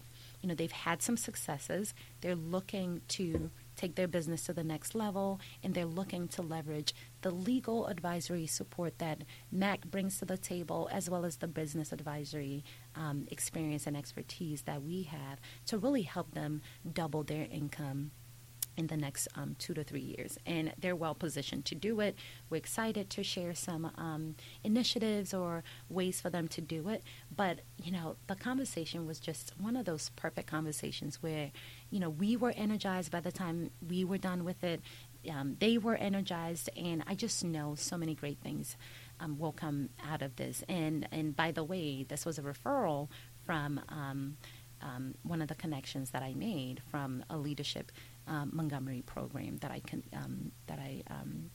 You 0.46 0.50
know, 0.50 0.56
they've 0.56 0.72
had 0.72 1.02
some 1.02 1.18
successes. 1.18 1.96
They're 2.22 2.36
looking 2.36 3.02
to 3.08 3.50
take 3.76 3.96
their 3.96 4.08
business 4.08 4.44
to 4.44 4.54
the 4.54 4.64
next 4.64 4.94
level, 4.94 5.40
and 5.64 5.74
they're 5.74 5.86
looking 5.86 6.28
to 6.28 6.44
leverage 6.44 6.94
the 7.24 7.32
legal 7.32 7.88
advisory 7.88 8.46
support 8.46 9.00
that 9.00 9.24
MAC 9.52 9.86
brings 9.86 10.20
to 10.20 10.26
the 10.26 10.38
table, 10.38 10.88
as 10.92 11.10
well 11.10 11.26
as 11.26 11.38
the 11.38 11.48
business 11.48 11.92
advisory 11.92 12.64
um, 12.96 13.26
experience 13.32 13.88
and 13.88 13.98
expertise 13.98 14.62
that 14.68 14.84
we 14.84 15.02
have 15.02 15.40
to 15.66 15.80
really 15.80 16.04
help 16.04 16.36
them 16.36 16.62
double 16.94 17.24
their 17.24 17.48
income 17.50 18.12
in 18.78 18.88
the 18.88 18.98
next 18.98 19.28
um, 19.36 19.56
two 19.60 19.74
to 19.74 19.84
three 19.84 20.02
years. 20.02 20.38
And 20.46 20.74
they're 20.78 20.96
well 20.96 21.16
positioned 21.16 21.66
to 21.66 21.76
do 21.76 22.00
it. 22.00 22.16
We're 22.50 22.58
excited 22.58 23.10
to 23.12 23.24
share 23.24 23.54
some 23.54 23.92
um, 23.98 24.36
initiatives 24.64 25.34
or 25.34 25.64
ways 25.90 26.22
for 26.22 26.30
them 26.30 26.48
to 26.50 26.62
do 26.62 26.90
it. 26.90 27.04
But, 27.36 27.62
you 27.82 27.92
know, 27.92 28.16
the 28.28 28.36
conversation 28.36 29.06
was 29.06 29.20
just 29.20 29.54
one 29.60 29.76
of 29.76 29.86
those 29.86 30.10
perfect 30.16 30.48
conversations 30.48 31.22
where, 31.22 31.52
you 31.90 32.00
know, 32.00 32.10
we 32.10 32.36
were 32.36 32.54
energized 32.56 33.12
by 33.12 33.20
the 33.20 33.32
time 33.32 33.72
we 33.88 34.04
were 34.04 34.18
done 34.18 34.44
with 34.44 34.64
it. 34.64 34.82
Um, 35.30 35.58
they 35.60 35.80
were 35.80 35.96
energized, 35.96 36.70
and 36.78 37.04
I 37.08 37.16
just 37.16 37.44
know 37.44 37.74
so 37.76 37.98
many 37.98 38.14
great 38.14 38.40
things 38.42 38.78
um, 39.20 39.40
will 39.40 39.52
come 39.52 39.90
out 40.08 40.22
of 40.22 40.36
this. 40.36 40.64
And 40.70 41.08
and 41.12 41.36
by 41.36 41.52
the 41.52 41.64
way, 41.64 42.06
this 42.08 42.26
was 42.26 42.38
a 42.38 42.44
referral 42.44 43.10
from 43.44 43.82
um, 43.90 44.38
um, 44.82 45.16
one 45.24 45.42
of 45.42 45.48
the 45.48 45.56
connections 45.56 46.12
that 46.12 46.22
I 46.22 46.34
made 46.34 46.82
from 46.92 47.24
a 47.30 47.38
leadership 47.38 47.92
um, 48.28 48.52
Montgomery 48.54 49.04
program 49.06 49.58
that 49.58 49.72
I 49.72 49.80
con- 49.80 50.04
um, 50.14 50.52
that 50.68 50.80
I 50.80 51.04
um, 51.10 51.52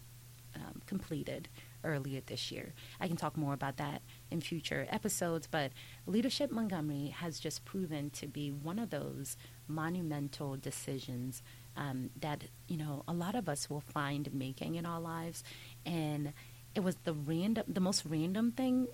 um, 0.55 0.83
completed 0.87 1.49
earlier 1.85 2.21
this 2.27 2.51
year. 2.51 2.75
I 3.01 3.09
can 3.09 3.17
talk 3.17 3.37
more 3.37 3.55
about 3.55 3.77
that 3.79 4.03
in 4.31 4.41
future 4.41 4.87
episodes, 4.91 5.47
but 5.47 5.73
Leadership 6.07 6.51
Montgomery 6.51 7.09
has 7.09 7.41
just 7.41 7.65
proven 7.65 8.11
to 8.11 8.27
be 8.27 8.51
one 8.51 8.79
of 8.79 8.91
those 8.91 9.37
monumental 9.69 10.57
decisions 10.57 11.43
um, 11.77 12.11
that 12.21 12.45
you 12.69 12.77
know 12.77 13.05
a 13.07 13.13
lot 13.13 13.35
of 13.35 13.49
us 13.49 13.71
will 13.71 13.81
find 13.81 14.33
making 14.35 14.75
in 14.75 14.85
our 14.87 15.01
lives, 15.01 15.43
and 15.87 16.33
it 16.75 16.81
was 16.81 16.97
the 17.05 17.15
random, 17.15 17.65
the 17.69 17.81
most 17.81 18.05
random 18.07 18.53
thing 18.53 18.89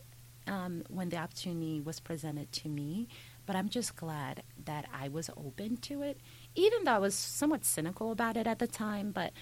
um, 0.47 0.83
when 0.89 1.09
the 1.09 1.17
opportunity 1.17 1.81
was 1.81 2.01
presented 2.01 2.53
to 2.53 2.69
me. 2.69 3.09
But 3.47 3.57
I'm 3.57 3.69
just 3.69 3.97
glad 3.97 4.43
that 4.65 4.87
I 4.93 5.09
was 5.09 5.31
open 5.37 5.77
to 5.79 6.03
it 6.03 6.21
even 6.57 6.85
though 6.85 6.93
I 6.93 6.99
was 6.99 7.15
somewhat 7.15 7.65
cynical 7.65 8.11
about 8.11 8.37
it 8.37 8.47
at 8.47 8.59
the 8.59 8.67
time, 8.67 9.13
but 9.13 9.33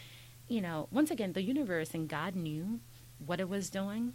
you 0.49 0.61
know, 0.61 0.89
once 0.91 1.11
again, 1.11 1.33
the 1.33 1.43
universe 1.43 1.95
and 1.95 2.09
God 2.09 2.37
knew 2.37 2.81
what 3.25 3.41
it 3.41 3.49
was 3.49 3.71
doing 3.71 4.13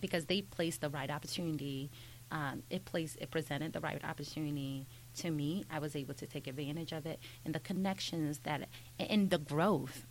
because 0.00 0.26
they 0.26 0.42
placed 0.42 0.80
the 0.80 0.90
right 0.90 1.10
opportunity. 1.10 1.90
Um, 2.30 2.62
it 2.70 2.84
placed, 2.84 3.16
it 3.20 3.30
presented 3.30 3.72
the 3.72 3.80
right 3.80 4.02
opportunity 4.04 4.86
to 5.16 5.30
me. 5.30 5.64
I 5.70 5.78
was 5.78 5.96
able 5.96 6.14
to 6.14 6.26
take 6.26 6.46
advantage 6.46 6.92
of 6.92 7.06
it, 7.06 7.18
and 7.44 7.54
the 7.54 7.60
connections 7.60 8.40
that, 8.40 8.68
and 8.98 9.30
the 9.30 9.38
growth. 9.38 10.06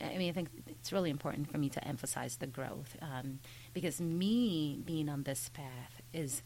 I 0.00 0.18
mean, 0.18 0.28
I 0.28 0.32
think 0.32 0.50
it's 0.66 0.92
really 0.92 1.08
important 1.08 1.50
for 1.50 1.56
me 1.56 1.70
to 1.70 1.88
emphasize 1.88 2.36
the 2.36 2.46
growth 2.46 2.96
um, 3.00 3.38
because 3.72 4.00
me 4.00 4.82
being 4.84 5.08
on 5.08 5.22
this 5.22 5.48
path 5.48 6.02
is 6.12 6.42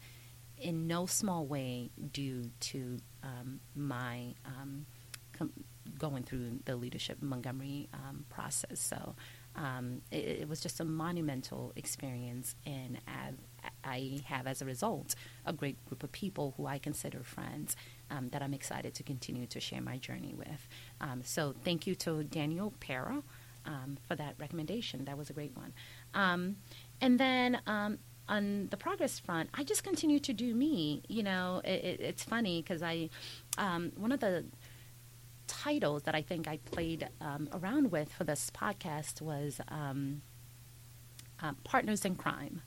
in 0.61 0.87
no 0.87 1.05
small 1.05 1.45
way 1.45 1.91
due 2.11 2.51
to 2.59 2.97
um, 3.23 3.59
my 3.75 4.33
um, 4.45 4.85
com- 5.33 5.51
going 5.97 6.23
through 6.23 6.59
the 6.65 6.75
leadership 6.75 7.21
Montgomery 7.21 7.89
um, 7.93 8.25
process. 8.29 8.79
So 8.79 9.15
um, 9.55 10.01
it, 10.11 10.41
it, 10.41 10.49
was 10.49 10.61
just 10.61 10.79
a 10.79 10.85
monumental 10.85 11.73
experience, 11.75 12.55
and 12.65 12.99
I 13.83 14.21
have, 14.25 14.47
as 14.47 14.61
a 14.61 14.65
result, 14.65 15.15
a 15.45 15.51
great 15.51 15.83
group 15.85 16.03
of 16.03 16.11
people 16.11 16.53
who 16.55 16.67
I 16.67 16.77
consider 16.77 17.21
friends 17.23 17.75
um, 18.09 18.29
that 18.29 18.41
I'm 18.41 18.53
excited 18.53 18.93
to 18.95 19.03
continue 19.03 19.47
to 19.47 19.59
share 19.59 19.81
my 19.81 19.97
journey 19.97 20.33
with. 20.33 20.67
Um, 21.01 21.21
so 21.23 21.53
thank 21.65 21.85
you 21.85 21.95
to 21.95 22.23
Daniel 22.23 22.73
Pera 22.79 23.21
um, 23.65 23.97
for 24.07 24.15
that 24.15 24.35
recommendation. 24.39 25.05
That 25.05 25.17
was 25.17 25.29
a 25.29 25.33
great 25.33 25.55
one. 25.55 25.73
And 27.01 27.19
then 27.19 27.59
on 28.27 28.67
the 28.69 28.77
progress 28.77 29.19
front, 29.19 29.49
I 29.53 29.63
just 29.63 29.83
continue 29.83 30.19
to 30.19 30.33
do 30.33 30.53
me. 30.53 31.03
You 31.07 31.23
know, 31.23 31.61
it, 31.63 31.83
it, 31.83 31.99
it's 32.01 32.23
funny 32.23 32.61
because 32.61 32.81
I, 32.81 33.09
um, 33.57 33.91
one 33.95 34.11
of 34.11 34.19
the 34.19 34.45
titles 35.47 36.03
that 36.03 36.15
I 36.15 36.21
think 36.21 36.47
I 36.47 36.57
played 36.57 37.07
um, 37.19 37.49
around 37.51 37.91
with 37.91 38.11
for 38.11 38.23
this 38.23 38.49
podcast 38.53 39.21
was 39.21 39.59
um, 39.67 40.21
uh, 41.41 41.53
Partners 41.63 42.05
in 42.05 42.15
Crime. 42.15 42.61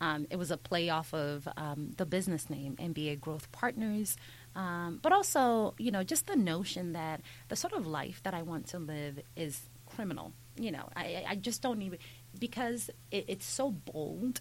Um, 0.00 0.26
it 0.30 0.36
was 0.36 0.50
a 0.50 0.56
play 0.56 0.88
off 0.88 1.12
of 1.12 1.46
um, 1.56 1.92
the 1.96 2.06
business 2.06 2.48
name, 2.48 2.76
MBA 2.76 3.20
Growth 3.20 3.52
Partners. 3.52 4.16
Um, 4.56 4.98
but 5.02 5.12
also, 5.12 5.74
you 5.78 5.90
know, 5.90 6.02
just 6.02 6.26
the 6.26 6.36
notion 6.36 6.92
that 6.94 7.20
the 7.48 7.56
sort 7.56 7.72
of 7.72 7.86
life 7.86 8.20
that 8.22 8.32
I 8.32 8.42
want 8.42 8.68
to 8.68 8.78
live 8.78 9.20
is 9.36 9.68
criminal. 9.86 10.32
You 10.56 10.72
know, 10.72 10.88
I, 10.96 11.24
I 11.28 11.34
just 11.36 11.62
don't 11.62 11.82
even, 11.82 11.98
because 12.38 12.90
it, 13.10 13.26
it's 13.28 13.46
so 13.46 13.70
bold 13.70 14.40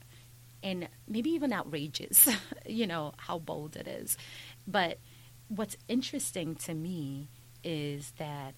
and 0.63 0.87
maybe 1.07 1.31
even 1.31 1.53
outrageous, 1.53 2.27
you 2.65 2.87
know, 2.87 3.13
how 3.17 3.39
bold 3.39 3.75
it 3.75 3.87
is. 3.87 4.17
But 4.67 4.99
what's 5.47 5.77
interesting 5.87 6.55
to 6.55 6.73
me 6.73 7.29
is 7.63 8.13
that 8.17 8.55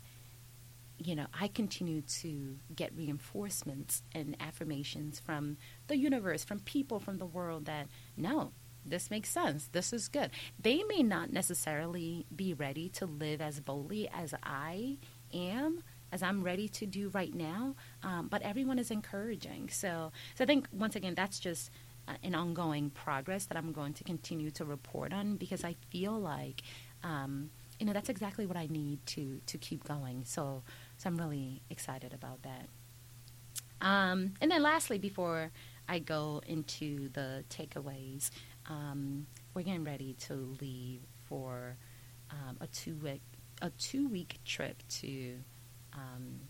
you 1.03 1.15
know, 1.15 1.25
I 1.33 1.47
continue 1.47 2.01
to 2.19 2.57
get 2.75 2.95
reinforcements 2.95 4.03
and 4.13 4.37
affirmations 4.39 5.19
from 5.19 5.57
the 5.87 5.97
universe, 5.97 6.43
from 6.43 6.59
people 6.59 6.99
from 6.99 7.17
the 7.17 7.25
world 7.25 7.65
that 7.65 7.87
no, 8.15 8.51
this 8.85 9.09
makes 9.09 9.29
sense. 9.29 9.67
This 9.71 9.93
is 9.93 10.07
good. 10.07 10.31
They 10.59 10.83
may 10.83 11.03
not 11.03 11.31
necessarily 11.31 12.25
be 12.35 12.53
ready 12.53 12.89
to 12.89 13.05
live 13.05 13.41
as 13.41 13.59
boldly 13.59 14.09
as 14.13 14.33
I 14.43 14.97
am, 15.33 15.83
as 16.11 16.21
I'm 16.21 16.43
ready 16.43 16.67
to 16.69 16.85
do 16.85 17.09
right 17.09 17.33
now, 17.33 17.75
um, 18.03 18.27
but 18.27 18.41
everyone 18.41 18.79
is 18.79 18.91
encouraging. 18.91 19.69
So, 19.69 20.11
so 20.35 20.43
I 20.43 20.47
think 20.47 20.67
once 20.71 20.95
again, 20.95 21.15
that's 21.15 21.39
just 21.39 21.71
an 22.23 22.35
ongoing 22.35 22.89
progress 22.89 23.45
that 23.45 23.57
I'm 23.57 23.71
going 23.71 23.93
to 23.93 24.03
continue 24.03 24.51
to 24.51 24.65
report 24.65 25.13
on 25.13 25.35
because 25.35 25.63
I 25.63 25.75
feel 25.89 26.19
like. 26.19 26.61
Um, 27.03 27.49
you 27.79 27.87
know 27.87 27.93
that's 27.93 28.09
exactly 28.09 28.45
what 28.45 28.57
I 28.57 28.67
need 28.67 29.03
to 29.07 29.41
to 29.47 29.57
keep 29.57 29.83
going. 29.83 30.23
So 30.23 30.61
so 30.97 31.09
I'm 31.09 31.17
really 31.17 31.63
excited 31.71 32.13
about 32.13 32.43
that. 32.43 32.67
Um, 33.81 34.35
and 34.39 34.51
then 34.51 34.61
lastly, 34.61 34.99
before 34.99 35.51
I 35.89 35.97
go 35.97 36.43
into 36.45 37.09
the 37.09 37.43
takeaways, 37.49 38.29
um, 38.69 39.25
we're 39.55 39.63
getting 39.63 39.83
ready 39.83 40.13
to 40.27 40.55
leave 40.61 41.01
for 41.23 41.75
um, 42.29 42.57
a 42.61 42.67
two 42.67 42.95
week 42.97 43.21
a 43.63 43.71
two 43.71 44.07
week 44.07 44.39
trip 44.45 44.83
to 45.01 45.37
um, 45.93 46.41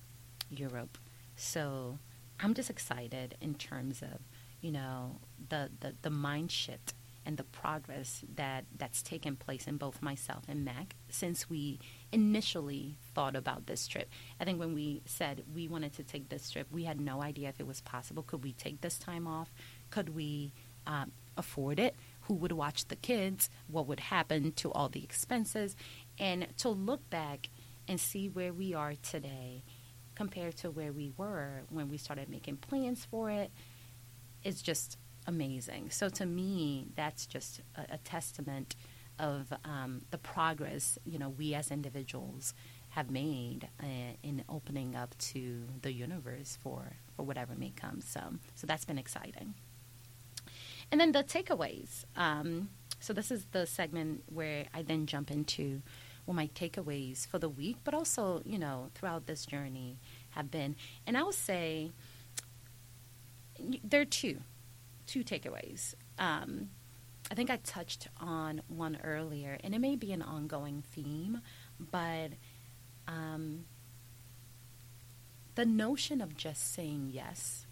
Europe. 0.50 0.98
So 1.38 1.98
I'm 2.42 2.54
just 2.54 2.70
excited 2.70 3.36
in 3.40 3.56
terms 3.56 4.02
of 4.02 4.20
you 4.62 4.72
know 4.72 5.20
the 5.50 5.70
the, 5.80 5.96
the 6.02 6.10
mind 6.10 6.52
shift 6.52 6.94
and 7.26 7.38
the 7.38 7.44
progress 7.44 8.24
that 8.36 8.66
that's 8.78 9.02
taken 9.04 9.36
place 9.36 9.68
in 9.68 9.78
both 9.78 10.02
myself 10.02 10.44
and 10.48 10.66
Mac 10.66 10.96
since 11.10 11.50
we 11.50 11.80
initially 12.12 12.98
thought 13.14 13.36
about 13.36 13.68
this 13.68 13.88
trip. 13.88 14.10
I 14.40 14.46
think 14.46 14.60
when 14.60 14.74
we 14.74 15.02
said 15.06 15.44
we 15.54 15.68
wanted 15.68 15.94
to 15.94 16.04
take 16.04 16.30
this 16.30 16.50
trip, 16.50 16.68
we 16.72 16.86
had 16.86 17.00
no 17.00 17.22
idea 17.22 17.50
if 17.50 17.60
it 17.60 17.68
was 17.68 17.82
possible. 17.82 18.24
Could 18.24 18.44
we 18.44 18.54
take 18.54 18.82
this 18.82 18.98
time 18.98 19.28
off? 19.28 19.54
Could 19.92 20.16
we 20.16 20.54
um, 20.88 21.12
afford 21.38 21.80
it? 21.80 21.96
Who 22.22 22.34
would 22.36 22.52
watch 22.52 22.88
the 22.88 22.96
kids? 22.96 23.50
What 23.68 23.88
would 23.88 24.00
happen 24.00 24.52
to 24.54 24.72
all 24.72 24.90
the 24.90 25.04
expenses? 25.04 25.76
And 26.18 26.48
to 26.58 26.70
look 26.70 27.08
back 27.10 27.50
and 27.88 28.00
see 28.00 28.30
where 28.30 28.54
we 28.54 28.74
are 28.74 28.94
today 28.96 29.64
compared 30.16 30.56
to 30.58 30.70
where 30.70 30.92
we 30.92 31.12
were 31.18 31.62
when 31.70 31.90
we 31.90 31.98
started 31.98 32.30
making 32.30 32.58
plans 32.58 33.06
for 33.06 33.30
it 33.30 33.52
is 34.44 34.62
just 34.62 34.98
amazing. 35.28 35.90
So 35.90 36.10
to 36.10 36.26
me, 36.26 36.88
that's 36.96 37.26
just 37.26 37.62
a, 37.76 37.96
a 37.96 37.98
testament 37.98 38.76
of 39.20 39.54
um, 39.66 40.02
the 40.10 40.18
progress 40.18 40.98
you 41.06 41.20
know 41.20 41.30
we 41.30 41.54
as 41.54 41.70
individuals 41.70 42.54
have 42.90 43.10
made 43.10 43.70
uh, 43.82 43.86
in 44.24 44.44
opening 44.50 44.96
up 44.96 45.18
to 45.18 45.64
the 45.82 45.94
universe 45.94 46.58
for 46.62 46.94
for 47.16 47.24
whatever 47.24 47.54
may 47.56 47.72
come. 47.76 48.02
So 48.02 48.22
so 48.56 48.68
that's 48.68 48.86
been 48.86 48.98
exciting. 48.98 49.54
And 50.92 51.00
then 51.00 51.12
the 51.14 51.24
takeaways. 51.24 52.04
Um, 52.18 52.70
so 53.00 53.14
this 53.14 53.32
is 53.32 53.46
the 53.52 53.66
segment 53.66 54.24
where 54.32 54.66
I 54.74 54.82
then 54.84 55.06
jump 55.08 55.32
into 55.32 55.82
what 56.26 56.36
my 56.36 56.48
takeaways 56.48 57.26
for 57.26 57.40
the 57.40 57.50
week, 57.50 57.78
but 57.84 57.94
also 57.94 58.42
you 58.46 58.60
know 58.60 58.90
throughout 58.96 59.28
this 59.28 59.46
journey 59.46 60.00
have 60.32 60.50
been. 60.52 60.76
And 61.06 61.18
I 61.18 61.24
will 61.24 61.32
say 61.32 61.92
there 63.84 64.02
are 64.02 64.06
two 64.06 64.42
two 65.08 65.24
takeaways. 65.24 65.96
Um, 66.18 66.70
I 67.30 67.34
think 67.34 67.50
I 67.50 67.58
touched 67.58 68.08
on 68.20 68.62
one 68.68 68.98
earlier, 69.04 69.58
and 69.64 69.74
it 69.74 69.80
may 69.80 69.96
be 69.96 70.12
an 70.12 70.22
ongoing 70.22 70.84
theme, 70.92 71.42
but 71.80 72.32
um, 73.08 73.66
the 75.56 75.66
notion 75.66 76.22
of 76.22 76.36
just 76.36 76.74
saying 76.74 77.10
yes 77.12 77.66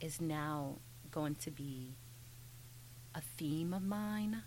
is 0.00 0.20
now 0.20 0.78
going 1.10 1.34
to 1.36 1.50
be 1.50 1.94
a 3.14 3.20
theme 3.20 3.74
of 3.74 3.82
mine 3.82 4.42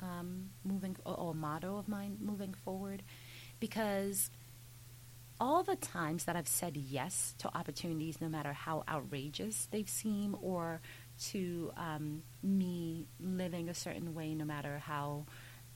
um, 0.00 0.50
moving, 0.64 0.96
or, 1.04 1.14
or 1.14 1.30
a 1.32 1.34
motto 1.34 1.76
of 1.76 1.88
mine 1.88 2.16
moving 2.20 2.54
forward, 2.64 3.02
because 3.60 4.30
all 5.40 5.62
the 5.62 5.76
times 5.76 6.24
that 6.24 6.36
I've 6.36 6.48
said 6.48 6.76
yes 6.76 7.34
to 7.38 7.56
opportunities, 7.56 8.20
no 8.20 8.28
matter 8.28 8.52
how 8.52 8.84
outrageous 8.88 9.68
they 9.70 9.84
seem, 9.84 10.36
or 10.40 10.80
to 11.30 11.72
um, 11.76 12.22
me 12.42 13.06
living 13.20 13.68
a 13.68 13.74
certain 13.74 14.14
way, 14.14 14.34
no 14.34 14.44
matter 14.44 14.78
how 14.78 15.26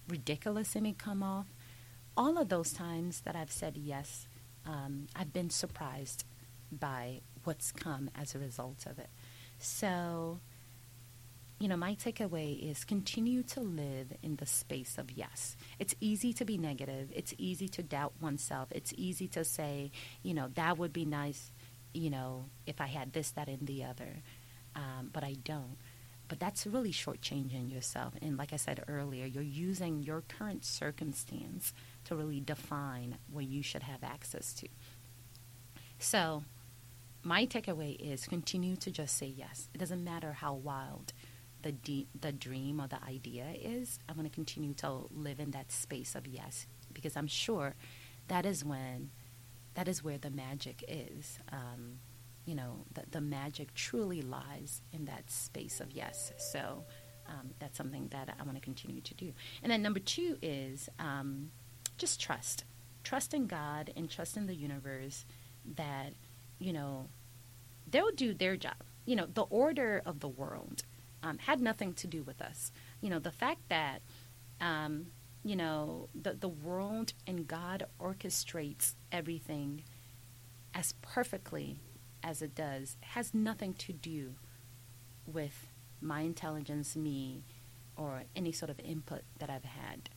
ridiculous 0.09 0.74
it 0.76 0.82
may 0.82 0.92
come 0.92 1.22
off, 1.22 1.46
all 2.16 2.38
of 2.38 2.48
those 2.48 2.72
times 2.72 3.20
that 3.22 3.36
I've 3.36 3.52
said 3.52 3.76
yes, 3.76 4.26
um, 4.66 5.06
I've 5.14 5.32
been 5.32 5.50
surprised 5.50 6.24
by 6.70 7.20
what's 7.44 7.72
come 7.72 8.11
as 8.14 8.34
a 8.34 8.38
result 8.38 8.86
of 8.86 8.98
it. 8.98 9.09
So, 9.59 10.40
you 11.59 11.66
know, 11.66 11.76
my 11.76 11.96
takeaway 11.96 12.70
is 12.70 12.84
continue 12.84 13.42
to 13.42 13.61
live 13.61 14.12
in 14.22 14.36
the 14.36 14.46
space 14.46 14.96
of 14.96 15.11
yes. 15.11 15.56
It's 15.78 15.94
easy 16.00 16.32
to 16.34 16.44
be 16.44 16.56
negative. 16.56 17.11
It's 17.12 17.34
easy 17.36 17.68
to 17.70 17.82
doubt 17.82 18.12
oneself. 18.20 18.68
It's 18.70 18.92
easy 18.96 19.26
to 19.28 19.44
say, 19.44 19.90
you 20.22 20.34
know, 20.34 20.48
that 20.54 20.78
would 20.78 20.92
be 20.92 21.04
nice, 21.04 21.50
you 21.92 22.11
know, 22.11 22.44
if 22.66 22.80
I 22.80 22.86
had 22.86 23.12
this, 23.12 23.32
that, 23.32 23.48
and 23.48 23.66
the 23.66 23.84
other. 23.84 24.22
Um, 24.76 25.11
but 25.12 25.24
I 25.24 25.34
don't. 25.42 25.76
But 26.28 26.38
that's 26.38 26.66
really 26.66 26.92
shortchanging 26.92 27.72
yourself. 27.72 28.14
And 28.22 28.36
like 28.36 28.52
I 28.52 28.56
said 28.56 28.84
earlier, 28.86 29.26
you're 29.26 29.42
using 29.42 30.02
your 30.02 30.22
current 30.28 30.64
circumstance 30.64 31.72
to 32.04 32.14
really 32.14 32.40
define 32.40 33.16
what 33.32 33.46
you 33.46 33.62
should 33.62 33.82
have 33.82 34.04
access 34.04 34.52
to. 34.54 34.68
So, 35.98 36.44
my 37.24 37.46
takeaway 37.46 37.96
is 37.98 38.26
continue 38.26 38.76
to 38.76 38.90
just 38.92 39.16
say 39.16 39.26
yes. 39.26 39.68
It 39.74 39.78
doesn't 39.78 40.04
matter 40.04 40.34
how 40.34 40.54
wild 40.54 41.12
the 41.62 41.72
de- 41.72 42.09
the 42.18 42.32
dream 42.32 42.80
or 42.80 42.86
the 42.86 43.02
idea 43.04 43.46
is, 43.61 43.98
I'm 44.09 44.16
going 44.16 44.28
to 44.28 44.34
continue 44.34 44.74
to 44.74 45.06
live 45.11 45.40
in 45.40 45.50
that 45.52 45.72
space 45.72 46.14
of 46.14 46.26
yes 46.26 46.66
because 46.92 47.16
I'm 47.16 47.26
sure 47.26 47.74
that 48.28 48.46
is 48.46 48.64
when 48.64 49.11
that 49.74 49.88
is 49.88 50.02
where 50.02 50.18
the 50.18 50.30
magic 50.30 50.84
is. 50.88 51.38
Um, 51.52 52.00
you 52.44 52.54
know, 52.54 52.86
the, 52.94 53.02
the 53.11 53.20
magic 53.20 53.74
truly 53.74 54.22
lies 54.22 54.80
in 54.92 55.04
that 55.04 55.30
space 55.30 55.80
of 55.80 55.92
yes. 55.92 56.32
So 56.38 56.84
um, 57.28 57.50
that's 57.59 57.76
something 57.76 58.09
that 58.09 58.34
I 58.40 58.42
want 58.42 58.56
to 58.56 58.62
continue 58.62 59.02
to 59.02 59.14
do. 59.14 59.32
And 59.62 59.70
then 59.70 59.82
number 59.82 60.00
two 60.00 60.38
is 60.40 60.88
um, 60.98 61.50
just 61.98 62.20
trust. 62.20 62.64
Trust 63.04 63.34
in 63.34 63.46
God 63.46 63.92
and 63.96 64.11
trust 64.11 64.36
in 64.36 64.46
the 64.46 64.54
universe 64.54 65.26
that, 65.76 66.14
you 66.59 66.72
know, 66.72 67.09
they'll 67.90 68.11
do 68.12 68.32
their 68.32 68.56
job. 68.56 68.76
You 69.04 69.16
know, 69.16 69.26
the 69.26 69.42
order 69.42 70.02
of 70.04 70.20
the 70.20 70.28
world 70.28 70.82
um, 71.22 71.38
had 71.38 71.60
nothing 71.60 71.94
to 71.94 72.06
do 72.06 72.22
with 72.22 72.40
us. 72.40 72.70
You 73.00 73.10
know, 73.10 73.18
the 73.18 73.30
fact 73.30 73.68
that, 73.68 74.02
um, 74.60 75.08
you 75.44 75.56
know, 75.56 76.08
the, 76.14 76.34
the 76.34 76.48
world 76.48 77.12
and 77.26 77.46
God 77.46 77.86
orchestrates 78.00 78.94
everything 79.10 79.82
as 80.74 80.94
perfectly 81.02 81.80
as 82.22 82.42
it 82.42 82.54
does 82.54 82.96
has 83.00 83.34
nothing 83.34 83.74
to 83.74 83.92
do 83.92 84.34
with 85.26 85.68
my 86.00 86.20
intelligence, 86.20 86.96
me, 86.96 87.44
or 87.96 88.22
any 88.36 88.52
sort 88.52 88.70
of 88.70 88.78
input 88.80 89.22
that 89.38 89.50
I've 89.50 89.64
had 89.64 90.08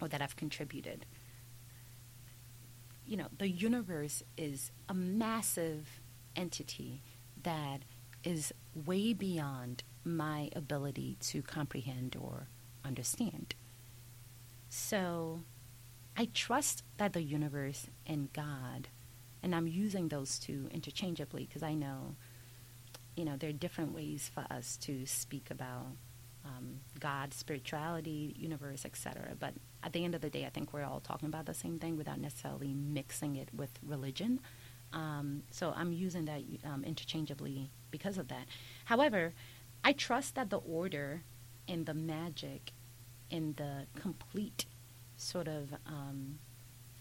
or 0.00 0.08
that 0.08 0.22
I've 0.22 0.36
contributed. 0.36 1.06
You 3.04 3.16
know, 3.16 3.28
the 3.36 3.48
universe 3.48 4.22
is 4.36 4.70
a 4.88 4.94
massive 4.94 6.00
entity 6.34 7.02
that 7.42 7.82
is 8.24 8.52
way 8.74 9.12
beyond 9.12 9.82
my 10.06 10.48
ability 10.54 11.16
to 11.20 11.42
comprehend 11.42 12.16
or 12.18 12.46
understand. 12.84 13.54
So 14.68 15.40
I 16.16 16.28
trust 16.32 16.84
that 16.96 17.12
the 17.12 17.22
universe 17.22 17.88
and 18.06 18.32
God, 18.32 18.88
and 19.42 19.54
I'm 19.54 19.66
using 19.66 20.08
those 20.08 20.38
two 20.38 20.68
interchangeably 20.70 21.46
because 21.46 21.62
I 21.62 21.74
know, 21.74 22.14
you 23.16 23.24
know, 23.24 23.36
there 23.36 23.50
are 23.50 23.54
different 23.54 23.94
ways 23.94 24.30
for 24.32 24.46
us 24.50 24.76
to 24.78 25.04
speak 25.06 25.50
about 25.50 25.86
um, 26.44 26.80
God, 27.00 27.34
spirituality, 27.34 28.34
universe, 28.38 28.84
etc. 28.84 29.34
But 29.38 29.54
at 29.82 29.92
the 29.92 30.04
end 30.04 30.14
of 30.14 30.20
the 30.20 30.30
day, 30.30 30.46
I 30.46 30.50
think 30.50 30.72
we're 30.72 30.84
all 30.84 31.00
talking 31.00 31.28
about 31.28 31.46
the 31.46 31.54
same 31.54 31.78
thing 31.78 31.96
without 31.96 32.20
necessarily 32.20 32.72
mixing 32.72 33.36
it 33.36 33.48
with 33.52 33.70
religion. 33.84 34.40
Um, 34.92 35.42
so 35.50 35.72
I'm 35.76 35.92
using 35.92 36.26
that 36.26 36.42
um, 36.64 36.84
interchangeably 36.84 37.70
because 37.90 38.18
of 38.18 38.28
that. 38.28 38.46
However, 38.84 39.34
I 39.84 39.92
trust 39.92 40.34
that 40.34 40.50
the 40.50 40.58
order 40.58 41.22
and 41.68 41.86
the 41.86 41.94
magic 41.94 42.72
and 43.30 43.56
the 43.56 43.86
complete 44.00 44.66
sort 45.16 45.48
of 45.48 45.74
um, 45.86 46.38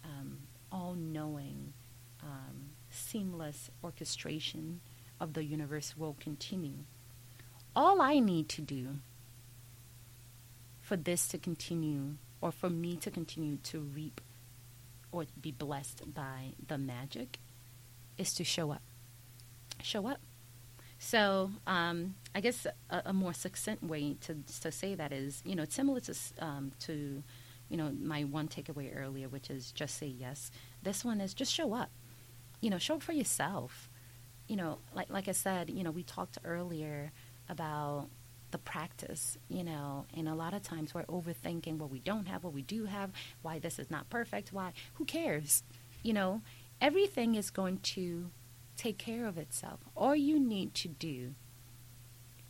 um 0.04 0.38
all-knowing, 0.72 1.74
um, 2.22 2.72
seamless 2.90 3.70
orchestration 3.84 4.82
of 5.20 5.34
the 5.34 5.44
universe 5.44 5.96
will 5.98 6.16
continue. 6.20 6.84
All 7.76 8.02
I 8.02 8.20
need 8.20 8.50
to 8.50 8.62
do 8.62 8.98
for 10.82 10.98
this 10.98 11.28
to 11.30 11.38
continue 11.38 12.16
or 12.42 12.52
for 12.52 12.70
me 12.70 12.96
to 12.98 13.10
continue 13.10 13.58
to 13.58 13.80
reap 13.80 14.22
or 15.12 15.26
be 15.42 15.52
blessed 15.52 16.14
by 16.14 16.54
the 16.68 16.78
magic 16.78 17.40
is 18.18 18.34
to 18.34 18.44
show 18.44 18.72
up. 18.72 18.82
Show 19.82 20.08
up. 20.08 20.20
So 21.06 21.52
um, 21.68 22.16
I 22.34 22.42
guess 22.42 22.66
a, 22.90 23.04
a, 23.06 23.14
more 23.14 23.32
succinct 23.32 23.84
way 23.84 24.16
to, 24.22 24.38
to 24.62 24.72
say 24.72 24.96
that 24.96 25.12
is, 25.12 25.44
you 25.46 25.56
know, 25.56 25.62
it's 25.62 25.76
similar 25.76 26.00
to, 26.00 26.16
um, 26.40 26.72
to, 26.80 27.22
you 27.70 27.78
know, 27.78 27.92
my 28.02 28.24
one 28.24 28.48
takeaway 28.48 28.92
earlier, 28.92 29.30
which 29.30 29.52
is 29.52 29.72
just 29.72 30.00
say 30.00 30.08
yes. 30.08 30.50
This 30.82 31.06
one 31.06 31.22
is 31.22 31.36
just 31.36 31.54
show 31.54 31.76
up. 31.76 31.92
You 32.60 32.72
know, 32.72 32.80
show 32.80 32.96
up 32.96 33.04
for 33.04 33.14
yourself. 33.14 33.88
You 34.48 34.56
know, 34.56 34.80
like 34.96 35.12
like 35.12 35.28
I 35.28 35.34
said, 35.34 35.70
you 35.70 35.84
know, 35.84 35.92
we 35.92 36.02
talked 36.02 36.40
earlier 36.44 37.12
about 37.50 38.08
the 38.50 38.58
practice, 38.58 39.38
you 39.48 39.64
know, 39.64 40.08
and 40.18 40.28
a 40.28 40.34
lot 40.34 40.56
of 40.56 40.64
times 40.64 40.96
we're 40.96 41.04
overthinking 41.04 41.78
what 41.78 41.92
we 41.92 42.00
don't 42.00 42.28
have, 42.28 42.44
what 42.44 42.54
we 42.54 42.64
do 42.64 42.86
have, 42.86 43.12
why 43.44 43.60
this 43.60 43.78
is 43.78 43.92
not 43.92 44.10
perfect, 44.10 44.52
why, 44.52 44.74
who 44.96 45.06
cares? 45.06 45.62
You 46.02 46.14
know, 46.14 46.42
everything 46.82 47.36
is 47.36 47.52
going 47.52 47.78
to 47.94 48.32
take 48.76 48.98
care 48.98 49.26
of 49.26 49.38
itself. 49.38 49.80
All 49.96 50.16
you 50.16 50.40
need 50.40 50.74
to 50.76 50.88
do 50.88 51.36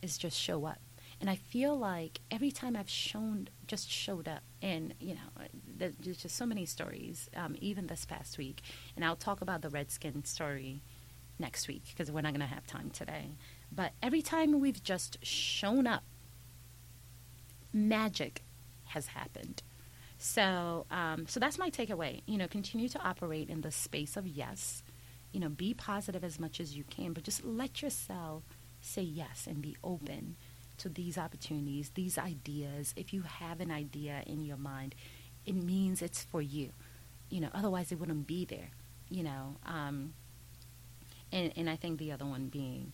is 0.02 0.18
just 0.18 0.38
show 0.38 0.66
up. 0.66 0.80
And 1.20 1.30
I 1.30 1.36
feel 1.36 1.76
like 1.76 2.20
every 2.30 2.50
time 2.50 2.76
I've 2.76 2.90
shown, 2.90 3.48
just 3.66 3.90
showed 3.90 4.28
up, 4.28 4.42
and 4.60 4.94
you 5.00 5.14
know, 5.14 5.44
there's 5.66 6.18
just 6.18 6.36
so 6.36 6.44
many 6.44 6.66
stories, 6.66 7.30
um, 7.34 7.56
even 7.60 7.86
this 7.86 8.04
past 8.04 8.36
week. 8.36 8.60
And 8.94 9.04
I'll 9.04 9.16
talk 9.16 9.40
about 9.40 9.62
the 9.62 9.70
Redskin 9.70 10.24
story 10.24 10.82
next 11.38 11.68
week 11.68 11.84
because 11.88 12.10
we're 12.10 12.20
not 12.20 12.32
going 12.32 12.46
to 12.46 12.54
have 12.54 12.66
time 12.66 12.90
today. 12.90 13.30
But 13.72 13.92
every 14.02 14.22
time 14.22 14.60
we've 14.60 14.82
just 14.82 15.24
shown 15.24 15.86
up, 15.86 16.02
magic 17.72 18.42
has 18.86 19.08
happened. 19.08 19.62
So, 20.18 20.86
um, 20.90 21.26
so 21.26 21.40
that's 21.40 21.58
my 21.58 21.70
takeaway. 21.70 22.22
You 22.26 22.38
know, 22.38 22.48
continue 22.48 22.88
to 22.88 23.02
operate 23.02 23.48
in 23.50 23.60
the 23.60 23.70
space 23.70 24.16
of 24.16 24.26
yes. 24.26 24.82
You 25.36 25.40
know, 25.40 25.50
be 25.50 25.74
positive 25.74 26.24
as 26.24 26.40
much 26.40 26.60
as 26.60 26.78
you 26.78 26.84
can, 26.84 27.12
but 27.12 27.22
just 27.22 27.44
let 27.44 27.82
yourself 27.82 28.44
say 28.80 29.02
yes 29.02 29.46
and 29.46 29.60
be 29.60 29.76
open 29.84 30.36
to 30.78 30.88
these 30.88 31.18
opportunities, 31.18 31.90
these 31.90 32.16
ideas. 32.16 32.94
If 32.96 33.12
you 33.12 33.20
have 33.20 33.60
an 33.60 33.70
idea 33.70 34.22
in 34.26 34.46
your 34.46 34.56
mind, 34.56 34.94
it 35.44 35.54
means 35.54 36.00
it's 36.00 36.24
for 36.24 36.40
you. 36.40 36.70
You 37.28 37.42
know, 37.42 37.50
otherwise 37.52 37.92
it 37.92 38.00
wouldn't 38.00 38.26
be 38.26 38.46
there. 38.46 38.70
You 39.10 39.24
know, 39.24 39.56
um, 39.66 40.14
and 41.30 41.52
and 41.54 41.68
I 41.68 41.76
think 41.76 41.98
the 41.98 42.12
other 42.12 42.24
one 42.24 42.46
being 42.46 42.92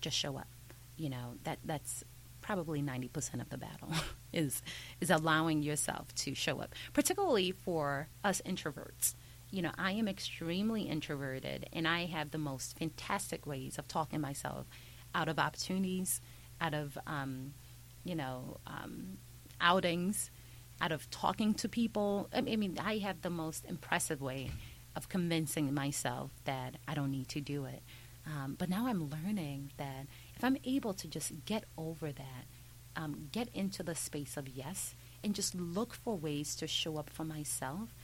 just 0.00 0.16
show 0.16 0.38
up. 0.38 0.48
You 0.96 1.10
know, 1.10 1.34
that 1.44 1.58
that's 1.62 2.04
probably 2.40 2.80
90% 2.80 3.42
of 3.42 3.50
the 3.50 3.58
battle 3.58 3.92
is 4.32 4.62
is 4.98 5.10
allowing 5.10 5.62
yourself 5.62 6.14
to 6.14 6.34
show 6.34 6.58
up, 6.62 6.74
particularly 6.94 7.52
for 7.52 8.08
us 8.24 8.40
introverts. 8.46 9.12
You 9.52 9.62
know, 9.62 9.70
I 9.78 9.92
am 9.92 10.08
extremely 10.08 10.82
introverted 10.82 11.68
and 11.72 11.86
I 11.86 12.06
have 12.06 12.32
the 12.32 12.38
most 12.38 12.76
fantastic 12.76 13.46
ways 13.46 13.78
of 13.78 13.86
talking 13.86 14.20
myself 14.20 14.66
out 15.14 15.28
of 15.28 15.38
opportunities, 15.38 16.20
out 16.60 16.74
of 16.74 16.98
um, 17.06 17.52
you 18.02 18.14
know, 18.14 18.58
um, 18.66 19.18
outings, 19.60 20.30
out 20.80 20.90
of 20.90 21.08
talking 21.10 21.54
to 21.54 21.68
people. 21.68 22.28
I 22.32 22.40
mean, 22.40 22.78
I 22.82 22.98
have 22.98 23.22
the 23.22 23.30
most 23.30 23.64
impressive 23.66 24.20
way 24.20 24.50
of 24.96 25.08
convincing 25.08 25.72
myself 25.72 26.32
that 26.44 26.76
I 26.88 26.94
don't 26.94 27.10
need 27.10 27.28
to 27.28 27.40
do 27.40 27.64
it. 27.64 27.82
Um, 28.26 28.56
but 28.58 28.68
now 28.68 28.86
I'm 28.86 29.10
learning 29.10 29.72
that 29.76 30.06
if 30.36 30.44
I'm 30.44 30.56
able 30.64 30.94
to 30.94 31.08
just 31.08 31.44
get 31.44 31.64
over 31.76 32.12
that, 32.12 32.44
um, 32.96 33.28
get 33.32 33.48
into 33.54 33.82
the 33.82 33.94
space 33.94 34.36
of 34.36 34.48
yes, 34.48 34.94
and 35.24 35.34
just 35.34 35.54
look 35.54 35.94
for 35.94 36.16
ways 36.16 36.54
to 36.56 36.66
show 36.66 36.98
up 36.98 37.10
for 37.10 37.24
myself, 37.24 37.94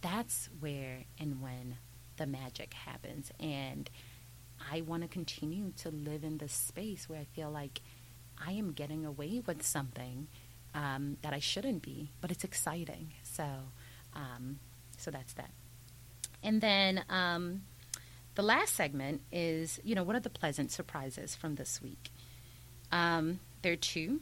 that's 0.00 0.48
where 0.60 1.04
and 1.18 1.40
when 1.40 1.76
the 2.16 2.26
magic 2.26 2.74
happens. 2.74 3.30
And 3.40 3.88
I 4.70 4.82
want 4.82 5.02
to 5.02 5.08
continue 5.08 5.72
to 5.78 5.90
live 5.90 6.24
in 6.24 6.38
this 6.38 6.52
space 6.52 7.08
where 7.08 7.20
I 7.20 7.24
feel 7.24 7.50
like 7.50 7.80
I 8.44 8.52
am 8.52 8.72
getting 8.72 9.04
away 9.04 9.42
with 9.44 9.62
something 9.62 10.28
um, 10.74 11.16
that 11.22 11.32
I 11.32 11.38
shouldn't 11.38 11.82
be, 11.82 12.10
but 12.20 12.30
it's 12.30 12.44
exciting. 12.44 13.14
So, 13.22 13.44
um, 14.14 14.60
so 14.96 15.10
that's 15.10 15.32
that. 15.34 15.50
And 16.42 16.60
then 16.60 17.04
um, 17.08 17.62
the 18.34 18.42
last 18.42 18.74
segment 18.74 19.22
is, 19.32 19.80
you 19.82 19.94
know, 19.94 20.02
what 20.02 20.16
are 20.16 20.20
the 20.20 20.30
pleasant 20.30 20.70
surprises 20.70 21.34
from 21.34 21.56
this 21.56 21.82
week? 21.82 22.10
Um, 22.92 23.40
there 23.62 23.72
are 23.72 23.76
two. 23.76 24.20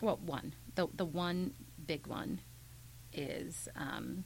Well, 0.00 0.18
one. 0.24 0.54
The 0.74 0.88
the 0.94 1.04
one 1.04 1.54
big 1.86 2.06
one 2.06 2.40
is 3.12 3.68
um, 3.76 4.24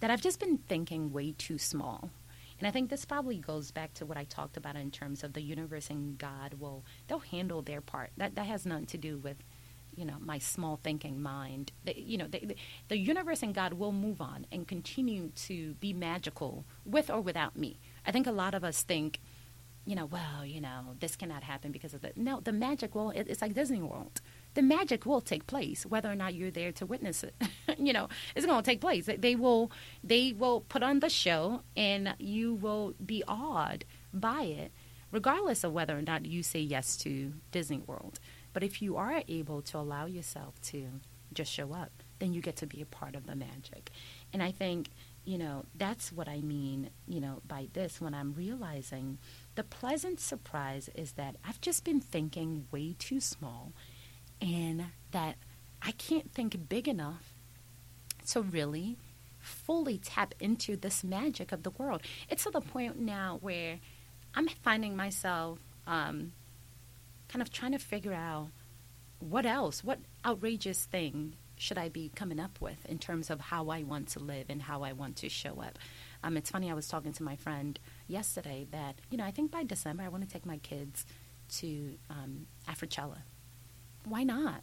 that 0.00 0.10
I've 0.10 0.20
just 0.20 0.40
been 0.40 0.58
thinking 0.58 1.12
way 1.12 1.34
too 1.36 1.58
small. 1.58 2.10
And 2.58 2.66
I 2.66 2.70
think 2.70 2.90
this 2.90 3.04
probably 3.04 3.38
goes 3.38 3.70
back 3.70 3.94
to 3.94 4.06
what 4.06 4.16
I 4.16 4.24
talked 4.24 4.56
about 4.56 4.74
in 4.74 4.90
terms 4.90 5.22
of 5.22 5.32
the 5.32 5.40
universe 5.40 5.90
and 5.90 6.18
God 6.18 6.54
will 6.54 6.84
they'll 7.06 7.20
handle 7.20 7.62
their 7.62 7.80
part. 7.80 8.10
That 8.16 8.34
that 8.34 8.46
has 8.46 8.66
nothing 8.66 8.86
to 8.86 8.98
do 8.98 9.18
with 9.18 9.36
you 9.98 10.04
know 10.04 10.16
my 10.20 10.38
small 10.38 10.78
thinking 10.82 11.20
mind 11.20 11.72
the, 11.84 12.00
you 12.00 12.16
know 12.16 12.28
the, 12.28 12.56
the, 12.86 12.96
universe 12.96 13.42
and 13.42 13.52
god 13.52 13.72
will 13.72 13.90
move 13.90 14.20
on 14.20 14.46
and 14.52 14.68
continue 14.68 15.30
to 15.30 15.74
be 15.74 15.92
magical 15.92 16.64
with 16.84 17.10
or 17.10 17.20
without 17.20 17.56
me 17.56 17.78
i 18.06 18.12
think 18.12 18.26
a 18.26 18.32
lot 18.32 18.54
of 18.54 18.62
us 18.62 18.82
think 18.82 19.20
you 19.86 19.96
know 19.96 20.06
well 20.06 20.44
you 20.44 20.60
know 20.60 20.94
this 21.00 21.16
cannot 21.16 21.42
happen 21.42 21.72
because 21.72 21.94
of 21.94 22.00
the 22.00 22.12
no 22.14 22.38
the 22.40 22.52
magic 22.52 22.94
will 22.94 23.10
it, 23.10 23.26
it's 23.28 23.42
like 23.42 23.54
disney 23.54 23.82
world 23.82 24.20
the 24.58 24.62
magic 24.62 25.06
will 25.06 25.20
take 25.20 25.46
place 25.46 25.86
whether 25.86 26.10
or 26.10 26.16
not 26.16 26.34
you're 26.34 26.50
there 26.50 26.72
to 26.72 26.84
witness 26.84 27.22
it. 27.22 27.34
You 27.78 27.92
know 27.92 28.08
it's 28.34 28.44
going 28.44 28.60
to 28.60 28.68
take 28.68 28.80
place. 28.80 29.06
They 29.06 29.36
will 29.36 29.70
they 30.02 30.32
will 30.32 30.62
put 30.62 30.82
on 30.82 30.98
the 30.98 31.08
show 31.08 31.62
and 31.76 32.16
you 32.18 32.54
will 32.54 32.94
be 33.04 33.22
awed 33.28 33.84
by 34.12 34.42
it 34.42 34.72
regardless 35.12 35.62
of 35.62 35.72
whether 35.72 35.96
or 35.96 36.02
not 36.02 36.26
you 36.26 36.42
say 36.42 36.58
yes 36.58 36.96
to 37.04 37.34
disney 37.52 37.78
world. 37.86 38.18
But 38.52 38.64
if 38.64 38.82
you 38.82 38.96
are 38.96 39.22
able 39.28 39.62
to 39.62 39.78
allow 39.78 40.06
yourself 40.06 40.60
to 40.72 40.88
just 41.32 41.52
show 41.52 41.72
up, 41.72 41.92
then 42.18 42.32
you 42.32 42.40
get 42.40 42.56
to 42.56 42.66
be 42.66 42.82
a 42.82 42.86
part 42.86 43.14
of 43.14 43.26
the 43.28 43.36
magic. 43.36 43.90
And 44.32 44.42
I 44.42 44.50
think, 44.50 44.88
you 45.24 45.38
know, 45.38 45.66
that's 45.76 46.10
what 46.10 46.28
I 46.28 46.40
mean, 46.40 46.90
you 47.06 47.20
know, 47.20 47.42
by 47.46 47.68
this 47.74 48.00
when 48.00 48.12
I'm 48.12 48.34
realizing 48.34 49.18
the 49.54 49.62
pleasant 49.62 50.18
surprise 50.18 50.90
is 50.96 51.12
that 51.12 51.36
I've 51.46 51.60
just 51.60 51.84
been 51.84 52.00
thinking 52.00 52.66
way 52.72 52.96
too 52.98 53.20
small 53.20 53.72
and 54.40 54.86
that 55.12 55.36
I 55.82 55.92
can't 55.92 56.32
think 56.32 56.68
big 56.68 56.88
enough 56.88 57.32
to 58.30 58.42
really 58.42 58.98
fully 59.40 59.98
tap 59.98 60.34
into 60.40 60.76
this 60.76 61.02
magic 61.02 61.52
of 61.52 61.62
the 61.62 61.70
world. 61.70 62.02
It's 62.28 62.44
to 62.44 62.50
the 62.50 62.60
point 62.60 62.98
now 62.98 63.38
where 63.40 63.78
I'm 64.34 64.48
finding 64.48 64.96
myself 64.96 65.58
um, 65.86 66.32
kind 67.28 67.42
of 67.42 67.50
trying 67.50 67.72
to 67.72 67.78
figure 67.78 68.12
out 68.12 68.48
what 69.20 69.46
else, 69.46 69.82
what 69.82 69.98
outrageous 70.24 70.84
thing 70.84 71.34
should 71.56 71.78
I 71.78 71.88
be 71.88 72.10
coming 72.14 72.38
up 72.38 72.60
with 72.60 72.84
in 72.86 72.98
terms 72.98 73.30
of 73.30 73.40
how 73.40 73.68
I 73.70 73.82
want 73.82 74.08
to 74.10 74.20
live 74.20 74.46
and 74.48 74.62
how 74.62 74.82
I 74.82 74.92
want 74.92 75.16
to 75.16 75.28
show 75.28 75.60
up. 75.60 75.78
Um, 76.22 76.36
it's 76.36 76.50
funny, 76.50 76.70
I 76.70 76.74
was 76.74 76.88
talking 76.88 77.12
to 77.14 77.22
my 77.22 77.36
friend 77.36 77.78
yesterday 78.06 78.66
that, 78.70 78.96
you 79.10 79.18
know, 79.18 79.24
I 79.24 79.30
think 79.30 79.50
by 79.50 79.64
December 79.64 80.02
I 80.04 80.08
want 80.08 80.22
to 80.22 80.30
take 80.32 80.46
my 80.46 80.58
kids 80.58 81.04
to 81.56 81.94
um, 82.10 82.46
Afrochella. 82.68 83.18
Why 84.04 84.24
not? 84.24 84.62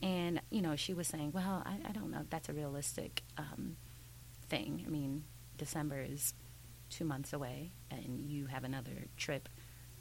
And, 0.00 0.40
you 0.50 0.62
know, 0.62 0.76
she 0.76 0.94
was 0.94 1.08
saying, 1.08 1.32
well, 1.32 1.62
I, 1.66 1.78
I 1.88 1.92
don't 1.92 2.10
know 2.10 2.20
if 2.20 2.30
that's 2.30 2.48
a 2.48 2.52
realistic 2.52 3.22
um, 3.36 3.76
thing. 4.48 4.84
I 4.86 4.90
mean, 4.90 5.24
December 5.56 6.00
is 6.00 6.34
two 6.88 7.04
months 7.04 7.32
away, 7.32 7.72
and 7.90 8.20
you 8.20 8.46
have 8.46 8.64
another 8.64 9.06
trip– 9.16 9.48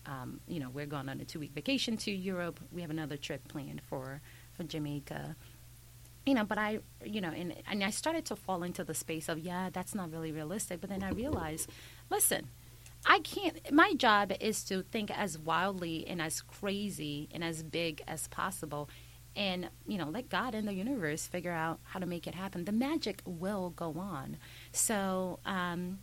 um, 0.08 0.40
you 0.48 0.60
know, 0.60 0.70
we're 0.70 0.86
going 0.86 1.10
on 1.10 1.20
a 1.20 1.26
two 1.26 1.40
week 1.40 1.52
vacation 1.54 1.98
to 1.98 2.12
Europe. 2.12 2.60
We 2.72 2.82
have 2.82 2.90
another 2.90 3.18
trip 3.18 3.48
planned 3.48 3.82
for 3.82 4.22
for 4.54 4.64
Jamaica. 4.64 5.36
You 6.26 6.34
know, 6.34 6.44
but 6.44 6.58
I, 6.58 6.80
you 7.06 7.22
know, 7.22 7.30
and 7.30 7.54
and 7.70 7.84
I 7.84 7.90
started 7.90 8.26
to 8.26 8.36
fall 8.36 8.64
into 8.64 8.84
the 8.84 8.94
space 8.94 9.30
of 9.30 9.40
yeah, 9.40 9.70
that's 9.72 9.94
not 9.94 10.12
really 10.12 10.32
realistic. 10.32 10.82
But 10.82 10.90
then 10.90 11.04
I 11.04 11.10
realized, 11.10 11.70
listen, 12.10 12.48
I 13.06 13.20
can't. 13.20 13.72
My 13.72 13.94
job 13.94 14.34
is 14.40 14.64
to 14.66 14.82
think 14.82 15.12
as 15.18 15.38
wildly 15.38 16.06
and 16.08 16.22
as 16.22 16.42
crazy 16.42 17.30
and 17.32 17.44
as 17.44 17.64
big 17.64 18.02
as 18.08 18.28
possible, 18.28 18.90
and 19.36 19.70
you 19.88 19.98
know, 19.98 20.10
let 20.10 20.30
God 20.30 20.56
and 20.56 20.68
the 20.68 20.74
universe 20.74 21.28
figure 21.28 21.52
out 21.52 21.80
how 21.84 22.00
to 22.00 22.06
make 22.06 22.28
it 22.28 22.36
happen. 22.36 22.66
The 22.66 22.72
magic 22.72 23.22
will 23.26 23.70
go 23.70 23.96
on. 23.98 24.38
So, 24.72 25.40
um, 25.46 26.00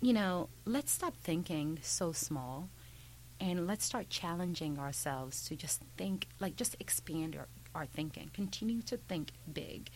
you 0.00 0.12
know, 0.12 0.48
let's 0.64 0.90
stop 0.90 1.14
thinking 1.16 1.78
so 1.82 2.12
small, 2.12 2.70
and 3.38 3.66
let's 3.66 3.84
start 3.84 4.10
challenging 4.10 4.78
ourselves 4.78 5.44
to 5.48 5.54
just 5.54 5.82
think, 5.96 6.26
like, 6.40 6.56
just 6.56 6.76
expand 6.80 7.36
our, 7.36 7.46
our 7.74 7.86
thinking. 7.86 8.30
Continue 8.32 8.82
to 8.82 8.96
think 8.96 9.30
big, 9.52 9.90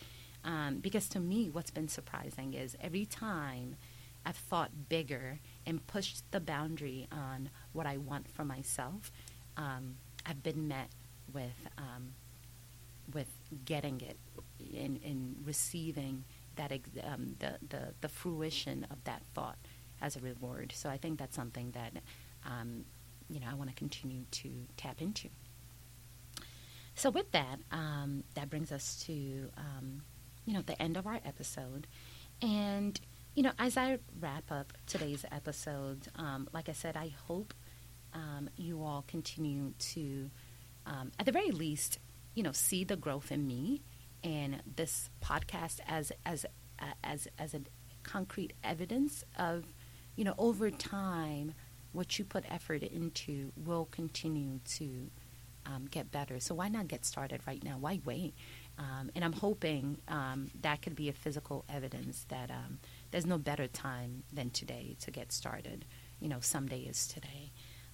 um, 0.45 0.77
because 0.79 1.09
to 1.09 1.19
me, 1.19 1.49
what's 1.49 1.71
been 1.71 1.89
surprising 1.89 2.53
is 2.53 2.77
every 2.79 3.05
time 3.05 3.75
I've 4.25 4.37
thought 4.37 4.89
bigger 4.89 5.39
and 5.67 5.85
pushed 5.85 6.23
the 6.31 6.39
boundary 6.39 7.07
on 7.11 7.49
what 7.73 7.85
I 7.85 7.97
want 7.97 8.27
for 8.29 8.45
myself, 8.45 9.11
um, 9.57 9.97
I've 10.25 10.41
been 10.41 10.67
met 10.67 10.89
with 11.31 11.67
um, 11.77 12.13
with 13.13 13.27
getting 13.65 14.01
it 14.01 14.17
and, 14.75 14.99
and 15.03 15.35
receiving 15.45 16.23
that 16.55 16.71
um, 17.03 17.35
the, 17.39 17.57
the 17.69 17.93
the 18.01 18.09
fruition 18.09 18.87
of 18.89 19.03
that 19.03 19.21
thought 19.35 19.57
as 20.01 20.15
a 20.15 20.19
reward. 20.21 20.71
So 20.75 20.89
I 20.89 20.97
think 20.97 21.19
that's 21.19 21.35
something 21.35 21.71
that 21.71 22.01
um, 22.45 22.85
you 23.29 23.39
know 23.39 23.47
I 23.51 23.53
want 23.53 23.69
to 23.69 23.75
continue 23.75 24.23
to 24.31 24.49
tap 24.77 25.01
into. 25.01 25.29
So 26.95 27.11
with 27.11 27.31
that, 27.31 27.59
um, 27.71 28.23
that 28.33 28.49
brings 28.49 28.71
us 28.71 29.03
to 29.05 29.49
um, 29.57 30.01
you 30.45 30.53
know 30.53 30.61
the 30.61 30.81
end 30.81 30.95
of 30.97 31.05
our 31.05 31.19
episode, 31.25 31.87
and 32.41 32.99
you 33.37 33.43
know, 33.43 33.51
as 33.59 33.77
I 33.77 33.99
wrap 34.19 34.51
up 34.51 34.73
today's 34.87 35.23
episode, 35.31 36.07
um, 36.15 36.49
like 36.53 36.69
I 36.69 36.71
said, 36.71 36.97
I 36.97 37.13
hope 37.27 37.53
um, 38.11 38.49
you 38.57 38.81
all 38.81 39.05
continue 39.07 39.73
to, 39.77 40.31
um, 40.87 41.11
at 41.19 41.27
the 41.27 41.31
very 41.31 41.51
least, 41.51 41.99
you 42.33 42.41
know, 42.41 42.51
see 42.51 42.83
the 42.83 42.95
growth 42.95 43.31
in 43.31 43.45
me 43.45 43.83
and 44.23 44.63
this 44.75 45.11
podcast 45.23 45.81
as 45.87 46.11
as 46.25 46.47
uh, 46.79 46.85
as 47.03 47.27
as 47.37 47.53
a 47.53 47.61
concrete 48.01 48.53
evidence 48.63 49.23
of, 49.37 49.65
you 50.15 50.23
know, 50.23 50.33
over 50.39 50.71
time, 50.71 51.53
what 51.91 52.17
you 52.17 52.25
put 52.25 52.43
effort 52.51 52.81
into 52.81 53.51
will 53.55 53.85
continue 53.91 54.61
to 54.77 55.11
um, 55.67 55.85
get 55.85 56.11
better. 56.11 56.39
So 56.39 56.55
why 56.55 56.69
not 56.69 56.87
get 56.87 57.05
started 57.05 57.41
right 57.45 57.63
now? 57.63 57.77
Why 57.79 57.99
wait? 58.03 58.33
Um, 58.79 59.11
and 59.15 59.23
I'm 59.23 59.33
hoping 59.33 59.97
um, 60.07 60.49
that 60.61 60.81
could 60.81 60.95
be 60.95 61.09
a 61.09 61.13
physical 61.13 61.65
evidence 61.69 62.25
that 62.29 62.49
um, 62.49 62.79
there's 63.11 63.25
no 63.25 63.37
better 63.37 63.67
time 63.67 64.23
than 64.31 64.49
today 64.49 64.95
to 65.01 65.11
get 65.11 65.31
started. 65.31 65.85
You 66.19 66.29
know, 66.29 66.39
someday 66.39 66.81
is 66.81 67.07
today. 67.07 67.51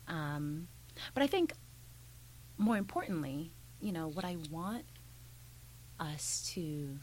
Um, 0.07 0.67
but 1.13 1.23
I 1.23 1.27
think 1.27 1.53
more 2.57 2.77
importantly, 2.77 3.51
you 3.79 3.91
know, 3.91 4.07
what 4.07 4.25
I 4.25 4.37
want 4.49 4.85
us 5.99 6.49
to 6.53 6.99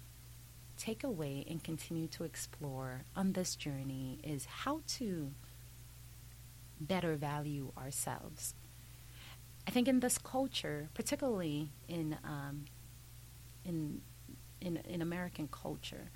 take 0.77 1.05
away 1.05 1.45
and 1.49 1.63
continue 1.63 2.09
to 2.09 2.25
explore 2.25 3.05
on 3.15 3.33
this 3.33 3.55
journey 3.55 4.19
is 4.25 4.47
how 4.47 4.81
to 4.87 5.33
better 6.81 7.17
value 7.17 7.73
ourselves. 7.77 8.55
I 9.69 9.71
think 9.71 9.89
in 9.89 10.01
this 10.01 10.17
culture, 10.17 10.89
particularly 10.95 11.71
in 11.87 12.17
um, 12.25 12.65
in, 13.65 14.01
in 14.61 14.79
in 14.79 15.03
American 15.03 15.49
culture, 15.49 16.11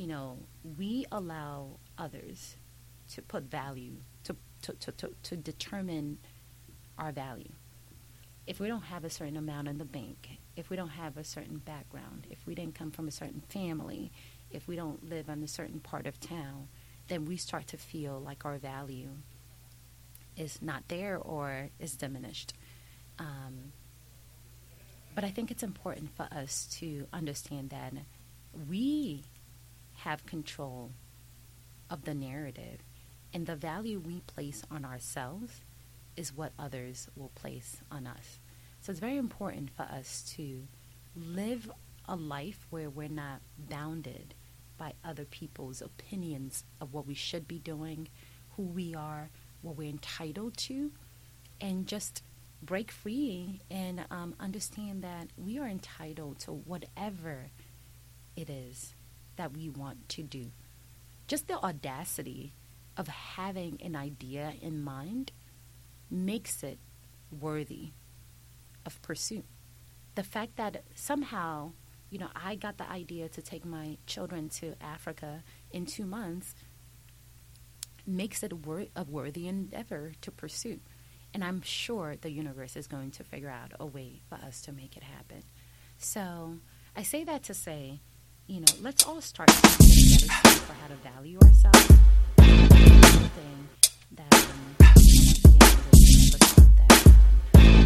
you 0.00 0.06
know, 0.06 0.38
we 0.78 1.04
allow 1.12 1.78
others 1.98 2.56
to 3.12 3.20
put 3.20 3.42
value, 3.42 3.96
to, 4.24 4.34
to, 4.62 4.72
to, 4.72 4.92
to, 4.92 5.10
to 5.24 5.36
determine 5.36 6.16
our 6.96 7.12
value. 7.12 7.52
If 8.46 8.60
we 8.60 8.68
don't 8.68 8.84
have 8.84 9.04
a 9.04 9.10
certain 9.10 9.36
amount 9.36 9.68
in 9.68 9.76
the 9.76 9.84
bank, 9.84 10.38
if 10.56 10.70
we 10.70 10.76
don't 10.78 10.88
have 10.88 11.18
a 11.18 11.22
certain 11.22 11.58
background, 11.58 12.26
if 12.30 12.46
we 12.46 12.54
didn't 12.54 12.76
come 12.76 12.90
from 12.90 13.08
a 13.08 13.10
certain 13.10 13.42
family, 13.50 14.10
if 14.50 14.66
we 14.66 14.74
don't 14.74 15.06
live 15.06 15.28
in 15.28 15.42
a 15.42 15.46
certain 15.46 15.80
part 15.80 16.06
of 16.06 16.18
town, 16.18 16.68
then 17.08 17.26
we 17.26 17.36
start 17.36 17.66
to 17.66 17.76
feel 17.76 18.18
like 18.18 18.46
our 18.46 18.56
value 18.56 19.10
is 20.34 20.62
not 20.62 20.84
there 20.88 21.18
or 21.18 21.68
is 21.78 21.94
diminished. 21.94 22.54
Um, 23.18 23.72
but 25.14 25.24
I 25.24 25.30
think 25.30 25.50
it's 25.50 25.62
important 25.62 26.16
for 26.16 26.26
us 26.32 26.74
to 26.78 27.06
understand 27.12 27.68
that 27.68 27.92
we 28.66 29.24
have 30.04 30.26
control 30.26 30.92
of 31.90 32.04
the 32.04 32.14
narrative, 32.14 32.80
and 33.32 33.46
the 33.46 33.56
value 33.56 33.98
we 33.98 34.20
place 34.20 34.62
on 34.70 34.84
ourselves 34.84 35.60
is 36.16 36.36
what 36.36 36.52
others 36.58 37.08
will 37.16 37.30
place 37.34 37.80
on 37.90 38.06
us. 38.06 38.38
So 38.80 38.90
it's 38.90 39.00
very 39.00 39.16
important 39.16 39.70
for 39.70 39.82
us 39.82 40.32
to 40.36 40.66
live 41.14 41.70
a 42.08 42.16
life 42.16 42.66
where 42.70 42.88
we're 42.88 43.08
not 43.08 43.40
bounded 43.58 44.34
by 44.78 44.94
other 45.04 45.24
people's 45.24 45.82
opinions 45.82 46.64
of 46.80 46.94
what 46.94 47.06
we 47.06 47.14
should 47.14 47.46
be 47.46 47.58
doing, 47.58 48.08
who 48.56 48.62
we 48.62 48.94
are, 48.94 49.28
what 49.60 49.76
we're 49.76 49.90
entitled 49.90 50.56
to, 50.56 50.90
and 51.60 51.86
just 51.86 52.22
break 52.62 52.90
free 52.90 53.60
and 53.70 54.04
um, 54.10 54.34
understand 54.40 55.02
that 55.02 55.28
we 55.36 55.58
are 55.58 55.68
entitled 55.68 56.38
to 56.40 56.52
whatever 56.52 57.50
it 58.36 58.48
is 58.48 58.94
that 59.40 59.56
we 59.56 59.70
want 59.70 60.06
to 60.10 60.22
do. 60.22 60.52
Just 61.26 61.48
the 61.48 61.54
audacity 61.54 62.52
of 62.94 63.08
having 63.08 63.80
an 63.82 63.96
idea 63.96 64.52
in 64.60 64.84
mind 64.84 65.32
makes 66.10 66.62
it 66.62 66.78
worthy 67.30 67.92
of 68.84 69.00
pursuit. 69.00 69.46
The 70.14 70.22
fact 70.22 70.56
that 70.56 70.84
somehow, 70.94 71.72
you 72.10 72.18
know, 72.18 72.28
I 72.36 72.54
got 72.54 72.76
the 72.76 72.90
idea 72.90 73.30
to 73.30 73.40
take 73.40 73.64
my 73.64 73.96
children 74.06 74.50
to 74.60 74.74
Africa 74.78 75.42
in 75.70 75.86
two 75.86 76.04
months 76.04 76.54
makes 78.06 78.42
it 78.42 78.52
wor- 78.66 78.92
a 78.94 79.04
worthy 79.04 79.48
endeavor 79.48 80.12
to 80.20 80.30
pursue. 80.30 80.80
And 81.32 81.42
I'm 81.42 81.62
sure 81.62 82.16
the 82.20 82.30
universe 82.30 82.76
is 82.76 82.86
going 82.86 83.12
to 83.12 83.24
figure 83.24 83.48
out 83.48 83.72
a 83.80 83.86
way 83.86 84.20
for 84.28 84.34
us 84.34 84.60
to 84.62 84.72
make 84.72 84.98
it 84.98 85.02
happen. 85.02 85.44
So 85.96 86.58
I 86.94 87.04
say 87.04 87.24
that 87.24 87.44
to 87.44 87.54
say 87.54 88.00
you 88.46 88.60
know, 88.60 88.66
let's 88.82 89.06
all 89.06 89.20
start 89.20 89.48
getting 89.48 90.28
better 90.28 90.50
for 90.60 90.72
how 90.74 90.88
to 90.88 90.94
value 90.96 91.38
ourselves. 91.42 91.86
Something 92.38 93.68
that, 94.12 94.34
um, 94.34 94.76
you 95.00 95.58
know, 95.58 95.70
once 95.92 96.34
again, 96.34 96.70
that 96.76 97.06
um, 97.54 97.84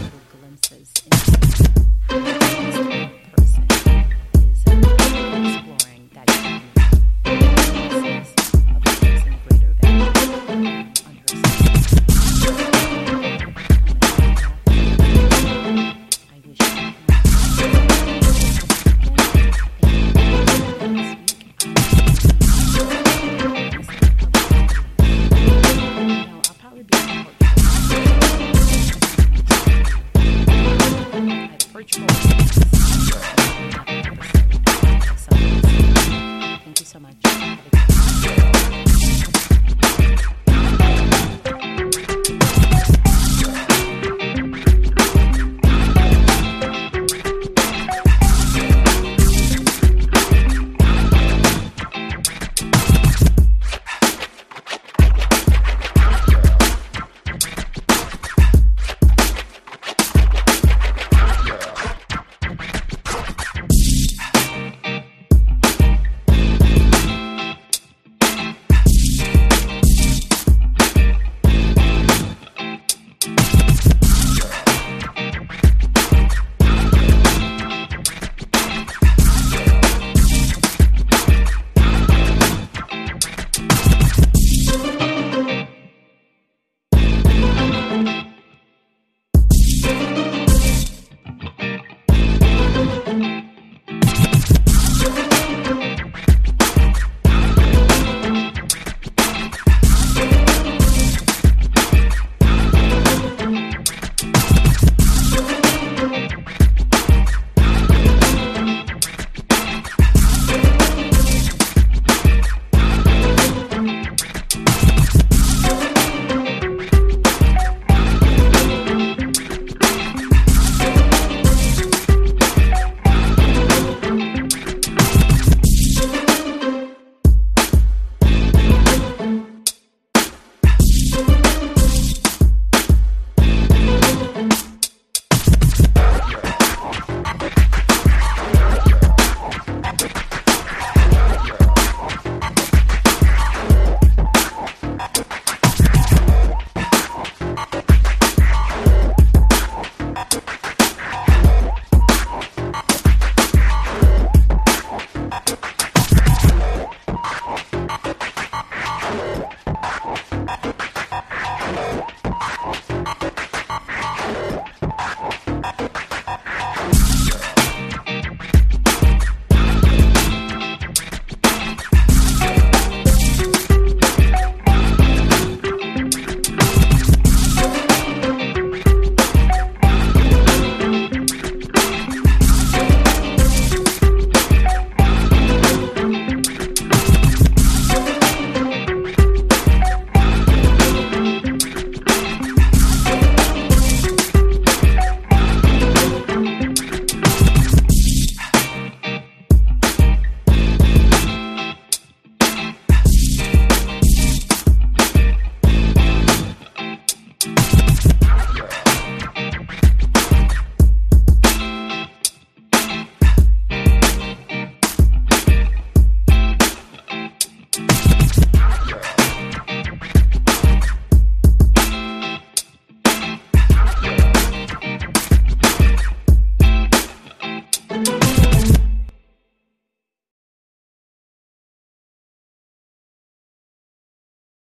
little 0.00 0.20
glimpses 0.38 0.92
into 1.06 2.63